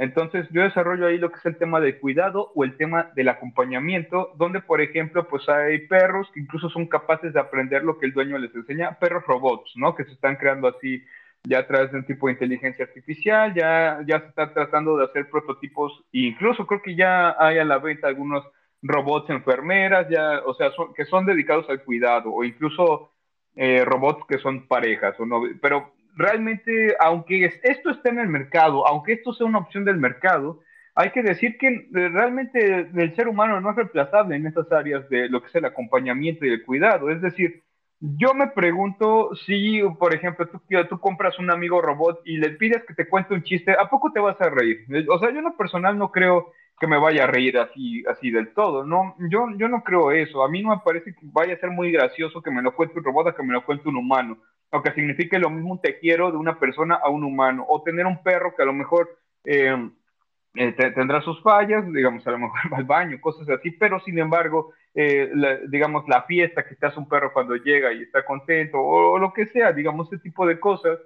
[0.03, 3.29] Entonces yo desarrollo ahí lo que es el tema del cuidado o el tema del
[3.29, 8.07] acompañamiento, donde por ejemplo pues hay perros que incluso son capaces de aprender lo que
[8.07, 9.95] el dueño les enseña, perros robots, ¿no?
[9.95, 11.05] Que se están creando así
[11.45, 15.05] ya a través de un tipo de inteligencia artificial, ya, ya se está tratando de
[15.05, 18.45] hacer prototipos, e incluso creo que ya hay a la venta algunos
[18.83, 23.13] robots enfermeras, ya, o sea, que son dedicados al cuidado, o incluso
[23.55, 28.87] eh, robots que son parejas, o no, pero realmente, aunque esto esté en el mercado,
[28.87, 30.61] aunque esto sea una opción del mercado,
[30.95, 35.09] hay que decir que eh, realmente el ser humano no es reemplazable en estas áreas
[35.09, 37.11] de lo que es el acompañamiento y el cuidado.
[37.11, 37.63] Es decir,
[38.01, 42.85] yo me pregunto si, por ejemplo, tú, tú compras un amigo robot y le pides
[42.85, 44.85] que te cuente un chiste, ¿a poco te vas a reír?
[45.09, 48.31] O sea, yo en lo personal no creo que me vaya a reír así, así
[48.31, 49.15] del todo, ¿no?
[49.31, 50.43] Yo, yo no creo eso.
[50.43, 52.99] A mí no me parece que vaya a ser muy gracioso que me lo cuente
[52.99, 54.39] un robot a que me lo cuente un humano
[54.73, 57.83] o que signifique lo mismo un te quiero de una persona a un humano, o
[57.83, 59.77] tener un perro que a lo mejor eh,
[60.55, 64.19] eh, tendrá sus fallas, digamos, a lo mejor va al baño, cosas así, pero sin
[64.19, 65.31] embargo, eh,
[65.69, 69.33] digamos, la fiesta que te hace un perro cuando llega y está contento, o, lo
[69.35, 70.99] que sea, digamos, ese tipo de cosas,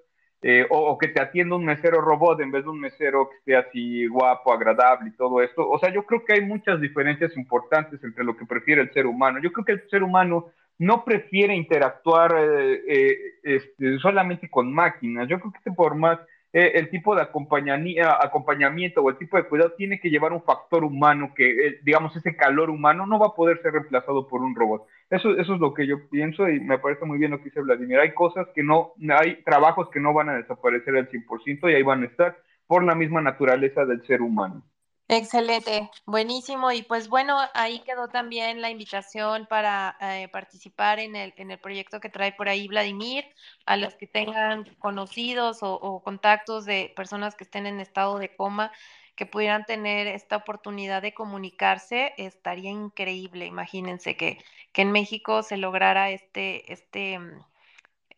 [0.70, 3.56] o, o, que te atienda un mesero robot en vez de un mesero que esté
[3.56, 5.68] así guapo, agradable y todo esto.
[5.68, 9.06] O sea, yo creo que hay muchas diferencias importantes entre lo que prefiere el ser
[9.06, 9.40] humano.
[9.42, 15.28] Yo creo que el ser humano no prefiere interactuar eh, eh, este, solamente con máquinas.
[15.28, 16.18] Yo creo que por más
[16.58, 20.84] eh, el tipo de acompañamiento o el tipo de cuidado tiene que llevar un factor
[20.84, 24.86] humano que, digamos, ese calor humano no va a poder ser reemplazado por un robot.
[25.10, 27.60] Eso, eso es lo que yo pienso y me parece muy bien lo que dice
[27.60, 27.98] Vladimir.
[27.98, 31.82] Hay cosas que no, hay trabajos que no van a desaparecer al 100% y ahí
[31.82, 34.62] van a estar por la misma naturaleza del ser humano.
[35.08, 36.72] Excelente, buenísimo.
[36.72, 41.60] Y pues bueno, ahí quedó también la invitación para eh, participar en el, en el
[41.60, 43.24] proyecto que trae por ahí Vladimir,
[43.66, 48.72] a los que tengan conocidos o, contactos de personas que estén en estado de coma,
[49.14, 53.46] que pudieran tener esta oportunidad de comunicarse, estaría increíble.
[53.46, 54.38] Imagínense que,
[54.72, 57.40] que en México se lograra este, este, mm,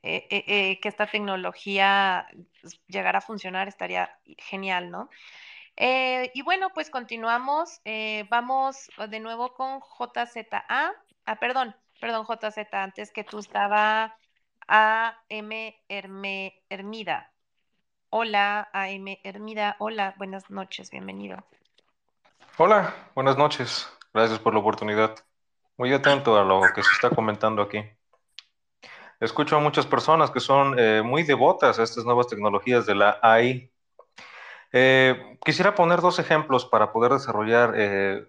[0.03, 2.27] eh, eh, que esta tecnología
[2.63, 5.11] pues, llegara a funcionar, estaría genial, ¿no?
[5.81, 7.81] Eh, y bueno, pues continuamos.
[7.85, 10.65] Eh, vamos de nuevo con JZA.
[10.69, 14.17] Ah, perdón, perdón, JZ, antes que tú estaba
[14.67, 17.31] AM Herme, Hermida.
[18.11, 19.77] Hola, AM Hermida.
[19.79, 21.45] Hola, buenas noches, bienvenido.
[22.57, 23.89] Hola, buenas noches.
[24.13, 25.15] Gracias por la oportunidad.
[25.77, 27.85] Muy atento a lo que se está comentando aquí.
[29.21, 33.21] Escucho a muchas personas que son eh, muy devotas a estas nuevas tecnologías de la
[33.23, 33.71] AI
[34.73, 38.27] eh, quisiera poner dos ejemplos para poder desarrollar eh,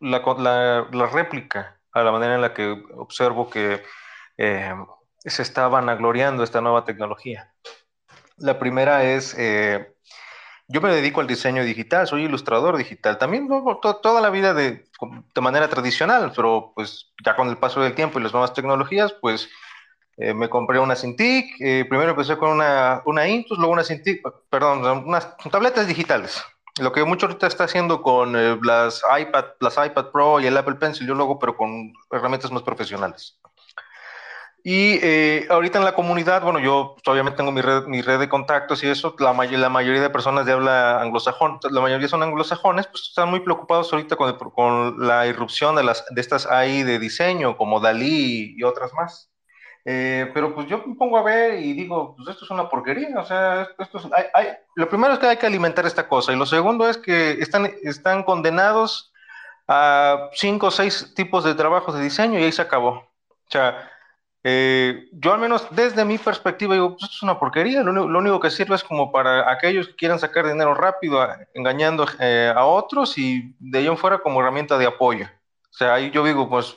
[0.00, 3.82] la, réplica a la manera en la que observo que
[4.38, 4.74] eh,
[5.18, 7.52] se está vanagloriando esta nueva tecnología.
[8.38, 9.34] La primera es,
[10.68, 13.48] yo me dedico al diseño digital, soy ilustrador digital, también
[13.80, 14.84] toda la vida de,
[15.34, 19.14] de manera tradicional, pero pues ya con el paso del tiempo y las nuevas tecnologías,
[19.14, 19.48] pues
[20.18, 24.22] eh, me compré una Cintiq, eh, primero empecé con una, una Intus, luego una Cintiq,
[24.48, 26.42] perdón, unas tabletas digitales.
[26.78, 30.56] Lo que mucho ahorita está haciendo con eh, las iPad, las iPad Pro y el
[30.56, 33.38] Apple Pencil, yo lo hago, pero con herramientas más profesionales.
[34.68, 34.98] Y
[35.48, 38.88] ahorita en la comunidad, bueno, yo obviamente tengo mi red, mi red de contactos y
[38.88, 43.30] eso, la, la mayoría de personas de habla anglosajón, la mayoría son anglosajones, pues están
[43.30, 47.78] muy preocupados ahorita con, con la irrupción de, las, de estas AI de diseño, como
[47.78, 49.30] Dalí y otras más.
[49.88, 53.20] Eh, pero pues yo me pongo a ver y digo, pues esto es una porquería,
[53.20, 54.04] o sea, esto es,
[54.34, 57.40] hay, lo primero es que hay que alimentar esta cosa y lo segundo es que
[57.40, 59.12] están, están condenados
[59.68, 62.90] a cinco o seis tipos de trabajos de diseño y ahí se acabó.
[62.90, 63.88] O sea,
[64.42, 68.40] eh, yo al menos desde mi perspectiva digo, pues esto es una porquería, lo, único
[68.40, 73.16] que sirve es como para aquellos que quieran sacar dinero rápido engañando eh, a otros
[73.18, 75.26] y de ahí en fuera como herramienta de apoyo.
[75.70, 76.76] O sea, ahí yo digo, pues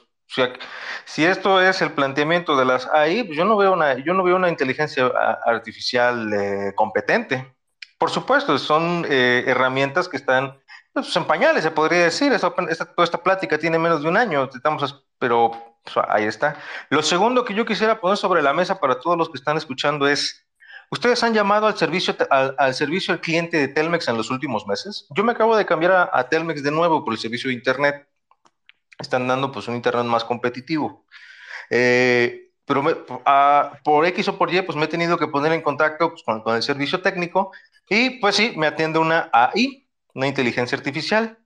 [1.06, 4.24] si esto es el planteamiento de las AI, pues yo no veo una, yo no
[4.24, 5.08] veo una inteligencia
[5.46, 7.56] artificial eh, competente.
[7.98, 10.58] Por supuesto, son eh, herramientas que están
[10.94, 12.32] pues, en pañales, se podría decir.
[12.32, 15.52] Esta, toda esta plática tiene menos de un año, estamos, pero
[15.84, 16.56] pues, ahí está.
[16.90, 20.08] Lo segundo que yo quisiera poner sobre la mesa para todos los que están escuchando
[20.08, 20.46] es,
[20.92, 25.08] ¿ustedes han llamado al servicio al, servicio al cliente de Telmex en los últimos meses?
[25.10, 28.09] Yo me acabo de cambiar a, a Telmex de nuevo por el servicio de Internet
[29.00, 31.06] están dando pues un Internet más competitivo.
[31.70, 32.84] Eh, pero
[33.26, 36.24] ah, por X o por Y, pues me he tenido que poner en contacto pues,
[36.24, 37.52] con, el servicio técnico
[37.90, 41.40] y pues sí, me atiende una AI, una inteligencia artificial.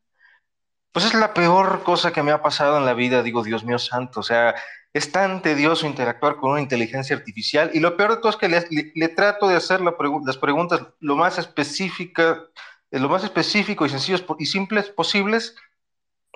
[0.91, 3.79] Pues es la peor cosa que me ha pasado en la vida, digo, Dios mío
[3.79, 4.53] santo, o sea,
[4.91, 8.49] es tan tedioso interactuar con una inteligencia artificial y lo peor de todo es que
[8.49, 12.43] le, trato de hacer las preguntas lo más específica,
[12.91, 15.55] lo más específico y sencillos y simples posibles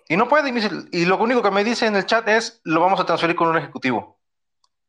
[0.09, 0.51] y no puede,
[0.91, 3.49] y, lo único que me dice en el chat es, lo vamos a transferir con
[3.49, 4.19] un ejecutivo.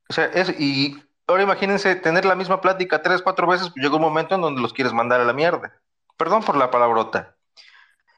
[0.08, 3.96] O sea, es, y ahora imagínense tener la misma plática tres, cuatro veces, pues llega
[3.96, 5.72] un momento en donde los quieres mandar a la mierda.
[6.16, 7.36] Perdón por la palabrota.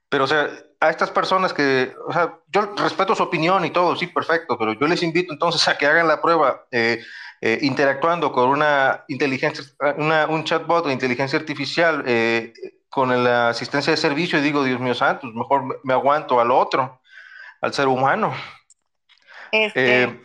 [0.08, 0.50] Pero, o sea,
[0.80, 4.72] a estas personas que, o sea, yo respeto su opinión y todo, sí, perfecto, pero
[4.72, 7.02] yo les invito entonces a que hagan la prueba eh,
[7.40, 9.64] eh, interactuando con una inteligencia,
[9.96, 12.52] un chatbot o inteligencia artificial eh,
[12.90, 17.00] con la asistencia de servicio y digo, Dios mío santo, mejor me aguanto al otro,
[17.60, 18.34] al ser humano.
[19.52, 20.20] Este, eh,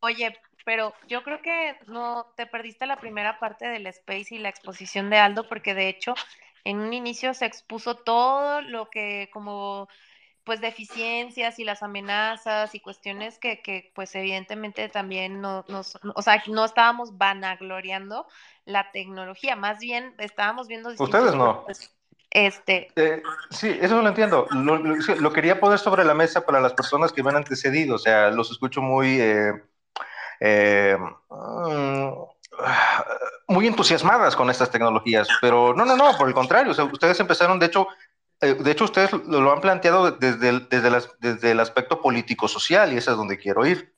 [0.00, 4.48] oye, pero yo creo que no te perdiste la primera parte del space y la
[4.48, 6.14] exposición de Aldo, porque de hecho
[6.64, 9.88] en un inicio se expuso todo lo que como
[10.44, 16.22] pues deficiencias y las amenazas y cuestiones que, que pues evidentemente también no, nos, o
[16.22, 18.26] sea, no estábamos vanagloriando
[18.64, 20.90] la tecnología, más bien estábamos viendo...
[20.98, 21.64] Ustedes no.
[22.30, 22.88] Este...
[22.96, 24.46] Eh, sí, eso lo entiendo.
[24.52, 28.30] Lo, quería poner sobre la mesa para las personas que me han antecedido, o sea,
[28.30, 29.20] los escucho muy...
[29.20, 29.52] Eh,
[30.40, 30.96] eh,
[31.28, 32.08] mm,
[33.48, 37.18] muy entusiasmadas con estas tecnologías, pero no, no, no, por el contrario, o sea, ustedes
[37.20, 37.86] empezaron, de hecho,
[38.42, 43.16] de hecho, ustedes lo, han planteado desde el, desde, el aspecto político-social y ese es
[43.16, 43.94] donde quiero ir.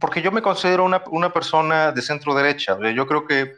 [0.00, 2.78] porque yo me considero una, una persona de centro derecha.
[2.94, 3.56] Yo creo que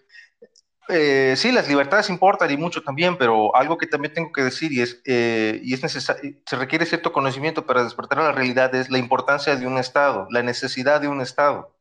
[0.89, 4.73] eh, sí, las libertades importan y mucho también, pero algo que también tengo que decir
[4.73, 8.89] y es, eh, y es se requiere cierto conocimiento para despertar a la realidad es
[8.89, 11.75] la importancia de un Estado, la necesidad de un Estado.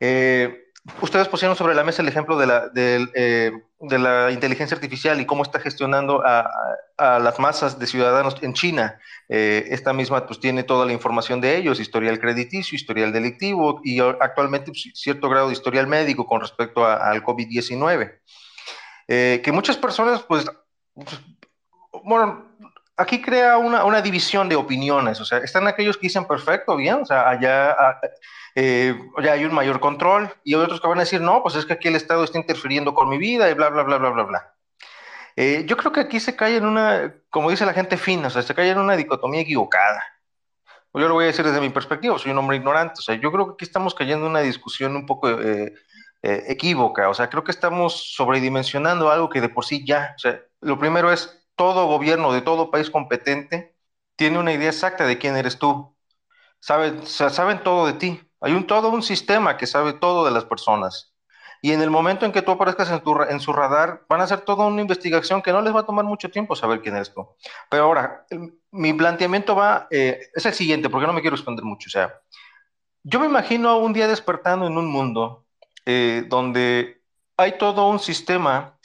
[0.00, 0.68] Eh,
[1.00, 5.26] Ustedes pusieron sobre la mesa el ejemplo de la, eh, de, la inteligencia artificial y
[5.26, 6.50] cómo está gestionando a,
[6.98, 8.98] las masas de ciudadanos en China.
[9.28, 14.00] Eh, esta misma pues tiene toda la información de ellos, historial crediticio, historial delictivo y
[14.00, 18.18] actualmente pues, cierto grado de historial médico con respecto al COVID-19.
[19.06, 20.44] Eh, que muchas personas pues,
[20.92, 21.20] pues
[22.02, 22.46] bueno,
[22.96, 26.96] aquí crea una, una, división de opiniones, o sea, están aquellos que dicen perfecto, bien,
[26.96, 27.76] o sea, allá,
[28.60, 31.64] eh, ya hay un mayor control, y otros que van a decir, no, pues es
[31.64, 34.24] que aquí el Estado está interfiriendo con mi vida y bla, bla, bla, bla, bla,
[34.24, 34.54] bla.
[35.36, 38.30] Eh, yo creo que aquí se cae en una, como dice la gente fina, o
[38.30, 40.02] sea, se cae en una dicotomía equivocada.
[40.94, 43.30] Yo lo voy a decir desde mi perspectiva, soy un hombre ignorante, o sea, yo
[43.30, 45.72] creo que aquí estamos cayendo en una discusión un poco eh,
[46.22, 50.40] equívoca, o sea, creo que estamos sobredimensionando algo que de por sí ya, o sea,
[50.60, 53.78] lo primero es todo gobierno de todo país competente
[54.18, 55.96] tiene una idea exacta de quién eres tú.
[56.60, 58.27] Saben, saben todo de ti.
[58.40, 61.14] Hay un todo un sistema que sabe todo de las personas.
[61.60, 64.24] Y en el momento en que tú aparezcas en, tu, en su radar, van a
[64.24, 67.12] hacer toda una investigación que no les va a tomar mucho tiempo saber quién eres
[67.12, 67.26] tú.
[67.68, 68.26] Pero ahora,
[68.70, 71.88] mi planteamiento va, eh, es el siguiente, porque no me quiero responder mucho.
[71.88, 72.14] O sea,
[73.02, 75.46] yo me imagino un día despertando en un mundo
[75.84, 77.02] eh, donde
[77.36, 78.78] hay todo un sistema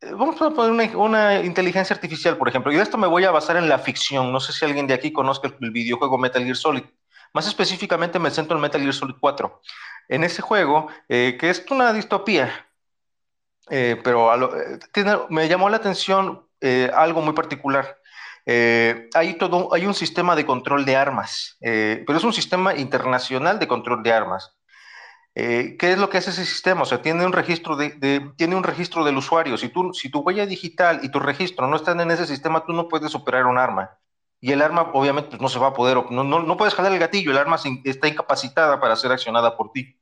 [0.00, 3.30] eh, vamos a poner una, inteligencia artificial, por ejemplo, y de esto me voy a
[3.32, 4.32] basar en la ficción.
[4.32, 6.84] No sé si alguien de aquí conozca el, videojuego Metal Gear Solid.
[7.34, 9.60] Más específicamente me centro en Metal Gear Solid 4.
[10.08, 12.66] En ese juego, eh, que es una distopía,
[13.70, 14.30] eh, pero
[15.28, 16.46] me llamó la atención
[16.94, 17.98] algo muy particular.
[18.46, 23.68] hay, todo, hay un sistema de control de armas, pero es un sistema internacional de
[23.68, 24.58] control de armas.
[25.40, 26.82] Eh, ¿Qué es lo que hace ese sistema?
[26.82, 29.56] O sea, tiene un registro, de, tiene un registro del usuario.
[29.56, 32.72] Si, tú, si tu huella digital y tu registro no están en ese sistema, tú
[32.72, 33.96] no puedes operar un arma.
[34.40, 36.92] Y el arma, obviamente, pues, no se va a poder, no, no, no puedes jalar
[36.92, 39.98] el gatillo, el arma está incapacitada para ser accionada por ti.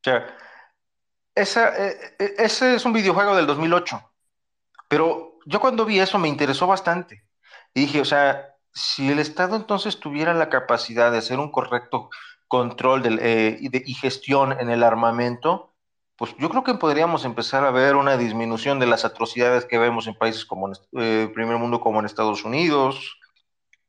[0.00, 0.26] O sea,
[1.34, 4.02] esa, eh, eh, ese es un videojuego del 2008.
[4.88, 7.24] Pero yo cuando vi eso me interesó bastante.
[7.74, 12.10] Y dije, o sea, si el Estado entonces tuviera la capacidad de hacer un correcto
[12.48, 15.72] control del, eh, y, gestión en el armamento,
[16.16, 20.06] pues yo creo que podríamos empezar a ver una disminución de las atrocidades que vemos
[20.08, 23.19] en países como en eh, primer mundo, como en Estados Unidos,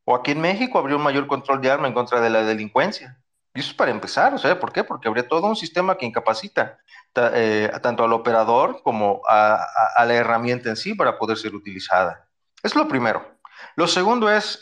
[0.06, 3.18] o aquí en México habría un mayor control de arma en contra de la delincuencia.
[3.54, 4.84] Y eso es para empezar, o sea, ¿por qué?
[4.84, 6.80] Porque habría todo un sistema que incapacita
[7.16, 9.60] eh, tanto al operador como a,
[10.06, 12.30] la herramienta en sí para poder ser utilizada.
[12.64, 13.38] Es lo primero.
[13.76, 14.60] Lo segundo es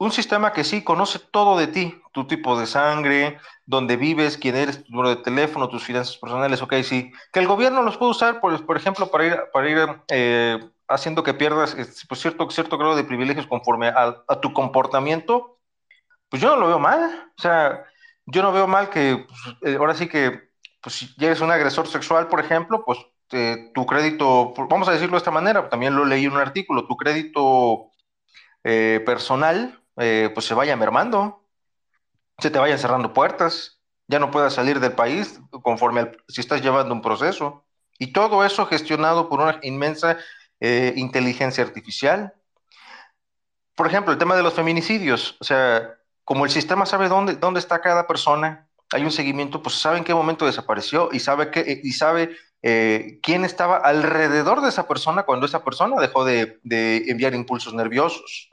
[0.00, 4.56] un sistema que sí conoce todo de ti, tu tipo de sangre, dónde vives, quién
[4.56, 7.12] eres, tu número de teléfono, tus finanzas personales, ok, sí.
[7.32, 10.58] Que el gobierno los puede usar, por, por ejemplo, para ir, para ir eh,
[10.90, 11.76] haciendo que pierdas
[12.08, 15.58] pues, cierto, cierto grado de privilegios conforme a, tu comportamiento,
[16.28, 17.32] pues yo no lo veo mal.
[17.38, 17.84] O sea,
[18.26, 20.50] yo no veo mal que pues, eh, ahora sí que,
[20.82, 22.98] pues si eres un agresor sexual, por ejemplo, pues
[23.74, 26.96] tu crédito, vamos a decirlo de esta manera, también lo leí en un artículo, tu
[26.96, 27.90] crédito
[28.64, 31.46] eh, personal, eh, pues se vaya mermando,
[32.38, 36.92] se te vayan cerrando puertas, ya no puedas salir del país conforme si estás llevando
[36.92, 37.64] un proceso.
[38.00, 40.16] Y todo eso gestionado por una inmensa
[40.60, 42.34] inteligencia artificial.
[43.74, 47.60] Por ejemplo, el tema de los feminicidios, o sea, como el sistema sabe dónde, dónde
[47.60, 51.80] está cada persona, hay un seguimiento, pues sabe en qué momento desapareció y sabe, que,
[51.82, 56.58] y sabe eh, quién estaba alrededor de esa persona cuando esa persona dejó de,
[57.08, 58.50] enviar impulsos nerviosos.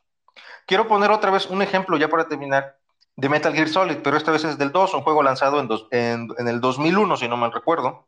[0.65, 2.77] Quiero poner otra vez un ejemplo ya para terminar
[3.15, 6.47] de Metal Gear Solid, pero esta vez es del 2, un juego lanzado en, en,
[6.47, 8.07] el 2001, si no mal recuerdo.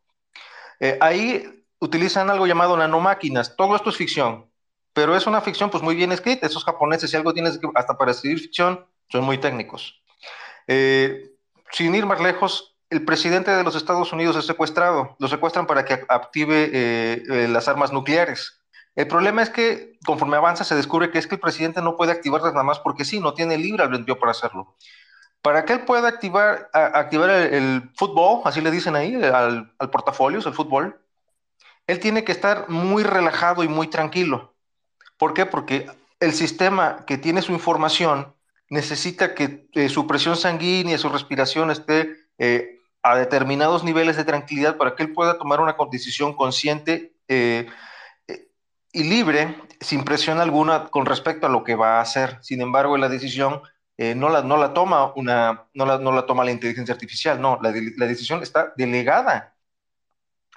[0.79, 3.55] Eh, ahí utilizan algo llamado nanomáquinas.
[3.55, 4.49] Todo esto es ficción,
[4.93, 6.45] pero es una ficción pues muy bien escrita.
[6.45, 10.01] Esos japoneses, si algo tienes que, hasta para escribir ficción, son muy técnicos.
[10.67, 11.31] Eh,
[11.71, 15.15] sin ir más lejos, el presidente de los Estados Unidos es secuestrado.
[15.19, 18.61] Lo secuestran para que active eh, eh, las armas nucleares.
[18.95, 22.11] El problema es que conforme avanza se descubre que es que el presidente no puede
[22.11, 24.75] activarlas nada más porque sí, no tiene libre albedrío para hacerlo.
[25.41, 30.39] Para que él pueda activar, activar el, fútbol, así le dicen ahí, al, al portafolio,
[30.45, 30.99] el fútbol,
[31.89, 34.53] él tiene que estar muy relajado y muy tranquilo.
[35.17, 35.47] ¿Por qué?
[35.47, 35.87] Porque
[36.19, 38.35] el sistema que tiene su información
[38.69, 44.77] necesita que eh, su presión sanguínea, su respiración esté eh, a determinados niveles de tranquilidad
[44.77, 47.65] para que él pueda tomar una decisión consciente eh,
[48.91, 52.37] y libre, sin presión alguna con respecto a lo que va a hacer.
[52.43, 53.63] Sin embargo, la decisión
[53.97, 57.59] no, la, no, la toma una, no, la, no la toma la inteligencia artificial, no,
[57.61, 59.55] la, la decisión está delegada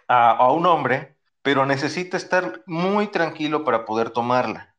[0.07, 1.12] a, a un hombre,
[1.43, 4.75] pero necesita estar muy tranquilo para poder tomarla.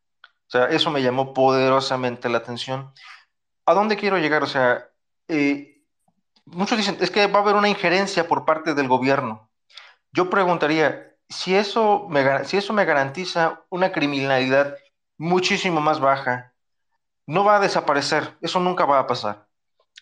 [0.48, 2.94] O sea, eso me llamó poderosamente la atención.
[3.66, 4.44] ¿A dónde quiero llegar?
[4.44, 4.90] O sea,
[5.28, 5.84] eh,
[6.46, 9.50] muchos dicen, es que va a haber una injerencia por parte del gobierno.
[10.12, 14.76] Yo preguntaría, si eso me, si eso me garantiza una criminalidad
[15.18, 16.54] muchísimo más baja,
[17.26, 19.48] no va a desaparecer, eso nunca va a pasar.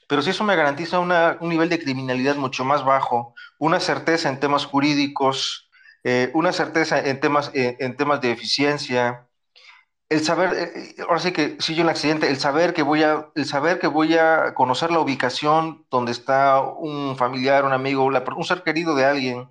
[0.08, 4.40] Pero si eso me garantiza un nivel de criminalidad mucho más bajo, una certeza en
[4.40, 5.71] temas jurídicos,
[6.04, 9.28] eh, una certeza en temas, eh, en temas de eficiencia,
[10.12, 13.02] el saber, eh, eh, ahora sí que si yo un accidente, el saber que voy
[13.02, 18.04] a, el saber que voy a conocer la ubicación donde está un familiar, un amigo,
[18.04, 19.50] un ser querido de alguien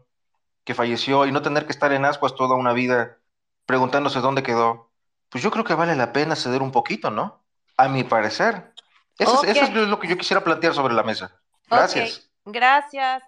[0.64, 3.16] que falleció y no tener que estar en ascuas toda una vida
[3.64, 4.90] preguntándose dónde quedó,
[5.30, 7.42] pues yo creo que vale la pena ceder un poquito, ¿no?
[7.78, 8.74] A mi parecer.
[9.18, 11.40] Eso, es, lo que yo quisiera plantear sobre la mesa.
[11.70, 12.30] Gracias.
[12.44, 13.22] Gracias.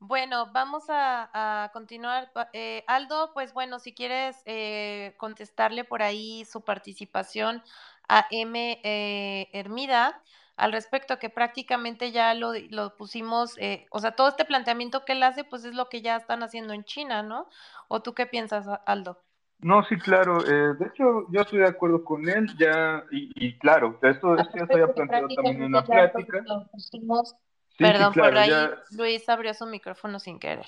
[0.00, 2.30] Bueno, vamos a, continuar.
[2.52, 7.62] Eh, Aldo, pues bueno, si quieres eh, contestarle por ahí su participación
[8.08, 8.80] a M.
[8.84, 10.22] Eh, Hermida
[10.56, 13.56] al respecto, que prácticamente ya lo, lo pusimos,
[13.90, 16.72] o sea, todo este planteamiento que él hace, pues es lo que ya están haciendo
[16.74, 17.48] en China, ¿no?
[17.86, 19.22] ¿O tú qué piensas, Aldo?
[19.60, 20.42] No, sí, claro.
[20.42, 24.72] de hecho, yo estoy de acuerdo con él, ya, y, claro, esto, esto ya se
[24.72, 26.44] había planteado también en la plática.
[27.78, 28.50] Perdón, por ahí
[28.90, 30.66] Luis abrió su micrófono sin querer.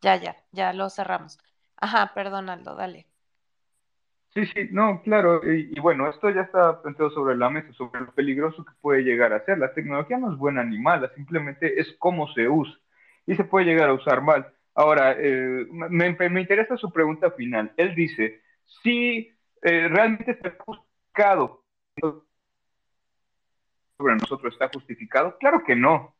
[0.00, 1.38] Ya, ya, ya lo cerramos.
[1.76, 3.06] Ajá, perdón, Aldo, dale.
[4.34, 8.12] Sí, sí, no, claro, y, bueno, esto ya está planteado sobre la mesa, sobre lo
[8.12, 9.58] peligroso que puede llegar a ser.
[9.58, 12.78] La tecnología no es buena ni mala, simplemente es cómo se usa
[13.26, 14.46] y se puede llegar a usar mal.
[14.74, 17.72] Ahora, eh, me, me, interesa su pregunta final.
[17.76, 18.42] Él dice,
[18.82, 19.32] si
[19.62, 21.64] eh, realmente está justificado
[23.96, 25.36] sobre nosotros, ¿está justificado?
[25.38, 26.14] Claro que no.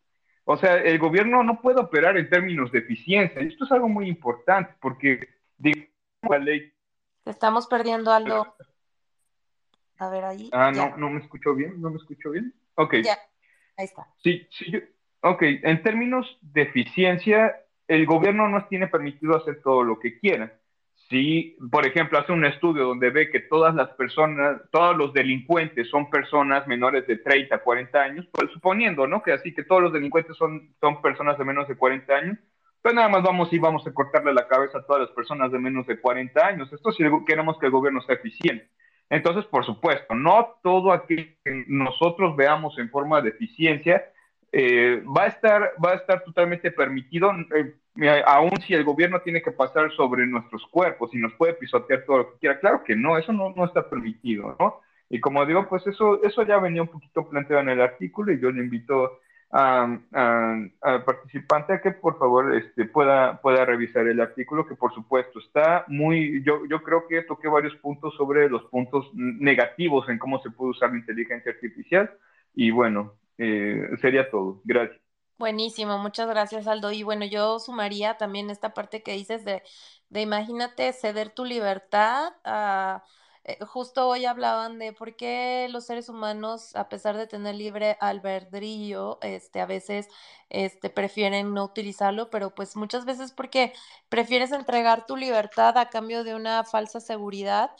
[0.50, 3.42] O sea, el gobierno no puede operar en términos de eficiencia.
[3.42, 5.90] Y esto es algo muy importante porque, digamos,
[6.22, 6.72] la ley...
[7.26, 8.56] estamos perdiendo algo.
[9.98, 10.48] A ver, ahí.
[10.54, 12.54] Ah, no, no me escucho bien, no me escucho bien.
[12.76, 12.94] Ok.
[13.04, 13.18] Ya,
[13.76, 14.06] ahí está.
[14.22, 14.72] Sí, sí,
[15.20, 15.42] ok.
[15.42, 17.54] En términos de eficiencia,
[17.86, 20.58] el gobierno nos tiene permitido hacer todo lo que quiera
[21.08, 25.88] si, por ejemplo, hace un estudio donde ve que todas las personas, todos los delincuentes
[25.88, 29.22] son personas menores de 30, 40 años, pues suponiendo, ¿no?
[29.22, 32.38] Que así que todos los delincuentes son, son personas de menos de 40 años,
[32.82, 35.58] pues nada más vamos y vamos a cortarle la cabeza a todas las personas de
[35.58, 36.72] menos de 40 años.
[36.72, 38.68] Esto si queremos que el gobierno sea eficiente.
[39.10, 44.04] Entonces, por supuesto, no todo aquello que nosotros veamos en forma de eficiencia
[44.52, 47.32] eh, va, a estar, va a estar totalmente permitido.
[47.54, 52.04] Eh, aún si el gobierno tiene que pasar sobre nuestros cuerpos y nos puede pisotear
[52.04, 54.80] todo lo que quiera, claro que no, eso no, no está permitido, ¿no?
[55.10, 58.40] Y como digo, pues eso, eso ya venía un poquito planteado en el artículo y
[58.40, 59.18] yo le invito
[59.50, 60.02] al
[61.06, 65.84] participante a que por favor este, pueda, pueda revisar el artículo, que por supuesto está
[65.88, 70.50] muy, yo, yo creo que toqué varios puntos sobre los puntos negativos en cómo se
[70.50, 72.10] puede usar la inteligencia artificial
[72.54, 74.60] y bueno, eh, sería todo.
[74.64, 75.00] Gracias.
[75.38, 76.90] Buenísimo, muchas gracias Aldo.
[76.92, 79.62] Y bueno, yo sumaría también esta parte que dices de,
[80.10, 83.04] de imagínate ceder tu libertad a
[83.48, 87.96] eh, justo hoy hablaban de por qué los seres humanos, a pesar de tener libre
[88.00, 90.08] albedrío, este, a veces
[90.50, 93.72] este, prefieren no utilizarlo, pero pues muchas veces porque
[94.10, 97.70] prefieres entregar tu libertad a cambio de una falsa seguridad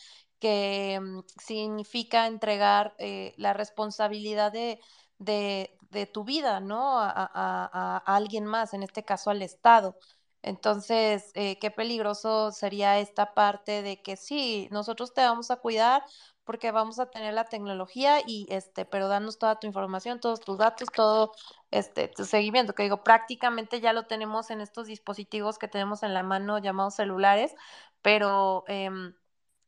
[0.40, 4.80] que mm, significa entregar eh, la responsabilidad de,
[5.19, 7.01] de, de, tu vida, ¿no?
[7.01, 9.97] A, a, a alguien más, en este caso al Estado.
[10.43, 16.05] Entonces, eh, qué peligroso sería esta parte de que sí, nosotros te vamos a cuidar
[16.45, 20.57] porque vamos a tener la tecnología y este, pero danos toda tu información, todos tus
[20.59, 21.32] datos, todo
[21.70, 26.15] este tu seguimiento, que digo, prácticamente ya lo tenemos en estos dispositivos que tenemos en
[26.15, 27.55] la mano llamados celulares,
[28.01, 28.90] pero eh,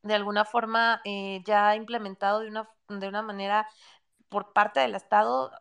[0.02, 3.68] de alguna forma eh, ya implementado de una, de una manera
[4.30, 5.52] por parte del Estado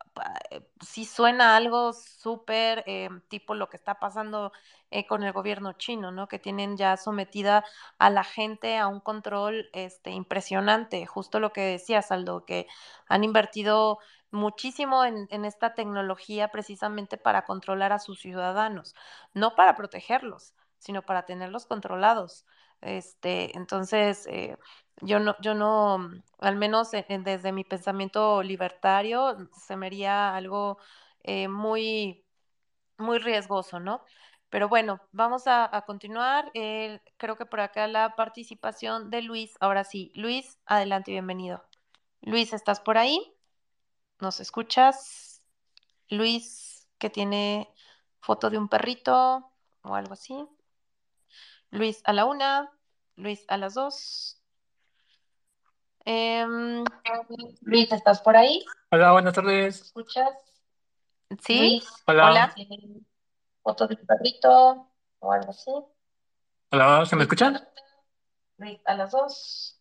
[0.50, 4.52] eh, sí suena algo súper eh, tipo lo que está pasando
[4.90, 6.28] eh, con el gobierno chino, ¿no?
[6.28, 7.64] Que tienen ya sometida
[7.98, 12.66] a la gente a un control este, impresionante, justo lo que decías, Aldo, que
[13.08, 13.98] han invertido
[14.30, 18.94] muchísimo en, en esta tecnología precisamente para controlar a sus ciudadanos,
[19.34, 22.46] no para protegerlos, sino para tenerlos controlados.
[22.80, 24.56] Este, entonces, eh,
[25.02, 30.78] yo no, yo no, al menos en, desde mi pensamiento libertario, se me haría algo
[31.22, 32.24] eh, muy,
[32.98, 34.04] muy riesgoso, ¿no?
[34.50, 36.50] Pero bueno, vamos a, a continuar.
[36.54, 39.56] Eh, creo que por acá la participación de Luis.
[39.60, 41.64] Ahora sí, Luis, adelante, bienvenido.
[42.22, 43.34] Luis, ¿estás por ahí?
[44.20, 45.42] ¿Nos escuchas?
[46.10, 47.68] Luis, que tiene
[48.20, 49.52] foto de un perrito
[49.82, 50.46] o algo así.
[51.72, 52.70] Luis a la una,
[53.16, 54.39] Luis a las dos.
[56.04, 56.46] Eh,
[57.62, 58.64] Luis, ¿estás por ahí?
[58.90, 59.80] Hola, buenas tardes.
[59.82, 60.30] ¿Escuchas?
[61.42, 61.58] ¿Sí?
[61.58, 62.30] Luis, Hola.
[62.30, 62.54] Hola.
[63.62, 65.70] Foto de un perrito o algo así.
[66.70, 67.60] Hola, ¿se me escuchan?
[68.56, 69.80] Luis a las dos.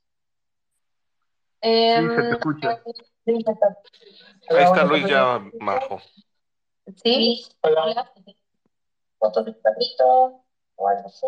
[1.62, 2.82] Sí, se te escucha.
[4.50, 6.02] Ahí está Luis ya, Majo.
[7.04, 7.46] ¿Sí?
[7.62, 7.84] Hola.
[7.86, 8.14] Hola.
[9.18, 11.28] Foto de un perrito o algo así.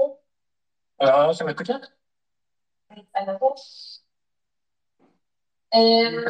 [0.98, 1.82] Hola, ¿se me escuchan?
[2.90, 4.01] Luis a las dos.
[5.72, 6.26] Eh.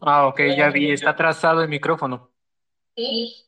[0.00, 2.30] Ah, ok, ya vi, está atrasado el micrófono.
[2.96, 3.44] Sí.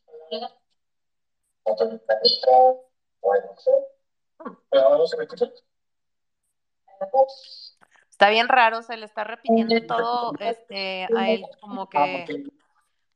[8.11, 12.53] Está bien raro, se le está repitiendo todo este a él, como Ah, que, ok.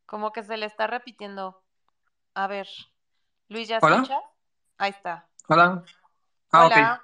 [0.07, 1.63] como que se le está repitiendo.
[2.35, 2.69] A ver,
[3.49, 4.21] Luis, ¿ya Hola, escucha?
[4.79, 5.29] Ahí está.
[5.49, 5.85] hola.
[6.53, 6.73] Ah, ok.
[6.73, 7.03] Hola.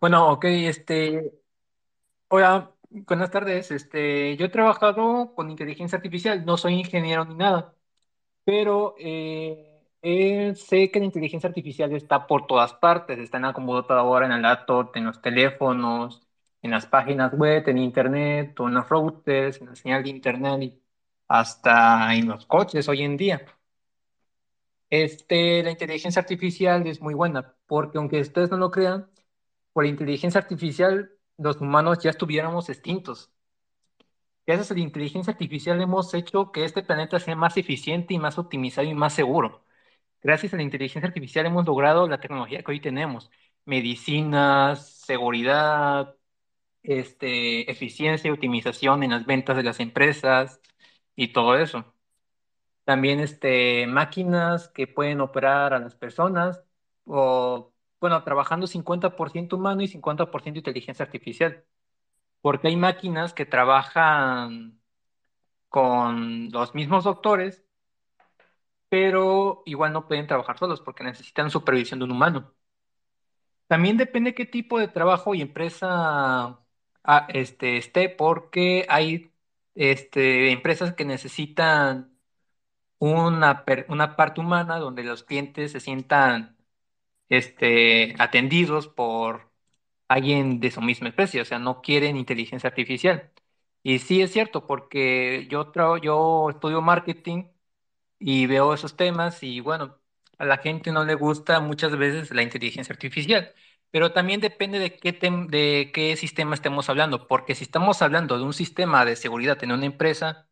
[0.00, 1.32] Bueno, ok, este,
[2.28, 3.70] hola, buenas tardes.
[3.70, 7.74] Este, yo he trabajado con inteligencia artificial, no soy ingeniero ni nada,
[8.44, 13.52] pero eh, eh, sé que la inteligencia artificial está por todas partes, está en la
[13.52, 16.22] computadora, en el laptop, en los teléfonos,
[16.62, 20.82] en las páginas web, en internet, en los routers, en la señal de internet y
[21.28, 23.42] hasta en los coches hoy en día.
[24.90, 29.10] Este, la inteligencia artificial es muy buena, porque aunque ustedes no lo crean,
[29.72, 33.30] por la inteligencia artificial los humanos ya estuviéramos extintos.
[34.46, 38.38] Gracias a la inteligencia artificial hemos hecho que este planeta sea más eficiente y más
[38.38, 39.64] optimizado y más seguro.
[40.22, 43.30] Gracias a la inteligencia artificial hemos logrado la tecnología que hoy tenemos,
[43.64, 46.16] medicinas, seguridad,
[46.82, 50.60] este, eficiencia y optimización en las ventas de las empresas
[51.16, 51.94] y todo eso.
[52.84, 56.62] También este, máquinas que pueden operar a las personas
[57.04, 61.64] o, bueno, trabajando 50% humano y 50% inteligencia artificial.
[62.40, 64.80] Porque hay máquinas que trabajan
[65.68, 67.64] con los mismos doctores,
[68.88, 72.54] pero igual no pueden trabajar solos porque necesitan supervisión de un humano.
[73.66, 76.58] También depende qué tipo de trabajo y empresa
[77.04, 79.32] ah, este, esté, porque hay
[79.74, 82.18] este, empresas que necesitan
[82.98, 86.57] una, una parte humana donde los clientes se sientan
[87.28, 89.50] este, atendidos por
[90.08, 93.32] alguien de su misma especie, o sea, no quieren inteligencia artificial.
[93.82, 95.72] Y sí es cierto, porque yo,
[96.02, 97.44] yo estudio marketing
[98.18, 99.98] y veo esos temas y bueno,
[100.38, 103.54] a la gente no le gusta muchas veces la inteligencia artificial,
[103.90, 108.44] pero también depende de qué, de qué sistema estemos hablando, porque si estamos hablando de
[108.44, 110.46] un sistema de seguridad en una empresa,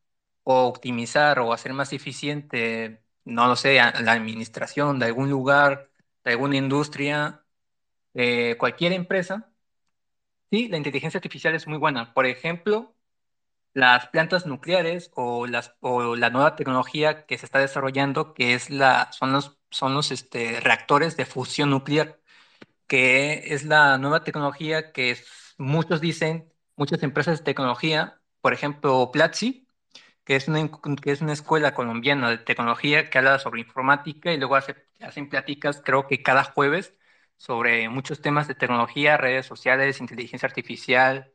[0.45, 5.91] o optimizar o hacer más eficiente, no lo sé, la administración de algún lugar,
[6.33, 7.45] alguna industria,
[8.59, 9.53] cualquier empresa,
[10.51, 12.15] sí, la inteligencia artificial es muy buena.
[12.15, 12.95] Por ejemplo,
[13.75, 18.71] las plantas nucleares o, las, o la nueva tecnología que se está desarrollando, que es
[18.71, 22.19] la, son los, son los este, reactores de fusión nuclear,
[22.87, 25.19] que es la nueva tecnología que
[25.59, 29.66] muchos dicen, muchas empresas de tecnología, por ejemplo, Platzi,
[30.27, 30.71] que es una,
[31.03, 35.31] que es una escuela colombiana de tecnología que habla sobre informática y luego hace, hacen
[35.31, 36.95] pláticas, creo que cada jueves,
[37.39, 41.33] sobre muchos temas de tecnología, redes sociales, inteligencia artificial,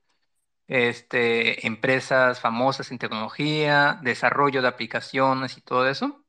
[0.67, 6.25] este, empresas famosas en tecnología, desarrollo de aplicaciones y todo eso.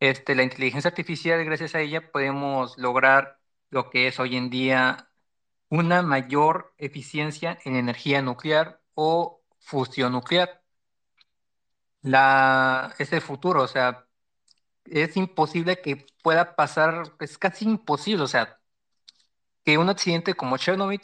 [0.00, 3.40] Este, la inteligencia artificial, gracias a ella, podemos lograr
[3.70, 5.10] lo que es hoy en día
[5.70, 10.57] una mayor eficiencia en energía nuclear o fusión nuclear.
[12.02, 14.06] La, es el futuro, o sea,
[14.86, 18.60] es imposible que pueda pasar, es casi imposible, o sea,
[19.64, 21.00] que un accidente como Chernobyl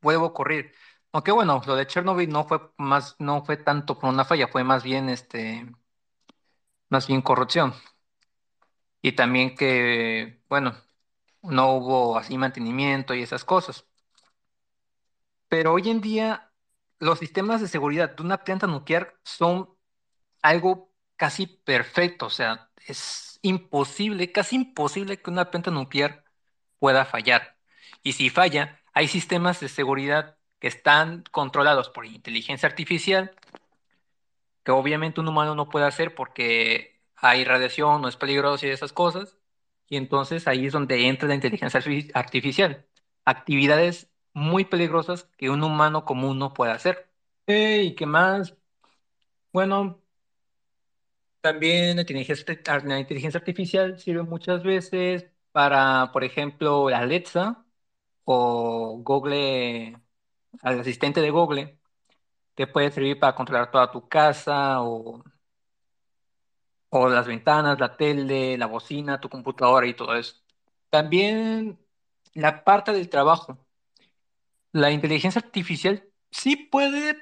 [0.00, 0.72] pueda ocurrir.
[1.12, 4.64] Aunque bueno, lo de Chernobyl no fue más, no fue tanto por una falla, fue
[4.64, 5.66] más bien este,
[6.90, 7.74] más bien corrupción.
[9.02, 10.74] Y también que, bueno,
[11.42, 13.86] no hubo así mantenimiento y esas cosas.
[15.48, 16.52] Pero hoy en día
[16.98, 19.70] los sistemas de seguridad de una planta nuclear son
[20.42, 26.24] algo casi perfecto, o sea, es imposible, casi imposible que una planta nuclear
[26.78, 27.56] pueda fallar.
[28.02, 33.32] Y si falla, hay sistemas de seguridad que están controlados por inteligencia artificial,
[34.64, 38.92] que obviamente un humano no puede hacer porque hay radiación, no es peligroso y esas
[38.92, 39.38] cosas.
[39.88, 41.80] Y entonces ahí es donde entra la inteligencia
[42.14, 42.86] artificial.
[43.24, 47.10] Actividades muy peligrosas que un humano común no puede hacer.
[47.46, 48.54] ¿Y qué más?
[49.52, 50.00] Bueno,
[51.40, 52.44] también la inteligencia,
[52.84, 57.64] la inteligencia artificial sirve muchas veces para, por ejemplo, la Alexa
[58.24, 59.96] o Google
[60.62, 61.78] al asistente de Google,
[62.54, 65.24] te puede servir para controlar toda tu casa o,
[66.90, 70.36] o las ventanas, la tele, la bocina, tu computadora y todo eso.
[70.90, 71.78] También
[72.34, 73.58] la parte del trabajo.
[74.72, 77.16] La inteligencia artificial sí puede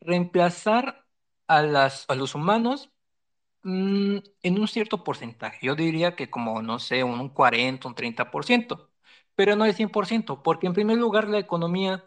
[0.00, 1.06] reemplazar
[1.46, 2.90] a, las, a los humanos
[3.62, 5.66] mm, en un cierto porcentaje.
[5.66, 8.90] Yo diría que como, no sé, un 40, un 30%,
[9.34, 12.04] pero no el 100%, porque en primer lugar la economía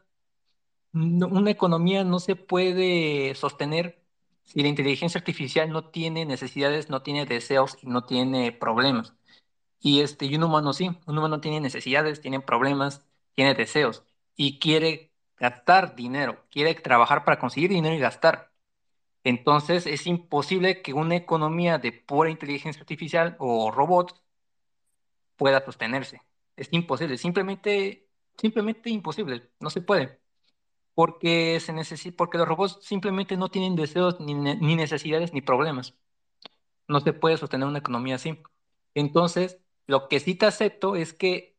[0.94, 4.02] una economía no se puede sostener
[4.44, 9.14] si la inteligencia artificial no tiene necesidades, no tiene deseos y no tiene problemas.
[9.80, 13.06] Y, este, y un humano sí, un humano tiene necesidades, tiene problemas,
[13.36, 14.06] tiene deseos
[14.36, 18.52] y quiere gastar dinero, quiere trabajar para conseguir dinero y gastar.
[19.26, 24.15] Entonces es imposible que una economía de pura inteligencia artificial o robots
[25.35, 26.22] pueda sostenerse.
[26.56, 28.07] Es imposible, simplemente,
[28.38, 30.19] simplemente imposible, no se puede
[30.95, 35.95] porque, se porque los robots simplemente no tienen deseos, ni, ni necesidades, ni problemas.
[36.88, 38.41] No se puede sostener una economía así.
[38.95, 41.57] Entonces, lo que sí te acepto es que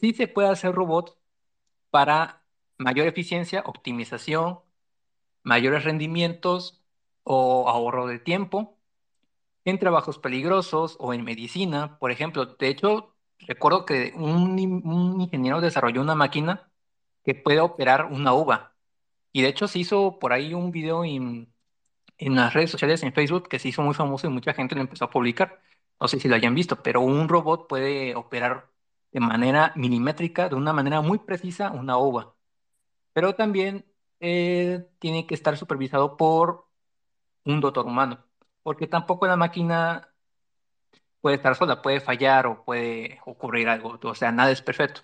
[0.00, 1.16] sí se puede hacer robots
[1.90, 2.44] para
[2.78, 4.60] mayor eficiencia, optimización,
[5.44, 6.81] mayores rendimientos
[7.24, 8.78] o ahorro de tiempo
[9.64, 12.46] en trabajos peligrosos o en medicina, por ejemplo.
[12.46, 16.70] De hecho, recuerdo que un, ingeniero desarrolló una máquina
[17.24, 18.74] que puede operar una uva.
[19.32, 21.52] Y de hecho se hizo por ahí un video en,
[22.18, 25.06] las redes sociales, en Facebook, que se hizo muy famoso y mucha gente lo empezó
[25.06, 25.60] a publicar.
[26.00, 28.70] No sé si lo hayan visto, pero un robot puede operar
[29.12, 32.34] de manera milimétrica, de una manera muy precisa, una ova.
[33.12, 33.86] Pero también
[34.20, 36.68] eh, tiene que estar supervisado por
[37.44, 38.24] un doctor humano,
[38.62, 40.08] porque tampoco la máquina
[41.20, 45.02] puede estar sola, puede fallar o puede ocurrir algo, o sea, nada es perfecto.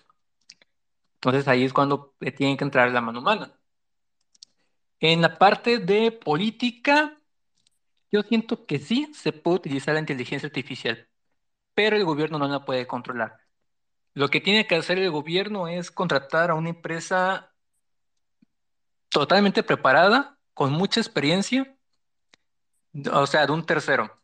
[1.16, 3.52] Entonces ahí es cuando tiene que entrar la mano humana.
[5.00, 7.20] En la parte de política,
[8.12, 11.08] yo siento que sí se puede utilizar la inteligencia artificial,
[11.74, 13.38] pero el gobierno no la puede controlar.
[14.14, 17.54] Lo que tiene que hacer el gobierno es contratar a una empresa
[19.08, 21.77] totalmente preparada, con mucha experiencia,
[23.12, 24.20] o sea, de un tercero.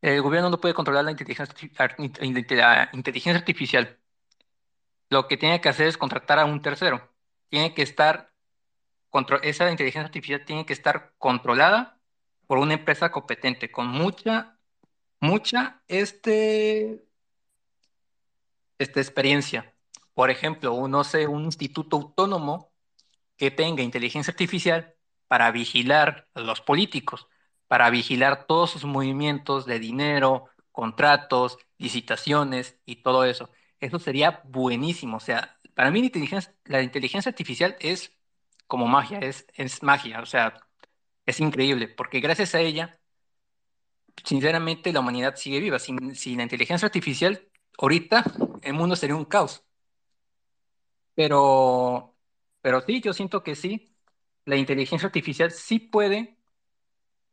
[0.00, 1.54] El gobierno no puede controlar la inteligencia,
[3.34, 3.98] artificial.
[5.10, 7.10] Lo que tiene que hacer es contratar a un tercero.
[7.48, 8.34] Tiene que estar
[9.42, 12.00] esa inteligencia artificial tiene que estar controlada
[12.46, 14.58] por una empresa competente, con mucha,
[15.20, 17.04] mucha este,
[18.78, 19.72] esta experiencia.
[20.14, 22.72] Por ejemplo, no sé, un instituto autónomo
[23.36, 24.94] que tenga inteligencia artificial
[25.28, 27.28] para vigilar a los políticos,
[27.68, 33.50] para vigilar todos sus movimientos de dinero, contratos, licitaciones y todo eso.
[33.80, 35.16] Eso sería buenísimo.
[35.18, 36.00] O sea, para mí
[36.64, 38.12] la inteligencia, artificial es
[38.66, 40.54] como magia, es, es magia, o sea,
[41.26, 43.00] es increíble, porque gracias a ella,
[44.24, 45.78] sinceramente, la humanidad sigue viva.
[45.78, 48.24] Sin, sin la inteligencia artificial, ahorita
[48.62, 49.64] el mundo sería un caos.
[51.14, 52.16] Pero,
[52.60, 53.94] pero sí, yo siento que sí,
[54.44, 56.33] la inteligencia artificial sí puede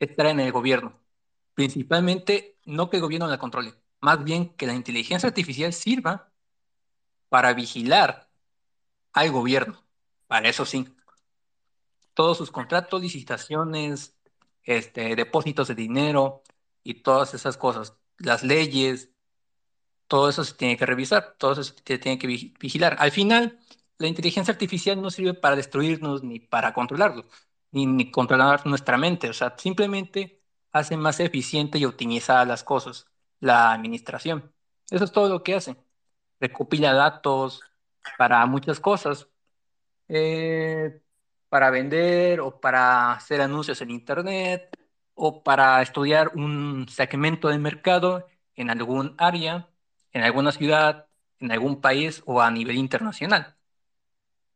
[0.06, 0.99] estar en el gobierno.
[1.53, 6.32] Principalmente, no que el gobierno la controle, más bien que la inteligencia artificial sirva
[7.30, 8.30] para vigilar
[9.14, 9.84] al gobierno.
[10.28, 10.88] Para eso sí.
[12.14, 14.18] Todos sus contratos, licitaciones,
[14.64, 16.44] este, depósitos de dinero
[16.84, 17.95] y todas esas cosas.
[18.18, 19.11] Las leyes,
[20.07, 22.98] todo eso se tiene que revisar, todo eso se tiene que vigilar.
[22.99, 23.60] Al final,
[23.98, 27.28] la inteligencia artificial no sirve para destruirnos ni para controlarlo,
[27.72, 29.30] ni, ni controlar nuestra mente.
[29.30, 30.41] O sea, simplemente
[30.72, 33.07] hace más eficiente y optimizada las cosas,
[33.39, 34.53] la administración.
[34.89, 35.76] Eso es todo lo que hace.
[36.39, 37.61] Recopila datos
[38.18, 39.27] para muchas cosas,
[40.07, 41.02] eh,
[41.49, 44.77] para vender o para hacer anuncios en Internet
[45.14, 49.69] o para estudiar un segmento del mercado en algún área,
[50.14, 51.07] en alguna ciudad,
[51.39, 53.56] en algún país o a nivel internacional.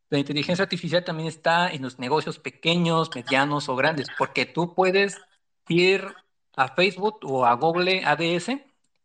[0.10, 5.20] La inteligencia artificial también está en los negocios pequeños, medianos o grandes, porque tú puedes
[5.68, 6.14] ir
[6.56, 8.52] a Facebook o a Google ADS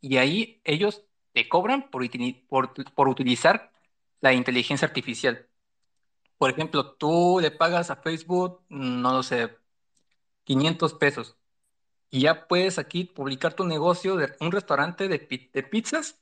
[0.01, 2.03] y ahí ellos te cobran por,
[3.09, 3.73] utilizar
[4.21, 5.49] la inteligencia artificial.
[6.39, 9.57] Por ejemplo, tú le pagas a Facebook, no lo sé,
[10.45, 11.37] 500 pesos
[12.11, 16.19] y ya puedes aquí publicar tu negocio de un restaurante de, pizzas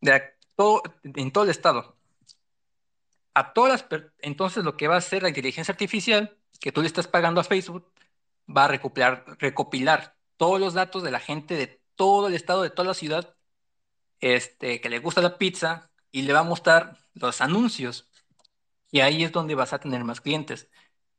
[0.00, 0.22] de
[0.56, 1.95] todo, en todo el estado.
[3.36, 6.86] A todas las, entonces lo que va a hacer la inteligencia artificial que tú le
[6.86, 7.92] estás pagando a Facebook
[8.48, 12.88] va a recopilar, todos los datos de la gente de todo el estado, de toda
[12.88, 13.36] la ciudad,
[14.20, 18.10] este, que le gusta la pizza y le va a mostrar los anuncios.
[18.90, 20.70] Y ahí es donde vas a tener más clientes.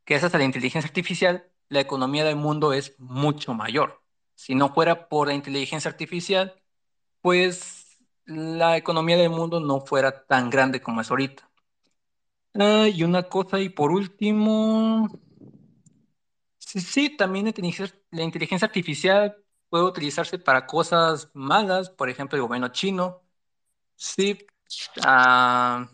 [0.03, 4.03] Gracias a la inteligencia artificial, la economía del mundo es mucho mayor.
[4.33, 6.55] Si no fuera por la inteligencia artificial,
[7.21, 11.46] pues la economía del mundo no fuera tan grande como es ahorita.
[12.59, 15.07] Ah, y una cosa, y por último,
[16.59, 17.45] Sí, también
[18.11, 19.37] la inteligencia, artificial
[19.69, 23.21] puede utilizarse para cosas malas, por ejemplo, el gobierno chino.
[23.97, 24.39] Sí,
[25.03, 25.89] ah,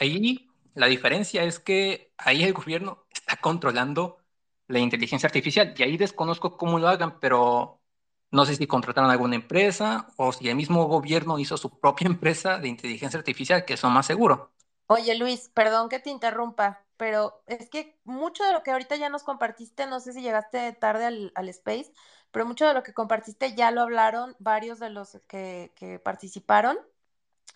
[0.00, 4.18] ahí la diferencia es que ahí el gobierno está controlando
[4.68, 7.80] la inteligencia artificial y ahí desconozco cómo lo hagan, pero
[8.32, 12.58] no sé si contrataron alguna empresa o si el mismo gobierno hizo su propia empresa
[12.58, 14.53] de inteligencia artificial, que eso más seguro.
[14.86, 19.08] Oye, Luis, perdón que te interrumpa, pero es que mucho de lo que ahorita ya
[19.08, 21.92] nos compartiste, no sé si llegaste tarde al, space,
[22.30, 26.76] pero mucho de lo que compartiste ya lo hablaron varios de los que, que participaron.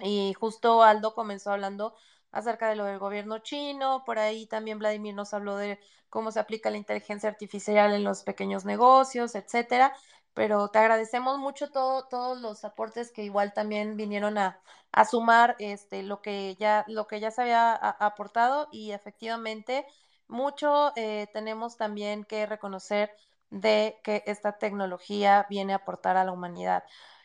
[0.01, 1.95] Y justo Aldo comenzó hablando
[2.33, 5.81] acerca de lo del gobierno chino, por ahí también Vladimir nos habló de
[6.11, 9.95] cómo se aplica la inteligencia artificial en los pequeños negocios, etcétera
[10.39, 14.61] pero te agradecemos mucho todo, todos los aportes que igual también vinieron a,
[15.05, 19.87] sumar este, lo, que ya, lo que ya se había aportado y efectivamente
[20.27, 23.11] mucho eh, tenemos también que reconocer
[23.51, 26.85] de que esta tecnología viene a aportar a la humanidad.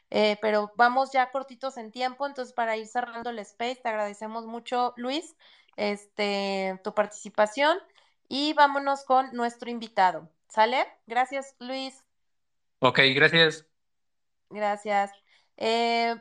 [0.10, 4.46] Eh, pero vamos ya cortitos en tiempo, entonces para ir cerrando el space, te agradecemos
[4.46, 5.36] mucho, Luis,
[5.76, 7.78] este, tu participación
[8.30, 10.30] y vámonos con nuestro invitado.
[10.48, 10.86] ¿Sale?
[11.08, 12.04] Gracias, Luis.
[12.80, 13.66] Ok, gracias.
[14.50, 15.12] Gracias.
[15.58, 16.16] Eh,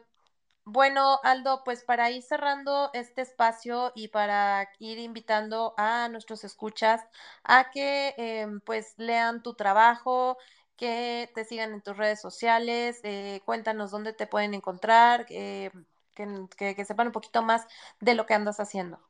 [0.65, 7.01] bueno, Aldo, pues para ir cerrando este espacio y para ir invitando a nuestros escuchas
[7.45, 10.39] a que em, pues lean tu trabajo,
[10.77, 15.71] que te sigan en tus redes sociales, eh, cuéntanos dónde te pueden encontrar, eh,
[16.15, 17.67] que sepan un poquito más
[18.01, 19.01] de lo que andas haciendo.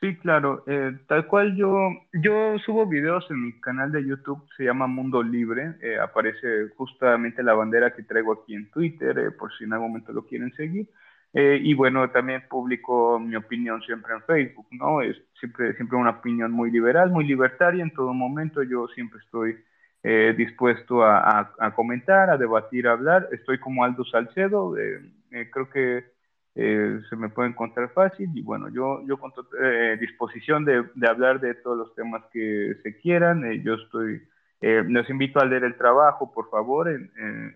[0.00, 0.62] Sí, claro.
[0.66, 1.72] Eh, tal cual yo,
[2.12, 5.76] yo subo videos en mi canal de YouTube, se llama Mundo Libre.
[5.80, 9.88] Eh, aparece justamente la bandera que traigo aquí en Twitter, eh, por si en algún
[9.88, 10.88] momento lo quieren seguir.
[11.34, 15.02] y bueno, también publico mi opinión siempre en Facebook, ¿no?
[15.02, 18.62] Es siempre, siempre una opinión muy liberal, muy libertaria en todo momento.
[18.62, 19.56] Yo siempre estoy
[20.36, 23.28] dispuesto a, a, comentar, a debatir, a hablar.
[23.32, 24.74] Estoy como Aldo Salcedo.
[25.52, 26.15] creo que
[26.58, 29.30] eh, se me puede encontrar fácil y bueno, yo, yo con
[29.62, 33.44] eh, disposición de, de, hablar de todos los temas que se quieran.
[33.44, 34.22] Eh, yo estoy,
[34.62, 36.88] los invito a leer el trabajo, por favor,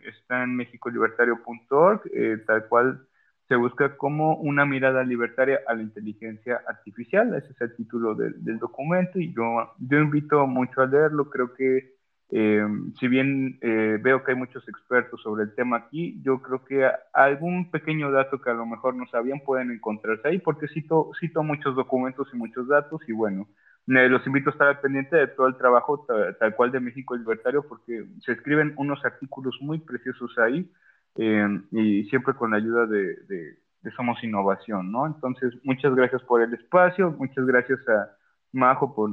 [0.04, 2.02] está en mexicolibertario.org,
[2.46, 3.00] tal cual
[3.48, 8.58] se busca como una mirada libertaria a la inteligencia artificial, ese es el título del
[8.58, 11.99] documento y yo, yo invito mucho a leerlo, creo que
[12.32, 12.64] eh,
[13.00, 16.88] si bien eh, veo que hay muchos expertos sobre el tema aquí, yo creo que
[17.12, 21.42] algún pequeño dato que a lo mejor no sabían pueden encontrarse ahí, porque cito, cito
[21.42, 23.48] muchos documentos y muchos datos y bueno,
[23.86, 26.06] los invito a estar al pendiente de todo el trabajo
[26.38, 30.70] tal, cual de México Libertario porque se escriben unos artículos muy preciosos ahí
[31.16, 35.06] y siempre con la ayuda de, de, Somos Innovación, ¿no?
[35.06, 38.10] Entonces, muchas gracias por el espacio, muchas gracias a
[38.52, 39.10] Majo por,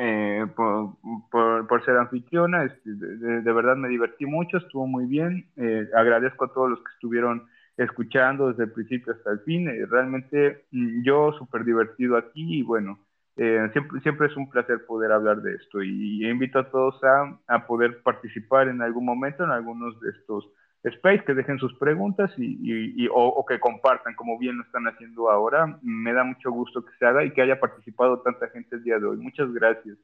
[0.00, 0.96] eh, por,
[1.66, 2.72] por, ser anfitriona.
[2.84, 5.48] De, verdad me divertí mucho, estuvo muy bien.
[5.56, 9.68] Eh, agradezco a todos los que estuvieron escuchando desde el principio hasta el fin.
[9.68, 13.00] Eh, realmente mm, yo súper divertido aquí y bueno,
[13.72, 17.66] siempre, siempre es un placer poder hablar de esto y, invito a todos a, a
[17.66, 20.48] poder participar en algún momento en algunos de estos
[20.84, 25.78] Space, que dejen sus preguntas y, o, que compartan, como bien lo están haciendo ahora.
[25.82, 28.98] Me da mucho gusto que se haga y que haya participado tanta gente el día
[28.98, 29.16] de hoy.
[29.16, 29.98] Muchas gracias.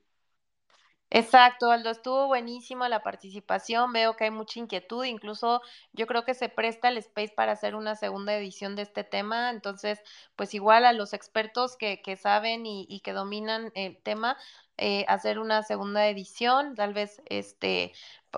[1.10, 5.60] Exacto, Aldo, estuvo buenísima la participación, veo que hay mucha inquietud, incluso
[5.92, 9.50] yo creo que se presta el space para hacer una segunda edición de este tema,
[9.50, 10.02] entonces,
[10.34, 14.36] pues igual a los expertos que, que saben y, y, que dominan el tema,
[14.76, 17.92] eh, hacer una segunda edición, tal vez este,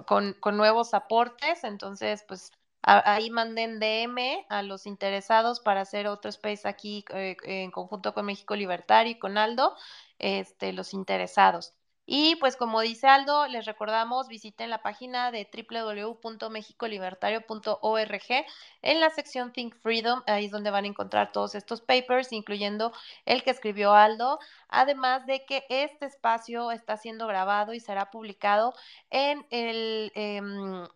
[0.06, 2.52] con, con nuevos aportes, entonces, pues
[2.82, 8.26] ahí manden DM a los interesados para hacer otro space aquí eh, en conjunto con
[8.26, 9.74] México Libertario y con Aldo,
[10.18, 11.74] este, los interesados.
[12.06, 18.46] Y pues como dice Aldo, les recordamos, visiten la página de www.mexicolibertario.org
[18.82, 22.92] en la sección Think Freedom, ahí es donde van a encontrar todos estos papers, incluyendo
[23.24, 24.38] el que escribió Aldo,
[24.68, 28.72] además de que este espacio está siendo grabado y será publicado
[29.10, 30.12] en el...
[30.14, 30.86] Em,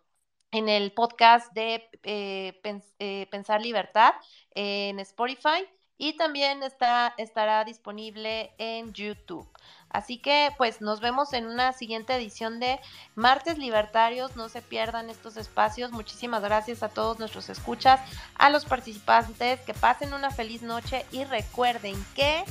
[0.53, 2.61] en el podcast de eh,
[2.99, 4.15] eh, Pensar Libertad
[4.53, 5.67] en Spotify
[5.97, 9.49] y también está, estará disponible en YouTube.
[9.91, 12.81] Así que pues nos vemos en una siguiente edición de
[13.15, 14.37] Martes Libertarios.
[14.37, 15.93] No se pierdan estos espacios.
[15.93, 18.01] Muchísimas gracias a todos nuestros escuchas,
[18.37, 19.61] a los participantes.
[19.61, 22.45] Que pasen una feliz noche y recuerden que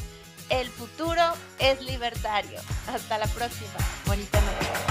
[0.50, 1.24] el futuro
[1.60, 2.60] es libertario.
[2.88, 3.78] Hasta la próxima.
[4.06, 4.89] Bonita noche.